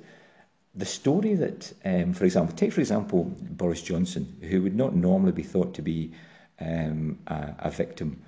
the 0.76 0.86
story 0.86 1.34
that, 1.36 1.73
um, 1.84 2.13
for 2.13 2.26
example, 2.26 2.55
take 2.55 2.73
for 2.73 2.82
example 2.82 3.23
Boris 3.23 3.82
Johnson, 3.82 4.38
who 4.41 4.61
would 4.61 4.76
not 4.76 4.95
normally 4.95 5.32
be 5.32 5.43
thought 5.43 5.73
to 5.76 5.82
be 5.82 6.11
um, 6.59 7.17
a, 7.28 7.55
a 7.59 7.71
victim 7.71 8.21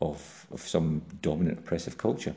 of, 0.00 0.46
of 0.52 0.60
some 0.60 1.02
dominant 1.22 1.58
oppressive 1.58 1.98
culture. 1.98 2.34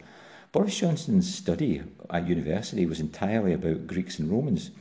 Boris 0.51 0.80
Johnson's 0.80 1.34
study 1.34 1.84
at 2.10 2.28
university 2.28 2.86
was 2.86 2.99
entirely 2.99 3.53
about 3.53 3.86
Greeks 3.86 4.18
and 4.18 4.32
Romans. 4.32 4.72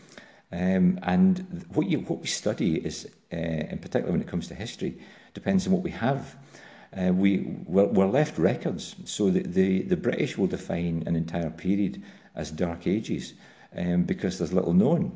Um, 0.50 0.98
and 1.02 1.64
what, 1.74 1.88
you, 1.88 1.98
what 2.00 2.20
we 2.20 2.26
study 2.26 2.76
is, 2.76 3.06
uh, 3.32 3.36
in 3.36 3.78
particular 3.78 4.12
when 4.12 4.20
it 4.20 4.28
comes 4.28 4.48
to 4.48 4.54
history, 4.54 4.98
depends 5.34 5.66
on 5.66 5.72
what 5.72 5.82
we 5.82 5.90
have. 5.90 6.36
Uh, 6.96 7.12
we, 7.12 7.40
we're, 7.66 7.84
we're 7.86 8.06
left 8.06 8.38
records, 8.38 8.96
so 9.04 9.30
the, 9.30 9.42
the, 9.42 9.82
the 9.82 9.96
British 9.96 10.38
will 10.38 10.46
define 10.46 11.02
an 11.06 11.16
entire 11.16 11.50
period 11.50 12.02
as 12.34 12.50
Dark 12.50 12.86
Ages 12.86 13.34
um, 13.76 14.04
because 14.04 14.38
there's 14.38 14.54
little 14.54 14.72
known. 14.72 15.12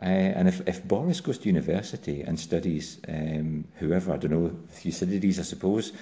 Uh, 0.00 0.06
and 0.06 0.48
if, 0.48 0.66
if 0.66 0.82
Boris 0.88 1.20
goes 1.20 1.36
to 1.38 1.46
university 1.48 2.22
and 2.22 2.40
studies 2.40 2.98
um, 3.06 3.66
whoever, 3.76 4.14
I 4.14 4.16
don't 4.16 4.30
know, 4.30 4.56
Thucydides, 4.70 5.38
I 5.38 5.42
suppose, 5.42 5.92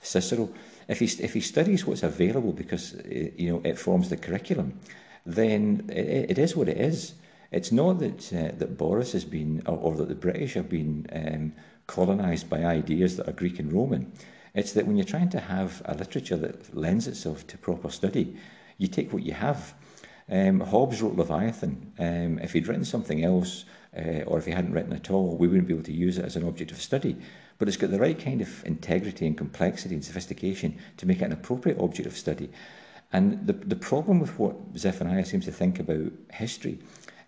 Cicero, 0.00 0.48
if 0.86 1.00
he, 1.00 1.06
if 1.20 1.34
he 1.34 1.40
studies 1.40 1.84
what's 1.84 2.04
available 2.04 2.52
because 2.52 2.92
it, 2.92 3.32
uh, 3.32 3.34
you 3.36 3.50
know, 3.50 3.60
it 3.64 3.76
forms 3.76 4.10
the 4.10 4.16
curriculum, 4.16 4.78
then 5.26 5.84
it, 5.88 6.30
it 6.30 6.38
is 6.38 6.54
what 6.54 6.68
it 6.68 6.78
is. 6.78 7.14
It's 7.50 7.72
not 7.72 7.98
that, 8.00 8.32
uh, 8.32 8.56
that 8.58 8.76
Boris 8.76 9.12
has 9.12 9.24
been, 9.24 9.62
or, 9.66 9.78
or 9.78 9.96
that 9.96 10.08
the 10.08 10.14
British 10.14 10.54
have 10.54 10.68
been 10.68 11.06
um, 11.12 11.52
colonised 11.86 12.50
by 12.50 12.64
ideas 12.64 13.16
that 13.16 13.28
are 13.28 13.32
Greek 13.32 13.58
and 13.58 13.72
Roman. 13.72 14.12
It's 14.54 14.72
that 14.72 14.86
when 14.86 14.96
you're 14.96 15.04
trying 15.04 15.30
to 15.30 15.40
have 15.40 15.82
a 15.86 15.94
literature 15.94 16.36
that 16.36 16.76
lends 16.76 17.06
itself 17.06 17.46
to 17.46 17.58
proper 17.58 17.90
study, 17.90 18.36
you 18.76 18.86
take 18.86 19.12
what 19.12 19.22
you 19.22 19.32
have. 19.32 19.74
Um, 20.30 20.60
Hobbes 20.60 21.00
wrote 21.00 21.16
Leviathan. 21.16 21.92
Um, 21.98 22.38
if 22.40 22.52
he'd 22.52 22.68
written 22.68 22.84
something 22.84 23.24
else, 23.24 23.64
uh, 23.96 24.22
or 24.26 24.38
if 24.38 24.44
he 24.44 24.52
hadn't 24.52 24.72
written 24.72 24.92
at 24.92 25.10
all, 25.10 25.36
we 25.36 25.48
wouldn't 25.48 25.68
be 25.68 25.74
able 25.74 25.84
to 25.84 25.92
use 25.92 26.18
it 26.18 26.24
as 26.24 26.36
an 26.36 26.46
object 26.46 26.70
of 26.70 26.80
study. 26.80 27.16
But 27.58 27.68
it's 27.68 27.78
got 27.78 27.90
the 27.90 27.98
right 27.98 28.18
kind 28.18 28.42
of 28.42 28.64
integrity 28.66 29.26
and 29.26 29.36
complexity 29.36 29.94
and 29.94 30.04
sophistication 30.04 30.78
to 30.98 31.06
make 31.06 31.22
it 31.22 31.24
an 31.24 31.32
appropriate 31.32 31.78
object 31.78 32.06
of 32.06 32.16
study. 32.16 32.50
And 33.12 33.46
the, 33.46 33.54
the 33.54 33.76
problem 33.76 34.20
with 34.20 34.38
what 34.38 34.54
Zephaniah 34.76 35.24
seems 35.24 35.46
to 35.46 35.52
think 35.52 35.80
about 35.80 36.12
history 36.30 36.78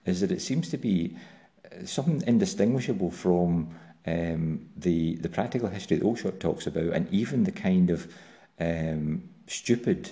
is 0.06 0.20
that 0.20 0.32
it 0.32 0.40
seems 0.40 0.68
to 0.70 0.78
be 0.78 1.16
uh, 1.64 1.84
something 1.84 2.22
indistinguishable 2.26 3.10
from 3.10 3.74
um, 4.06 4.68
the, 4.76 5.16
the 5.16 5.28
practical 5.28 5.68
history 5.68 5.98
that 5.98 6.06
Oakeshott 6.06 6.40
talks 6.40 6.66
about, 6.66 6.92
and 6.92 7.12
even 7.12 7.44
the 7.44 7.52
kind 7.52 7.90
of 7.90 8.12
um, 8.58 9.22
stupid 9.46 10.10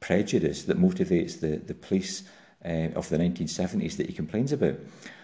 prejudice 0.00 0.64
that 0.64 0.80
motivates 0.80 1.40
the, 1.40 1.56
the 1.56 1.74
police 1.74 2.24
uh, 2.64 2.88
of 2.94 3.08
the 3.08 3.18
1970s 3.18 3.96
that 3.96 4.06
he 4.06 4.12
complains 4.12 4.52
about. 4.52 4.76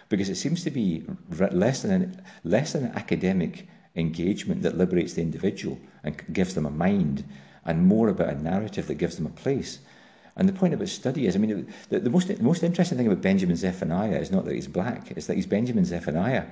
Because 0.09 0.29
it 0.29 0.37
seems 0.37 0.63
to 0.65 0.71
be 0.71 1.05
less 1.31 1.83
than, 1.83 1.91
an, 1.91 2.23
less 2.45 2.75
than 2.75 2.85
an 2.85 2.93
academic 2.97 3.67
engagement 3.97 4.63
that 4.63 4.77
liberates 4.77 5.15
the 5.15 5.23
individual 5.23 5.79
and 6.05 6.23
gives 6.33 6.55
them 6.55 6.67
a 6.67 6.71
mind, 6.71 7.25
and 7.65 7.87
more 7.87 8.09
about 8.09 8.35
a 8.35 8.43
narrative 8.43 8.87
that 8.89 8.97
gives 8.97 9.17
them 9.17 9.27
a 9.27 9.31
place. 9.31 9.79
And 10.37 10.49
the 10.49 10.53
point 10.53 10.75
about 10.75 10.89
study 10.89 11.27
is, 11.27 11.37
I 11.37 11.39
mean, 11.39 11.73
the, 11.91 12.01
the, 12.01 12.11
most, 12.11 12.29
the 12.29 12.43
most 12.43 12.63
interesting 12.63 12.97
thing 12.97 13.07
about 13.07 13.21
Benjamin 13.21 13.57
Zephaniah 13.57 14.19
is 14.19 14.31
not 14.31 14.45
that 14.47 14.55
he's 14.55 14.69
black, 14.69 15.11
it's 15.11 15.27
that 15.27 15.37
he's 15.37 15.47
Benjamin 15.47 15.85
Zephaniah. 15.85 16.47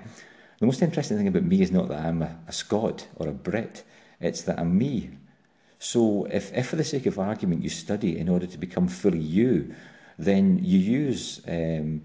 The 0.59 0.66
most 0.66 0.83
interesting 0.83 1.16
thing 1.16 1.28
about 1.28 1.45
me 1.45 1.62
is 1.62 1.72
not 1.72 1.89
that 1.89 2.05
I'm 2.05 2.20
a, 2.20 2.39
a 2.47 2.53
Scot 2.53 3.07
or 3.16 3.28
a 3.28 3.33
Brit, 3.33 3.83
it's 4.20 4.43
that 4.43 4.59
I'm 4.59 4.76
me. 4.76 5.11
So 5.78 6.26
if, 6.31 6.53
if 6.55 6.68
for 6.68 6.76
the 6.76 6.85
sake 6.85 7.07
of 7.07 7.18
argument 7.18 7.62
you 7.62 7.70
study 7.70 8.18
in 8.18 8.28
order 8.28 8.47
to 8.47 8.59
become 8.59 8.87
fully 8.87 9.18
you, 9.18 9.74
then 10.18 10.62
you 10.62 10.78
use 10.78 11.41
um, 11.49 12.03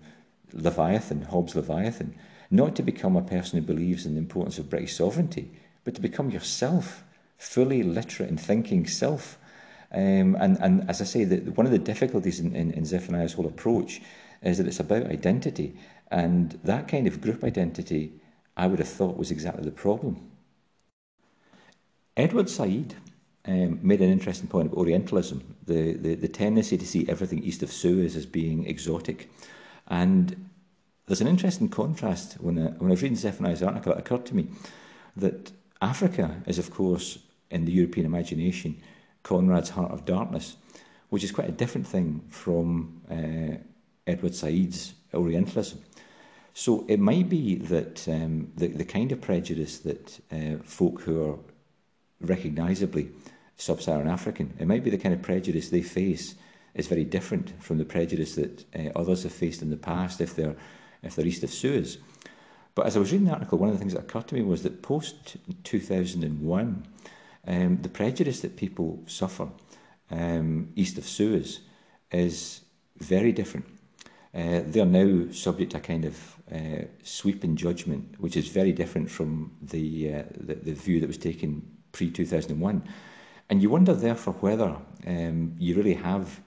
Leviathan, 0.54 1.24
Hobbes' 1.24 1.56
Leviathan, 1.56 2.16
not 2.50 2.78
to 2.78 2.84
become 2.84 3.18
a 3.18 3.22
person 3.22 3.60
who 3.60 3.66
believes 3.66 4.06
in 4.06 4.14
the 4.14 4.20
importance 4.20 4.58
of 4.58 4.70
British 4.70 4.96
sovereignty, 4.96 5.52
but 5.84 5.96
to 5.96 6.02
become 6.02 6.30
yourself, 6.30 7.04
fully 7.38 7.84
literate 7.84 8.30
and 8.30 8.40
thinking 8.40 8.88
self. 8.88 9.38
Um, 9.96 10.36
and, 10.42 10.58
and 10.62 10.90
as 10.90 11.02
I 11.02 11.06
say, 11.06 11.24
the, 11.24 11.38
one 11.52 11.66
of 11.66 11.72
the 11.72 11.80
difficulties 11.80 12.42
in, 12.42 12.54
in, 12.54 12.72
in 12.72 12.84
Zephaniah's 12.84 13.34
whole 13.34 13.48
approach 13.48 14.02
is 14.42 14.58
that 14.58 14.68
it's 14.68 14.82
about 14.82 15.06
identity. 15.06 15.78
And 16.12 16.60
that 16.66 16.90
kind 16.90 17.08
of 17.08 17.22
group 17.22 17.46
identity, 17.46 18.14
I 18.58 18.68
would 18.68 18.80
have 18.80 18.90
thought, 18.90 19.18
was 19.18 19.32
exactly 19.32 19.64
the 19.64 19.72
problem. 19.72 20.30
Edward 22.18 22.50
Said 22.50 22.96
um, 23.46 23.80
made 23.82 24.02
an 24.02 24.12
interesting 24.12 24.48
point 24.50 24.68
about 24.68 24.80
Orientalism, 24.80 25.56
the, 25.66 25.94
the, 25.94 26.16
the 26.16 26.28
tendency 26.28 26.78
to 26.78 26.86
see 26.86 27.08
everything 27.08 27.42
east 27.44 27.64
of 27.64 27.72
Suez 27.72 28.18
as 28.18 28.26
being 28.26 28.68
exotic. 28.68 29.30
And 29.88 30.50
there's 31.06 31.22
an 31.22 31.28
interesting 31.28 31.70
contrast 31.70 32.34
when 32.42 32.60
I, 32.60 32.72
when 32.72 32.90
I 32.90 32.94
was 32.94 33.02
reading 33.02 33.18
Zephaniah's 33.18 33.64
article, 33.64 33.94
it 33.94 34.00
occurred 34.00 34.26
to 34.26 34.36
me 34.36 34.50
that 35.16 35.54
Africa 35.82 36.42
is, 36.48 36.60
of 36.60 36.70
course, 36.72 37.20
in 37.50 37.64
the 37.64 37.72
European 37.72 38.06
imagination, 38.06 38.82
Conrad's 39.26 39.70
heart 39.70 39.92
of 39.92 40.06
darkness, 40.06 40.56
which 41.10 41.24
is 41.24 41.32
quite 41.32 41.50
a 41.50 41.52
different 41.52 41.88
thing 41.88 42.22
from 42.30 43.02
uh, 43.12 43.58
Edward 44.08 44.36
Said's 44.36 44.94
Orientalism. 45.14 45.80
So 46.54 46.86
it 46.88 47.00
might 47.00 47.28
be 47.28 47.56
that 47.56 48.08
um, 48.08 48.52
the, 48.56 48.68
the 48.68 48.86
kind 48.86 49.12
of 49.12 49.20
prejudice 49.20 49.80
that 49.80 50.20
uh, 50.32 50.64
folk 50.64 51.02
who 51.02 51.32
are 51.32 51.38
recognisably 52.22 53.10
sub-Saharan 53.58 54.08
African, 54.08 54.54
it 54.60 54.68
might 54.68 54.84
be 54.84 54.90
the 54.90 54.98
kind 54.98 55.14
of 55.14 55.22
prejudice 55.22 55.70
they 55.70 55.82
face 55.82 56.36
is 56.76 56.88
very 56.88 57.04
different 57.04 57.52
from 57.62 57.78
the 57.78 57.86
prejudice 57.86 58.36
that 58.36 58.64
uh, 58.76 58.90
others 58.96 59.24
have 59.24 59.34
faced 59.34 59.62
in 59.62 59.70
the 59.70 59.78
past 59.78 60.22
if 60.22 60.36
they're 60.36 60.56
if 61.04 61.16
they're 61.16 61.26
east 61.26 61.44
of 61.44 61.52
Suez. 61.52 61.98
But 62.74 62.88
as 62.88 62.96
I 62.96 63.00
was 63.00 63.12
reading 63.12 63.28
the 63.28 63.34
article, 63.34 63.58
one 63.58 63.70
of 63.70 63.76
the 63.76 63.80
things 63.80 63.94
that 63.94 64.02
occurred 64.02 64.28
to 64.28 64.36
me 64.36 64.42
was 64.42 64.64
that 64.64 64.82
post 64.82 65.38
2001, 65.64 66.84
um, 67.48 67.78
the 67.82 67.90
prejudice 67.90 68.42
that 68.42 68.56
people 68.56 69.02
suffer 69.06 69.48
um, 70.12 70.70
east 70.76 70.98
of 70.98 71.08
Suez 71.08 71.62
is 72.12 72.62
very 72.98 73.32
different. 73.32 73.66
Uh, 74.34 74.62
they 74.66 74.82
are 74.82 74.86
now 74.86 75.32
subject 75.32 75.72
to 75.72 75.78
a 75.78 75.82
kind 75.82 76.06
of 76.06 76.36
uh, 76.54 76.84
sweeping 77.04 77.56
judgment, 77.56 78.16
which 78.20 78.36
is 78.36 78.48
very 78.50 78.74
different 78.74 79.10
from 79.10 79.52
the, 79.62 80.16
uh, 80.16 80.24
the, 80.42 80.56
the 80.56 80.74
view 80.74 81.00
that 81.00 81.08
was 81.08 81.18
taken 81.18 81.66
pre 81.92 82.12
2001. 82.12 82.84
And 83.50 83.62
you 83.62 83.70
wonder, 83.70 83.94
therefore, 83.94 84.34
whether 84.42 84.76
um, 85.08 85.56
you 85.58 85.76
really 85.76 85.94
have 85.94 86.42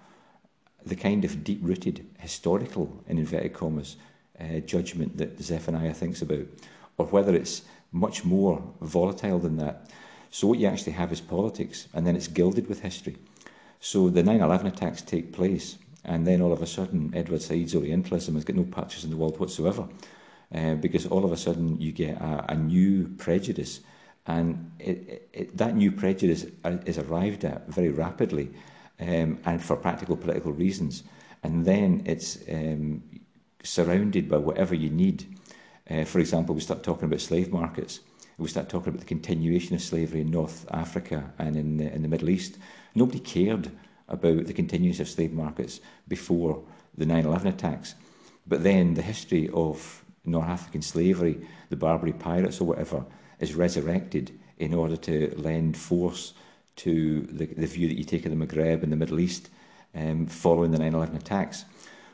the 0.84 0.96
kind 0.96 1.24
of 1.24 1.44
deep 1.44 1.60
rooted 1.62 2.06
historical, 2.18 3.02
in 3.06 3.18
inverted 3.18 3.54
commas, 3.54 3.96
uh, 4.40 4.60
judgment 4.60 5.16
that 5.16 5.40
Zephaniah 5.40 5.94
thinks 5.94 6.22
about, 6.22 6.46
or 6.98 7.06
whether 7.06 7.34
it's 7.34 7.62
much 7.92 8.24
more 8.24 8.62
volatile 8.80 9.38
than 9.38 9.56
that. 9.56 9.90
So, 10.30 10.46
what 10.46 10.58
you 10.58 10.66
actually 10.66 10.92
have 10.92 11.12
is 11.12 11.20
politics, 11.20 11.88
and 11.94 12.06
then 12.06 12.16
it's 12.16 12.28
gilded 12.28 12.68
with 12.68 12.80
history. 12.80 13.16
So, 13.80 14.08
the 14.08 14.22
9 14.22 14.40
11 14.40 14.66
attacks 14.66 15.02
take 15.02 15.32
place, 15.32 15.78
and 16.04 16.26
then 16.26 16.42
all 16.42 16.52
of 16.52 16.62
a 16.62 16.66
sudden, 16.66 17.12
Edward 17.14 17.42
Said's 17.42 17.74
Orientalism 17.74 18.34
has 18.34 18.44
got 18.44 18.56
no 18.56 18.64
patches 18.64 19.04
in 19.04 19.10
the 19.10 19.16
world 19.16 19.38
whatsoever, 19.38 19.88
uh, 20.54 20.74
because 20.74 21.06
all 21.06 21.24
of 21.24 21.32
a 21.32 21.36
sudden 21.36 21.80
you 21.80 21.92
get 21.92 22.20
a, 22.20 22.46
a 22.50 22.54
new 22.56 23.08
prejudice, 23.16 23.80
and 24.26 24.70
it, 24.78 25.28
it, 25.32 25.56
that 25.56 25.74
new 25.74 25.90
prejudice 25.90 26.46
is 26.86 26.98
arrived 26.98 27.44
at 27.44 27.68
very 27.68 27.90
rapidly, 27.90 28.50
um, 29.00 29.38
and 29.44 29.62
for 29.62 29.76
practical 29.76 30.16
political 30.16 30.52
reasons. 30.52 31.04
And 31.42 31.64
then 31.64 32.02
it's 32.04 32.38
um, 32.50 33.02
surrounded 33.62 34.28
by 34.28 34.38
whatever 34.38 34.74
you 34.74 34.90
need. 34.90 35.24
Uh, 35.88 36.04
for 36.04 36.18
example, 36.18 36.54
we 36.54 36.60
start 36.60 36.82
talking 36.82 37.04
about 37.04 37.20
slave 37.20 37.52
markets. 37.52 38.00
We 38.38 38.46
start 38.46 38.68
talking 38.68 38.90
about 38.90 39.00
the 39.00 39.06
continuation 39.06 39.74
of 39.74 39.82
slavery 39.82 40.20
in 40.20 40.30
North 40.30 40.64
Africa 40.70 41.32
and 41.40 41.56
in 41.56 41.76
the, 41.76 41.92
in 41.92 42.02
the 42.02 42.08
Middle 42.08 42.30
East. 42.30 42.56
Nobody 42.94 43.18
cared 43.18 43.68
about 44.08 44.46
the 44.46 44.52
continuance 44.52 45.00
of 45.00 45.08
slave 45.08 45.32
markets 45.32 45.80
before 46.06 46.62
the 46.96 47.04
9 47.04 47.26
11 47.26 47.48
attacks. 47.48 47.96
But 48.46 48.62
then 48.62 48.94
the 48.94 49.02
history 49.02 49.50
of 49.52 50.04
North 50.24 50.46
African 50.46 50.82
slavery, 50.82 51.44
the 51.70 51.76
Barbary 51.76 52.12
pirates 52.12 52.60
or 52.60 52.64
whatever, 52.66 53.04
is 53.40 53.56
resurrected 53.56 54.38
in 54.58 54.72
order 54.72 54.96
to 54.96 55.34
lend 55.36 55.76
force 55.76 56.32
to 56.76 57.22
the, 57.22 57.46
the 57.46 57.66
view 57.66 57.88
that 57.88 57.98
you 57.98 58.04
take 58.04 58.24
of 58.24 58.30
the 58.30 58.46
Maghreb 58.46 58.84
and 58.84 58.92
the 58.92 58.96
Middle 58.96 59.18
East 59.18 59.50
um, 59.96 60.26
following 60.26 60.70
the 60.70 60.78
9 60.78 60.94
11 60.94 61.16
attacks. 61.16 61.64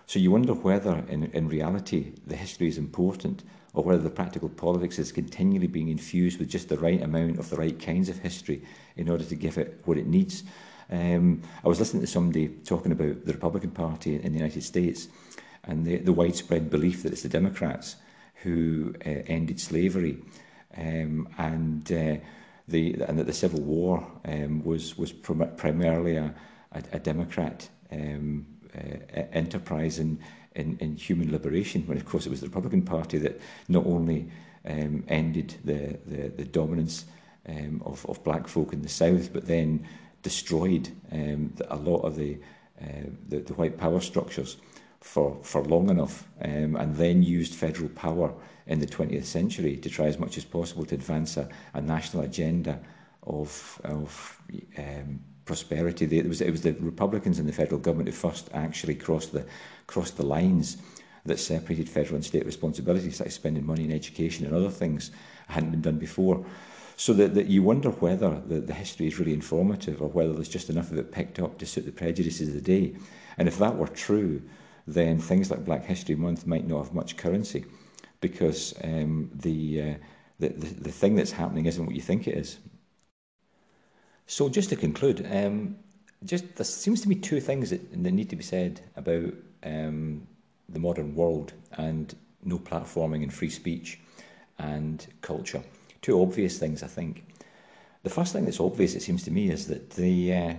So 0.07 0.19
you 0.19 0.31
wonder 0.31 0.55
whether, 0.55 1.05
in, 1.07 1.25
in 1.25 1.49
reality, 1.49 2.13
the 2.27 2.37
history 2.37 2.69
is 2.69 2.79
important 2.79 3.43
or 3.75 3.83
whether 3.83 4.03
the 4.03 4.11
practical 4.11 4.49
politics 4.49 4.99
is 4.99 5.13
continually 5.13 5.67
being 5.67 5.89
infused 5.89 6.39
with 6.39 6.49
just 6.49 6.69
the 6.69 6.79
right 6.79 7.03
amount 7.03 7.39
of 7.39 7.51
the 7.51 7.57
right 7.57 7.79
kinds 7.79 8.09
of 8.09 8.19
history 8.19 8.63
in 8.97 9.11
order 9.11 9.25
to 9.25 9.35
give 9.35 9.59
it 9.59 9.81
what 9.85 9.99
it 9.99 10.07
needs. 10.07 10.45
Um, 10.91 11.43
I 11.65 11.69
was 11.69 11.81
listening 11.81 12.03
to 12.03 12.07
somebody 12.07 12.49
talking 12.49 12.93
about 12.93 13.25
the 13.25 13.33
Republican 13.33 13.71
Party 13.71 14.15
in 14.15 14.33
the 14.33 14.39
United 14.39 14.63
States 14.63 15.09
and 15.65 15.85
the, 15.85 15.97
the 15.97 16.13
widespread 16.13 16.71
belief 16.71 17.03
that 17.03 17.13
it's 17.13 17.23
the 17.23 17.29
Democrats 17.29 17.97
who 18.43 18.95
uh, 19.05 19.09
ended 19.27 19.59
slavery 19.59 20.19
um, 20.77 21.29
and 21.39 21.91
uh, 21.91 22.17
the 22.69 22.95
and 23.09 23.19
that 23.19 23.27
the 23.27 23.33
Civil 23.33 23.61
War 23.61 24.07
um, 24.25 24.63
was 24.65 24.97
was 24.97 25.13
prim 25.13 25.51
primarily 25.57 26.17
a, 26.17 26.35
a, 26.73 26.83
a 26.93 26.99
Democrat 26.99 27.69
um, 27.93 28.47
uh, 28.77 29.21
enterprise 29.33 29.99
in, 29.99 30.19
in 30.55 30.77
in 30.81 30.97
human 30.97 31.31
liberation. 31.31 31.83
When 31.87 31.97
of 31.99 32.05
course 32.05 32.27
it 32.27 32.31
was 32.31 32.41
the 32.41 32.49
Republican 32.49 32.83
Party 32.83 33.19
that 33.19 33.41
not 33.69 33.87
only 33.87 34.31
um, 34.65 35.05
ended 35.09 35.55
the 35.65 35.99
the, 36.07 36.29
the 36.29 36.45
dominance 36.45 37.05
um, 37.49 37.83
of 37.85 38.05
of 38.07 38.23
black 38.25 38.49
folk 38.49 38.73
in 38.73 38.83
the 38.83 38.89
South, 38.89 39.33
but 39.33 39.47
then 39.47 39.87
destroyed 40.23 40.89
um, 41.13 41.53
the, 41.57 41.75
a 41.75 41.77
lot 41.77 42.01
of 42.01 42.17
the, 42.17 42.39
uh, 42.81 43.09
the 43.29 43.41
the 43.41 43.55
white 43.55 43.79
power 43.79 44.01
structures 44.01 44.57
for 45.01 45.39
for 45.43 45.63
long 45.65 45.91
enough, 45.91 46.29
um, 46.43 46.77
and 46.77 46.97
then 46.97 47.23
used 47.23 47.55
federal 47.55 47.89
power 47.91 48.33
in 48.67 48.81
the 48.81 48.87
20th 48.87 49.25
century 49.25 49.77
to 49.77 49.91
try 49.91 50.07
as 50.07 50.19
much 50.19 50.39
as 50.39 50.45
possible 50.45 50.85
to 50.87 50.95
advance 50.95 51.37
a, 51.37 51.49
a 51.75 51.81
national 51.81 52.23
agenda 52.23 52.81
of, 53.27 53.81
of 53.85 54.43
um, 54.79 55.21
prosperity. 55.45 56.05
It 56.19 56.29
was, 56.29 56.41
it 56.41 56.51
was 56.51 56.63
the 56.63 56.73
Republicans 56.75 57.39
and 57.39 57.49
the 57.49 57.53
federal 57.53 57.81
government 57.81 58.09
who 58.09 58.15
first 58.15 58.49
actually 58.55 58.95
crossed 58.95 59.33
the, 59.33 59.45
crossed 59.87 60.17
the 60.17 60.27
lines 60.27 60.79
that 61.27 61.39
separated 61.39 61.89
federal 61.89 62.17
and 62.17 62.25
state 62.25 62.45
responsibilities, 62.45 63.21
like 63.21 63.31
spending 63.31 63.65
money 63.65 63.85
in 63.85 63.93
education 63.93 64.47
and 64.47 64.55
other 64.55 64.71
things 64.71 65.11
hadn't 65.49 65.71
been 65.71 65.81
done 65.81 65.99
before. 65.99 66.45
So 66.97 67.13
that, 67.15 67.35
that 67.35 67.47
you 67.47 67.63
wonder 67.63 67.91
whether 67.91 68.41
the, 68.47 68.61
the 68.61 68.75
history 68.75 69.07
is 69.07 69.19
really 69.19 69.33
informative 69.33 70.01
or 70.01 70.09
whether 70.09 70.33
there's 70.33 70.49
just 70.49 70.71
enough 70.71 70.93
of 70.93 70.99
it 70.99 71.11
picked 71.11 71.41
up 71.41 71.59
to 71.59 71.67
suit 71.67 71.87
the 71.87 71.93
prejudices 71.93 72.49
of 72.49 72.55
the 72.55 72.61
day. 72.61 72.95
And 73.39 73.49
if 73.49 73.59
that 73.59 73.77
were 73.77 73.89
true, 73.89 74.43
then 74.87 75.19
things 75.19 75.51
like 75.51 75.65
Black 75.65 75.85
History 75.85 76.15
Month 76.15 76.47
might 76.47 76.67
not 76.67 76.85
have 76.85 76.95
much 76.95 77.17
currency 77.17 77.65
because 78.21 78.75
um, 78.85 79.31
the, 79.35 79.83
uh, 79.83 79.95
the, 80.39 80.49
the, 80.49 80.67
the 80.83 80.93
thing 80.93 81.17
that's 81.17 81.33
happening 81.33 81.67
isn't 81.67 81.85
what 81.85 81.95
you 81.95 82.03
think 82.03 82.29
it 82.29 82.37
is. 82.37 82.59
So 84.27 84.49
just 84.49 84.71
to 84.71 84.77
conclude, 84.77 85.27
um, 85.31 85.77
just 86.25 86.57
there 86.57 86.65
seems 86.65 87.01
to 87.03 87.09
be 87.09 87.15
two 87.15 87.41
things 87.41 87.71
that, 87.71 87.91
that 87.91 88.13
need 88.13 88.31
to 88.31 88.37
be 88.37 88.43
said 88.43 88.81
about 88.97 89.33
um, 89.63 90.27
the 90.69 90.79
modern 90.79 91.15
world 91.15 91.53
and 91.73 92.15
no 92.43 92.59
platforming 92.59 93.23
and 93.23 93.33
free 93.33 93.51
speech 93.51 94.01
and 94.59 95.07
culture. 95.21 95.63
Two 96.03 96.21
obvious 96.21 96.59
things, 96.59 96.83
I 96.83 96.87
think. 96.87 97.25
The 98.03 98.11
first 98.11 98.33
thing 98.33 98.45
that's 98.45 98.61
obvious, 98.61 98.95
it 98.95 99.03
seems 99.03 99.25
to 99.25 99.31
me, 99.31 99.51
is 99.51 99.67
that 99.69 99.91
the 99.91 100.35
uh, 100.35 100.55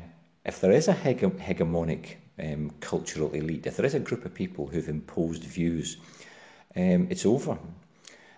if 0.45 0.61
there 0.61 0.71
is 0.71 0.87
a 0.87 0.93
hege 0.93 1.21
hegemonic 1.39 2.15
um, 2.39 2.71
cultural 2.79 3.31
elite, 3.33 3.65
if 3.65 3.77
there 3.77 3.85
is 3.85 3.93
a 3.93 3.99
group 3.99 4.25
of 4.25 4.33
people 4.33 4.67
who've 4.67 4.89
imposed 4.89 5.43
views 5.43 5.97
um, 6.75 7.07
it's 7.09 7.25
over. 7.25 7.57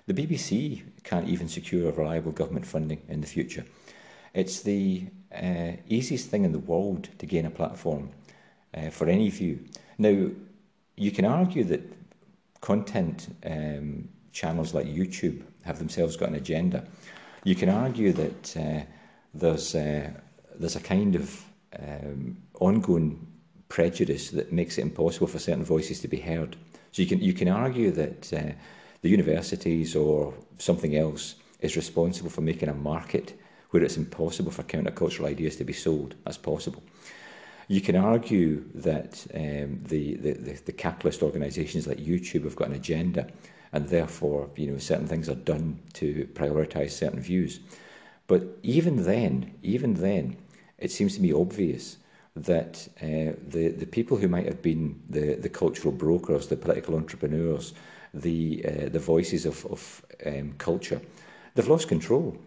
The 0.05 0.13
BBC 0.13 0.84
can't 1.03 1.28
even 1.28 1.47
secure 1.47 1.91
reliable 1.91 2.32
government 2.32 2.65
funding 2.65 3.01
in 3.09 3.21
the 3.21 3.28
future. 3.28 3.65
It's 4.34 4.61
the 4.61 5.07
uh, 5.36 5.71
easiest 5.88 6.30
thing 6.30 6.45
in 6.45 6.51
the 6.51 6.59
world 6.59 7.09
to 7.19 7.25
gain 7.25 7.45
a 7.45 7.49
platform 7.49 8.09
uh, 8.75 8.89
for 8.89 9.07
any 9.07 9.30
view. 9.30 9.59
Now, 9.97 10.30
you 10.95 11.11
can 11.11 11.25
argue 11.25 11.63
that 11.65 11.82
content 12.61 13.36
um, 13.45 14.09
channels 14.32 14.73
like 14.73 14.88
YouTube 14.88 15.43
have 15.63 15.80
themselves 15.80 16.17
got 16.17 16.30
an 16.30 16.36
agenda. 16.36 16.86
You 17.43 17.55
can 17.55 17.69
argue 17.69 18.13
that 18.13 18.57
uh, 18.57 18.82
there's 19.34 19.75
uh, 19.75 20.09
there's 20.55 20.75
a 20.75 20.82
kind 20.82 21.15
of 21.15 21.43
um, 21.80 22.38
ongoing 22.59 23.25
prejudice 23.69 24.32
that 24.32 24.51
makes 24.51 24.78
it 24.78 24.82
impossible 24.82 25.28
for 25.28 25.39
certain 25.39 25.63
voices 25.63 25.99
to 26.01 26.07
be 26.07 26.17
heard. 26.17 26.55
So 26.91 27.01
you 27.01 27.07
can 27.07 27.19
you 27.21 27.34
can 27.34 27.47
argue 27.47 27.91
that 27.91 28.34
uh, 28.34 28.51
the 29.01 29.09
universities 29.09 29.95
or 29.95 30.34
something 30.57 30.95
else 30.95 31.36
is 31.59 31.75
responsible 31.75 32.30
for 32.30 32.41
making 32.41 32.69
a 32.69 32.73
market 32.73 33.34
where 33.70 33.84
it's 33.84 33.97
impossible 33.97 34.51
for 34.51 34.63
countercultural 34.63 35.26
ideas 35.26 35.55
to 35.57 35.63
be 35.63 35.74
sold 35.74 36.15
as 36.26 36.38
possible. 36.38 36.84
You 37.68 37.82
can 37.82 37.97
argue 37.97 38.63
that 38.76 39.26
um, 39.34 39.82
the, 39.84 40.15
the, 40.15 40.34
the, 40.34 40.61
the 40.65 40.72
capitalist 40.72 41.22
organisations 41.22 41.86
like 41.86 41.97
YouTube 41.97 42.45
have 42.45 42.55
got 42.55 42.70
an 42.70 42.76
agenda 42.76 43.28
and 43.74 43.88
therefore 43.89 44.49
you 44.55 44.72
know 44.72 44.78
certain 44.78 45.07
things 45.07 45.28
are 45.28 45.36
done 45.36 45.80
to 45.93 46.28
prioritise 46.34 46.91
certain 46.91 47.20
views. 47.20 47.59
But 48.28 48.43
even 48.63 49.03
then, 49.03 49.53
even 49.63 49.93
then, 49.95 50.38
it 50.78 50.91
seems 50.91 51.15
to 51.15 51.22
me 51.22 51.34
obvious 51.34 51.97
that 52.36 52.88
uh, 53.01 53.34
the, 53.47 53.70
the 53.70 53.86
people 53.86 54.18
who 54.18 54.28
might 54.28 54.45
have 54.45 54.61
been 54.61 55.01
the, 55.09 55.36
the 55.36 55.49
cultural 55.49 55.93
brokers, 55.93 56.47
the 56.47 56.55
political 56.55 56.95
entrepreneurs, 56.95 57.74
the, 58.13 58.63
uh, 58.65 58.89
the 58.89 58.99
voices 58.99 59.45
of, 59.45 59.65
of 59.65 60.05
um, 60.26 60.53
culture, 60.57 61.01
they've 61.55 61.68
lost 61.68 61.88
control. 61.88 62.38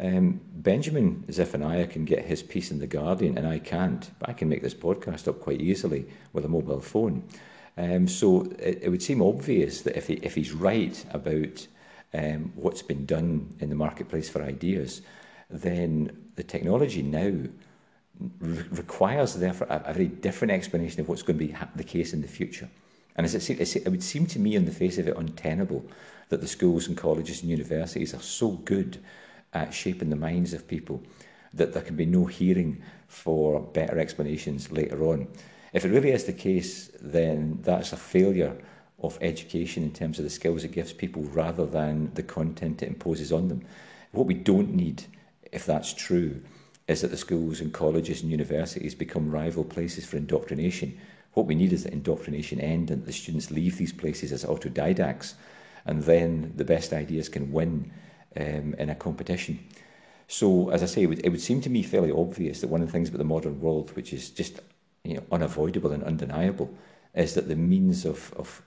Um, 0.00 0.40
Benjamin 0.52 1.24
Zephaniah 1.30 1.86
can 1.86 2.04
get 2.04 2.24
his 2.24 2.42
piece 2.42 2.70
in 2.70 2.78
The 2.78 2.86
Guardian, 2.86 3.36
and 3.36 3.46
I 3.46 3.58
can't, 3.58 4.08
but 4.18 4.28
I 4.28 4.32
can 4.32 4.48
make 4.48 4.62
this 4.62 4.74
podcast 4.74 5.26
up 5.26 5.40
quite 5.40 5.60
easily 5.60 6.06
with 6.32 6.44
a 6.44 6.48
mobile 6.48 6.80
phone. 6.80 7.24
Um, 7.76 8.06
so 8.06 8.42
it, 8.58 8.80
it 8.82 8.88
would 8.90 9.02
seem 9.02 9.22
obvious 9.22 9.82
that 9.82 9.96
if, 9.96 10.06
he, 10.06 10.14
if 10.14 10.34
he's 10.34 10.52
right 10.52 11.04
about 11.12 11.66
um, 12.14 12.52
what's 12.54 12.82
been 12.82 13.06
done 13.06 13.54
in 13.60 13.68
the 13.68 13.74
marketplace 13.74 14.28
for 14.28 14.42
ideas, 14.42 15.02
then 15.50 16.30
the 16.36 16.42
technology 16.42 17.02
now 17.02 17.48
re 18.40 18.64
requires 18.70 19.34
therefore 19.34 19.68
a, 19.70 19.82
a, 19.86 19.92
very 19.92 20.08
different 20.08 20.50
explanation 20.50 21.00
of 21.00 21.08
what's 21.08 21.22
going 21.22 21.38
to 21.38 21.46
be 21.46 21.54
the 21.76 21.84
case 21.84 22.12
in 22.12 22.20
the 22.20 22.28
future. 22.28 22.68
And 23.16 23.24
as 23.24 23.34
it, 23.34 23.76
it 23.76 23.88
would 23.88 24.02
seem 24.02 24.26
to 24.26 24.38
me 24.38 24.56
on 24.56 24.64
the 24.64 24.70
face 24.70 24.98
of 24.98 25.08
it 25.08 25.16
untenable 25.16 25.84
that 26.28 26.40
the 26.40 26.46
schools 26.46 26.88
and 26.88 26.96
colleges 26.96 27.42
and 27.42 27.50
universities 27.50 28.14
are 28.14 28.20
so 28.20 28.50
good 28.50 28.98
at 29.52 29.72
shaping 29.72 30.10
the 30.10 30.16
minds 30.16 30.52
of 30.52 30.68
people 30.68 31.02
that 31.54 31.72
there 31.72 31.82
can 31.82 31.96
be 31.96 32.06
no 32.06 32.24
hearing 32.26 32.82
for 33.06 33.60
better 33.60 33.98
explanations 33.98 34.70
later 34.70 35.04
on. 35.04 35.26
If 35.72 35.84
it 35.84 35.90
really 35.90 36.10
is 36.10 36.24
the 36.24 36.32
case, 36.32 36.90
then 37.00 37.58
that's 37.62 37.92
a 37.92 37.96
failure 37.96 38.56
of 39.00 39.18
education 39.20 39.82
in 39.82 39.92
terms 39.92 40.18
of 40.18 40.24
the 40.24 40.30
skills 40.30 40.64
it 40.64 40.72
gives 40.72 40.92
people 40.92 41.22
rather 41.22 41.66
than 41.66 42.12
the 42.14 42.22
content 42.22 42.82
it 42.82 42.88
imposes 42.88 43.32
on 43.32 43.48
them. 43.48 43.64
What 44.12 44.26
we 44.26 44.34
don't 44.34 44.74
need, 44.74 45.04
if 45.52 45.66
that's 45.66 45.92
true, 45.92 46.42
is 46.88 47.02
that 47.02 47.10
the 47.10 47.16
schools 47.16 47.60
and 47.60 47.72
colleges 47.72 48.22
and 48.22 48.30
universities 48.30 48.94
become 48.94 49.30
rival 49.30 49.62
places 49.62 50.06
for 50.06 50.16
indoctrination. 50.16 50.98
What 51.34 51.46
we 51.46 51.54
need 51.54 51.72
is 51.72 51.84
that 51.84 51.92
indoctrination 51.92 52.60
end 52.60 52.90
and 52.90 53.04
the 53.04 53.12
students 53.12 53.50
leave 53.50 53.76
these 53.76 53.92
places 53.92 54.32
as 54.32 54.44
autodidacts, 54.44 55.34
and 55.84 56.02
then 56.02 56.52
the 56.56 56.64
best 56.64 56.92
ideas 56.92 57.28
can 57.28 57.52
win 57.52 57.92
um, 58.36 58.74
in 58.78 58.90
a 58.90 58.94
competition. 58.94 59.58
So, 60.26 60.68
as 60.70 60.82
I 60.82 60.86
say, 60.86 61.02
it 61.04 61.06
would, 61.06 61.24
it 61.24 61.30
would 61.30 61.40
seem 61.40 61.60
to 61.62 61.70
me 61.70 61.82
fairly 61.82 62.12
obvious 62.12 62.60
that 62.60 62.68
one 62.68 62.82
of 62.82 62.88
the 62.88 62.92
things 62.92 63.08
about 63.08 63.18
the 63.18 63.24
modern 63.24 63.60
world, 63.60 63.94
which 63.96 64.12
is 64.12 64.30
just 64.30 64.60
you 65.04 65.14
know, 65.14 65.22
unavoidable 65.32 65.92
and 65.92 66.04
undeniable, 66.04 66.70
is 67.14 67.34
that 67.34 67.48
the 67.48 67.56
means 67.56 68.04
of, 68.04 68.32
of 68.36 68.62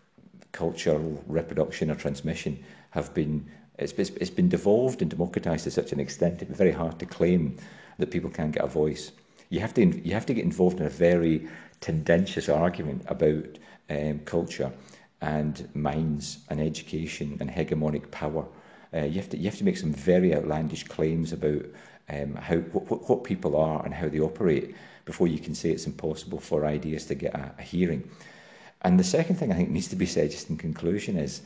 cultural 0.51 1.23
reproduction 1.27 1.91
or 1.91 1.95
transmission 1.95 2.61
have 2.89 3.13
been 3.13 3.45
it's, 3.77 3.93
it's, 3.93 4.09
it's 4.11 4.29
been 4.29 4.49
devolved 4.49 5.01
and 5.01 5.09
democratized 5.09 5.63
to 5.63 5.71
such 5.71 5.91
an 5.91 5.99
extent 5.99 6.39
that 6.39 6.49
it's 6.49 6.57
very 6.57 6.71
hard 6.71 6.99
to 6.99 7.05
claim 7.05 7.57
that 7.97 8.11
people 8.11 8.29
can't 8.29 8.51
get 8.51 8.63
a 8.63 8.67
voice. 8.67 9.11
You 9.49 9.59
have 9.59 9.73
to 9.75 9.85
you 9.85 10.13
have 10.13 10.25
to 10.27 10.33
get 10.33 10.43
involved 10.43 10.79
in 10.79 10.85
a 10.85 10.89
very 10.89 11.47
tendentious 11.79 12.47
argument 12.47 13.03
about 13.07 13.57
um, 13.89 14.19
culture 14.19 14.71
and 15.21 15.67
minds 15.75 16.39
and 16.49 16.59
education 16.59 17.37
and 17.39 17.49
hegemonic 17.49 18.09
power. 18.11 18.45
Uh, 18.93 19.03
you 19.05 19.15
have 19.15 19.29
to 19.29 19.37
you 19.37 19.45
have 19.45 19.57
to 19.57 19.63
make 19.63 19.77
some 19.77 19.93
very 19.93 20.35
outlandish 20.35 20.83
claims 20.83 21.31
about 21.33 21.63
um, 22.09 22.35
how 22.35 22.57
what, 22.57 23.09
what 23.09 23.23
people 23.23 23.55
are 23.55 23.83
and 23.85 23.93
how 23.93 24.09
they 24.09 24.19
operate 24.19 24.75
before 25.05 25.27
you 25.27 25.39
can 25.39 25.55
say 25.55 25.69
it's 25.69 25.87
impossible 25.87 26.39
for 26.39 26.65
ideas 26.65 27.05
to 27.05 27.15
get 27.15 27.33
a, 27.33 27.51
a 27.57 27.61
hearing. 27.61 28.09
And 28.81 28.99
the 28.99 29.03
second 29.03 29.35
thing 29.35 29.51
I 29.51 29.55
think 29.55 29.69
needs 29.69 29.87
to 29.89 29.95
be 29.95 30.05
said 30.05 30.31
just 30.31 30.49
in 30.49 30.57
conclusion 30.57 31.17
is, 31.17 31.41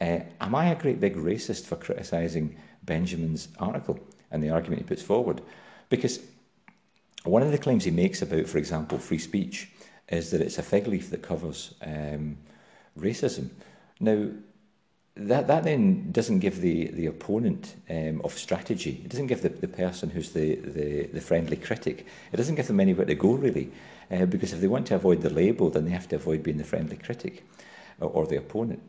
uh, 0.00 0.20
am 0.40 0.54
I 0.54 0.70
a 0.70 0.80
great 0.80 1.00
big 1.00 1.16
racist 1.16 1.64
for 1.64 1.76
criticising 1.76 2.56
Benjamin's 2.84 3.48
article 3.58 3.98
and 4.30 4.42
the 4.42 4.50
argument 4.50 4.82
he 4.82 4.88
puts 4.88 5.02
forward? 5.02 5.40
Because 5.88 6.20
one 7.24 7.42
of 7.42 7.52
the 7.52 7.58
claims 7.58 7.84
he 7.84 7.90
makes 7.90 8.22
about, 8.22 8.46
for 8.46 8.58
example, 8.58 8.98
free 8.98 9.18
speech 9.18 9.70
is 10.08 10.30
that 10.30 10.40
it's 10.40 10.58
a 10.58 10.62
fig 10.62 10.86
leaf 10.86 11.10
that 11.10 11.22
covers 11.22 11.74
um, 11.82 12.36
racism. 12.98 13.50
Now, 14.00 14.30
that, 15.28 15.46
that 15.48 15.64
then 15.64 16.10
doesn't 16.12 16.38
give 16.38 16.60
the, 16.60 16.88
the 16.88 17.06
opponent 17.06 17.76
um, 17.88 18.20
of 18.24 18.32
strategy, 18.32 19.02
it 19.04 19.08
doesn't 19.08 19.26
give 19.26 19.42
the, 19.42 19.48
the 19.48 19.68
person 19.68 20.10
who's 20.10 20.32
the, 20.32 20.56
the, 20.56 21.06
the 21.06 21.20
friendly 21.20 21.56
critic, 21.56 22.06
it 22.32 22.36
doesn't 22.36 22.54
give 22.54 22.66
them 22.66 22.80
anywhere 22.80 23.06
to 23.06 23.14
go 23.14 23.32
really. 23.32 23.70
Uh, 24.10 24.26
because 24.26 24.52
if 24.52 24.60
they 24.60 24.66
want 24.66 24.86
to 24.88 24.96
avoid 24.96 25.22
the 25.22 25.30
label, 25.30 25.70
then 25.70 25.84
they 25.84 25.90
have 25.92 26.08
to 26.08 26.16
avoid 26.16 26.42
being 26.42 26.58
the 26.58 26.64
friendly 26.64 26.96
critic 26.96 27.44
or, 28.00 28.08
or 28.10 28.26
the 28.26 28.36
opponent. 28.36 28.82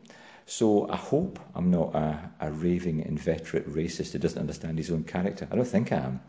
So 0.46 0.90
I 0.90 0.96
hope 0.96 1.38
I'm 1.54 1.70
not 1.70 1.94
a, 1.94 2.30
a 2.40 2.50
raving 2.50 3.00
inveterate 3.00 3.68
racist 3.72 4.12
who 4.12 4.18
doesn't 4.18 4.40
understand 4.40 4.78
his 4.78 4.90
own 4.90 5.04
character. 5.04 5.46
I 5.50 5.54
don't 5.54 5.64
think 5.64 5.92
I 5.92 5.96
am. 5.96 6.20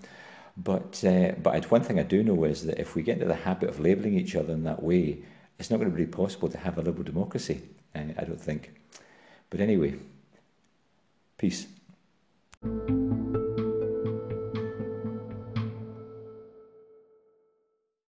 But, 0.56 1.04
uh, 1.04 1.32
but 1.41 1.72
one 1.72 1.82
thing 1.82 1.99
I 1.99 2.04
do 2.04 2.24
know 2.24 2.43
is 2.43 2.66
that 2.68 2.78
if 2.78 2.93
we 2.93 3.01
get 3.01 3.14
into 3.14 3.26
the 3.26 3.34
habit 3.34 3.70
of 3.70 3.80
labelling 3.80 4.14
each 4.14 4.36
other 4.36 4.54
in 4.54 4.64
that 4.66 4.84
way, 4.84 5.24
it's 5.58 5.72
not 5.72 5.78
going 5.78 5.89
to 5.89 5.97
be 5.97 6.06
possible 6.06 6.49
to 6.49 6.58
have 6.60 6.78
a 6.78 6.82
liberal 6.82 7.04
democracy, 7.04 7.62
uh, 7.95 8.01
I 8.18 8.24
don't 8.24 8.39
think. 8.39 8.72
But 9.54 9.62
anyway, 9.62 9.93
peace. 11.38 11.68